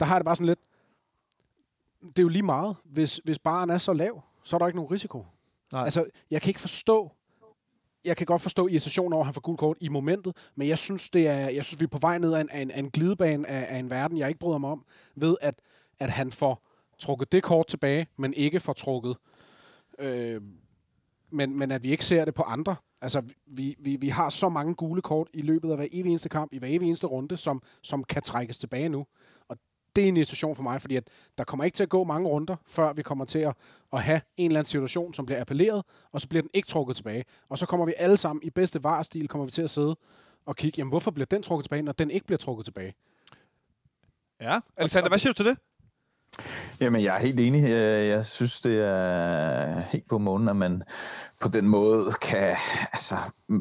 [0.00, 0.60] der har det bare sådan lidt,
[2.00, 2.76] det er jo lige meget.
[2.84, 5.26] Hvis, hvis baren er så lav, så er der ikke nogen risiko.
[5.72, 5.84] Nej.
[5.84, 7.12] Altså, jeg kan ikke forstå,
[8.08, 10.78] jeg kan godt forstå irritationen over, at han får gult kort i momentet, men jeg
[10.78, 12.78] synes, det er, jeg synes vi er på vej ned af en, af en, af
[12.78, 14.84] en glidebane af, af en verden, jeg ikke bryder mig om,
[15.14, 15.54] ved at,
[15.98, 16.62] at han får
[16.98, 19.16] trukket det kort tilbage, men ikke får trukket,
[19.98, 20.42] øh,
[21.30, 22.76] men, men at vi ikke ser det på andre.
[23.00, 26.28] Altså, vi, vi, vi har så mange gule kort i løbet af hver evig eneste
[26.28, 29.06] kamp, i hver evig eneste runde, som, som kan trækkes tilbage nu.
[29.98, 32.28] Det er en institution for mig, fordi at der kommer ikke til at gå mange
[32.28, 33.54] runder, før vi kommer til at,
[33.92, 36.96] at have en eller anden situation, som bliver appelleret, og så bliver den ikke trukket
[36.96, 37.24] tilbage.
[37.48, 39.96] Og så kommer vi alle sammen i bedste varstil, kommer vi til at sidde
[40.46, 42.94] og kigge, jamen hvorfor bliver den trukket tilbage, når den ikke bliver trukket tilbage?
[44.40, 44.60] Ja.
[44.76, 45.58] Alexander, hvad siger du til det?
[46.80, 47.64] Jamen, jeg er helt enig.
[47.64, 50.82] Øh, jeg, synes, det er helt på månen, at man
[51.40, 52.56] på den måde kan
[52.92, 53.16] altså,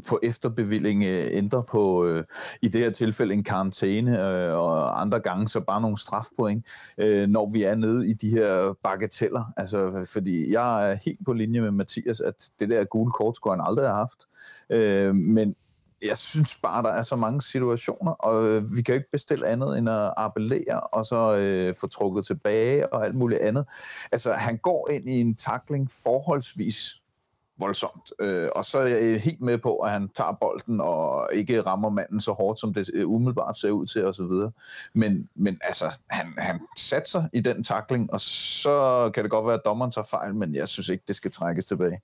[0.08, 2.24] på efterbevilling øh, ændre på, øh,
[2.62, 6.66] i det her tilfælde, en karantæne, øh, og andre gange så bare nogle strafpoint,
[6.98, 9.54] øh, når vi er nede i de her bagateller.
[9.58, 13.56] Altså, fordi jeg er helt på linje med Mathias, at det der gule kort skulle
[13.56, 14.26] han aldrig have haft.
[14.70, 15.56] Øh, men
[16.02, 19.48] jeg synes bare, der er så mange situationer, og øh, vi kan jo ikke bestille
[19.48, 23.66] andet end at appellere, og så øh, få trukket tilbage og alt muligt andet.
[24.12, 27.02] Altså, han går ind i en takling forholdsvis
[27.60, 31.30] voldsomt, øh, og så er jeg øh, helt med på, at han tager bolden og
[31.34, 34.52] ikke rammer manden så hårdt, som det øh, umiddelbart ser ud til osv.
[34.94, 39.56] Men, men altså, han, han satser i den takling, og så kan det godt være,
[39.56, 42.00] at dommeren tager fejl, men jeg synes ikke, det skal trækkes tilbage.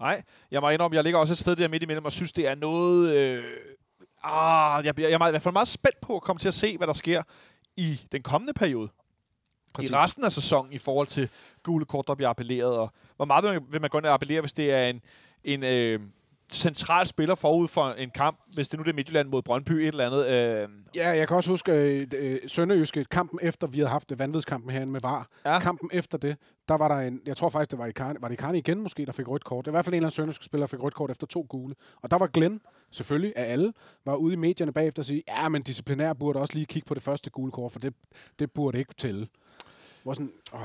[0.00, 2.46] Nej, jeg må indrømme, jeg ligger også et sted der midt imellem og synes, det
[2.48, 3.14] er noget...
[3.14, 3.44] Øh,
[4.22, 6.54] ah, jeg, bliver, jeg er i hvert fald meget spændt på at komme til at
[6.54, 7.22] se, hvad der sker
[7.76, 8.88] i den kommende periode.
[9.74, 9.90] Præcis.
[9.90, 11.28] I resten af sæsonen i forhold til
[11.62, 12.76] gule kort, der bliver appelleret.
[12.76, 15.00] Og hvor meget vil man, vil man gå ind og appellere, hvis det er en,
[15.44, 16.00] en øh,
[16.52, 19.86] central spiller forud for en kamp, hvis det nu det er Midtjylland mod Brøndby, et
[19.86, 20.28] eller andet.
[20.28, 24.18] Øh, Ja, jeg kan også huske øh, øh, Sønderjyske, kampen efter, vi havde haft det
[24.18, 25.28] vanvidskampen herinde med VAR.
[25.44, 25.60] Ja.
[25.60, 26.36] Kampen efter det,
[26.68, 28.58] der var der en, jeg tror faktisk, det var i Karni, var det i Karni
[28.58, 29.64] igen måske, der fik rødt kort.
[29.64, 31.26] Det var i hvert fald en eller anden sønderjyske spiller, der fik rødt kort efter
[31.26, 31.74] to gule.
[32.02, 32.60] Og der var Glenn,
[32.90, 33.72] selvfølgelig af alle,
[34.04, 36.94] var ude i medierne bagefter og sige, ja, men disciplinær burde også lige kigge på
[36.94, 37.94] det første gule kort, for det,
[38.38, 39.28] det burde ikke tælle.
[40.02, 40.60] Hvor sådan, åh,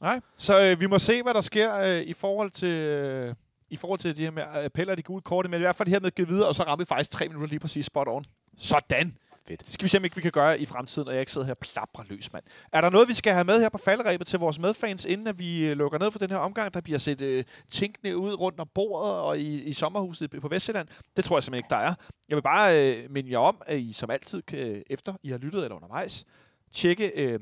[0.00, 2.68] Nej, så øh, vi må se, hvad der sker øh, i forhold til...
[2.68, 3.34] Øh,
[3.72, 6.00] i forhold til de her med appeller de gule kort, men i hvert fald her
[6.00, 8.24] med at give videre, og så rammer vi faktisk tre minutter lige præcis spot on.
[8.58, 9.16] Sådan!
[9.46, 9.60] Fedt.
[9.60, 11.46] Det skal vi se, om ikke vi kan gøre i fremtiden, og jeg ikke sidder
[11.46, 12.44] her og plaprer løs, mand.
[12.72, 15.38] Er der noget, vi skal have med her på falderæbet til vores medfans, inden at
[15.38, 16.74] vi øh, lukker ned for den her omgang?
[16.74, 20.88] Der bliver set øh, tænkende ud rundt om bordet og i, i sommerhuset på Vestjylland.
[21.16, 21.94] Det tror jeg simpelthen ikke, der er.
[22.28, 25.38] Jeg vil bare øh, minde jer om, at I som altid, kan, efter I har
[25.38, 26.24] lyttet eller undervejs,
[26.72, 27.40] tjekke øh,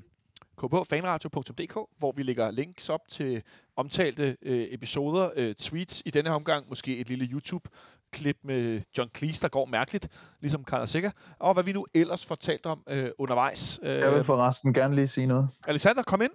[0.58, 3.42] kbfanradio.dk, hvor vi lægger links op til
[3.80, 9.42] omtalte øh, episoder, øh, tweets i denne omgang, måske et lille YouTube-klip med John Cleese,
[9.42, 10.08] der går mærkeligt,
[10.40, 13.80] ligesom Karl Sikker, og hvad vi nu ellers får talt om øh, undervejs.
[13.82, 15.48] Øh, Jeg vil forresten gerne lige sige noget.
[15.66, 16.30] Alexander, kom ind.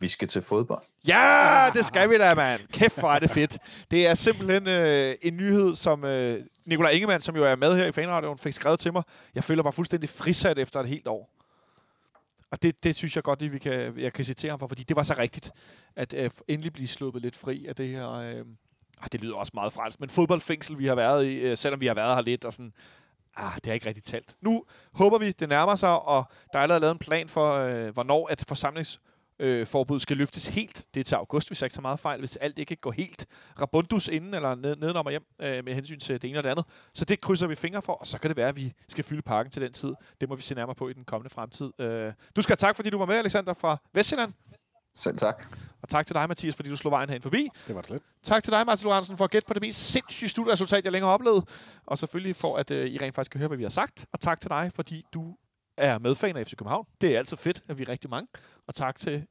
[0.00, 0.82] Vi skal til fodbold.
[1.08, 2.60] Ja, det skal vi da, mand.
[2.72, 3.58] Kæft, hvor er det fedt.
[3.90, 7.86] Det er simpelthen øh, en nyhed, som øh, Nikolaj Ingemann, som jo er med her
[7.86, 9.02] i Fanradioen, fik skrevet til mig.
[9.34, 11.30] Jeg føler mig fuldstændig frisat efter et helt år.
[12.50, 14.82] Og det, det synes jeg godt, at vi kan, jeg kan citere ham for, fordi
[14.82, 15.50] det var så rigtigt,
[15.96, 18.10] at øh, endelig blive sluppet lidt fri af det her...
[18.12, 18.44] Øh,
[19.00, 21.86] ah, det lyder også meget fransk, men fodboldfængsel, vi har været i, øh, selvom vi
[21.86, 22.72] har været her lidt, og sådan...
[23.36, 24.36] Ah, det er ikke rigtig talt.
[24.40, 27.88] Nu håber vi, det nærmer sig, og der er allerede lavet en plan for, øh,
[27.88, 29.00] hvornår at forsamlings
[29.40, 30.86] øh, forbud skal løftes helt.
[30.94, 33.26] Det er til august, hvis jeg ikke så meget fejl, hvis alt ikke går helt
[33.60, 36.50] rabundus inden eller ned, nedenom og hjem øh, med hensyn til det ene og det
[36.50, 36.64] andet.
[36.94, 39.22] Så det krydser vi fingre for, og så kan det være, at vi skal fylde
[39.22, 39.94] parken til den tid.
[40.20, 41.80] Det må vi se nærmere på i den kommende fremtid.
[41.80, 44.32] Øh, du skal have tak, fordi du var med, Alexander fra Vestjylland.
[44.94, 45.42] Selv tak.
[45.82, 47.48] Og tak til dig, Mathias, fordi du slog vejen herhen forbi.
[47.66, 48.02] Det var det slet.
[48.22, 51.08] Tak til dig, Martin Lorentzen, for at gætte på det mest sindssyge studieresultat, jeg længere
[51.08, 51.48] har oplevet.
[51.86, 54.06] Og selvfølgelig for, at øh, I rent faktisk kan høre, hvad vi har sagt.
[54.12, 55.36] Og tak til dig, fordi du
[55.78, 56.86] er medfan af FC København.
[57.00, 58.28] Det er altid fedt, at vi er rigtig mange.
[58.66, 59.26] Og tak til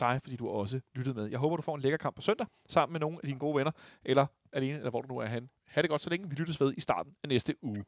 [0.00, 1.26] dig, fordi du også lyttede med.
[1.26, 3.56] Jeg håber, du får en lækker kamp på søndag, sammen med nogle af dine gode
[3.56, 3.72] venner,
[4.04, 5.48] eller alene, eller hvor du nu er henne.
[5.66, 6.28] Ha' det godt så længe.
[6.28, 7.84] Vi lyttes ved i starten af næste uge.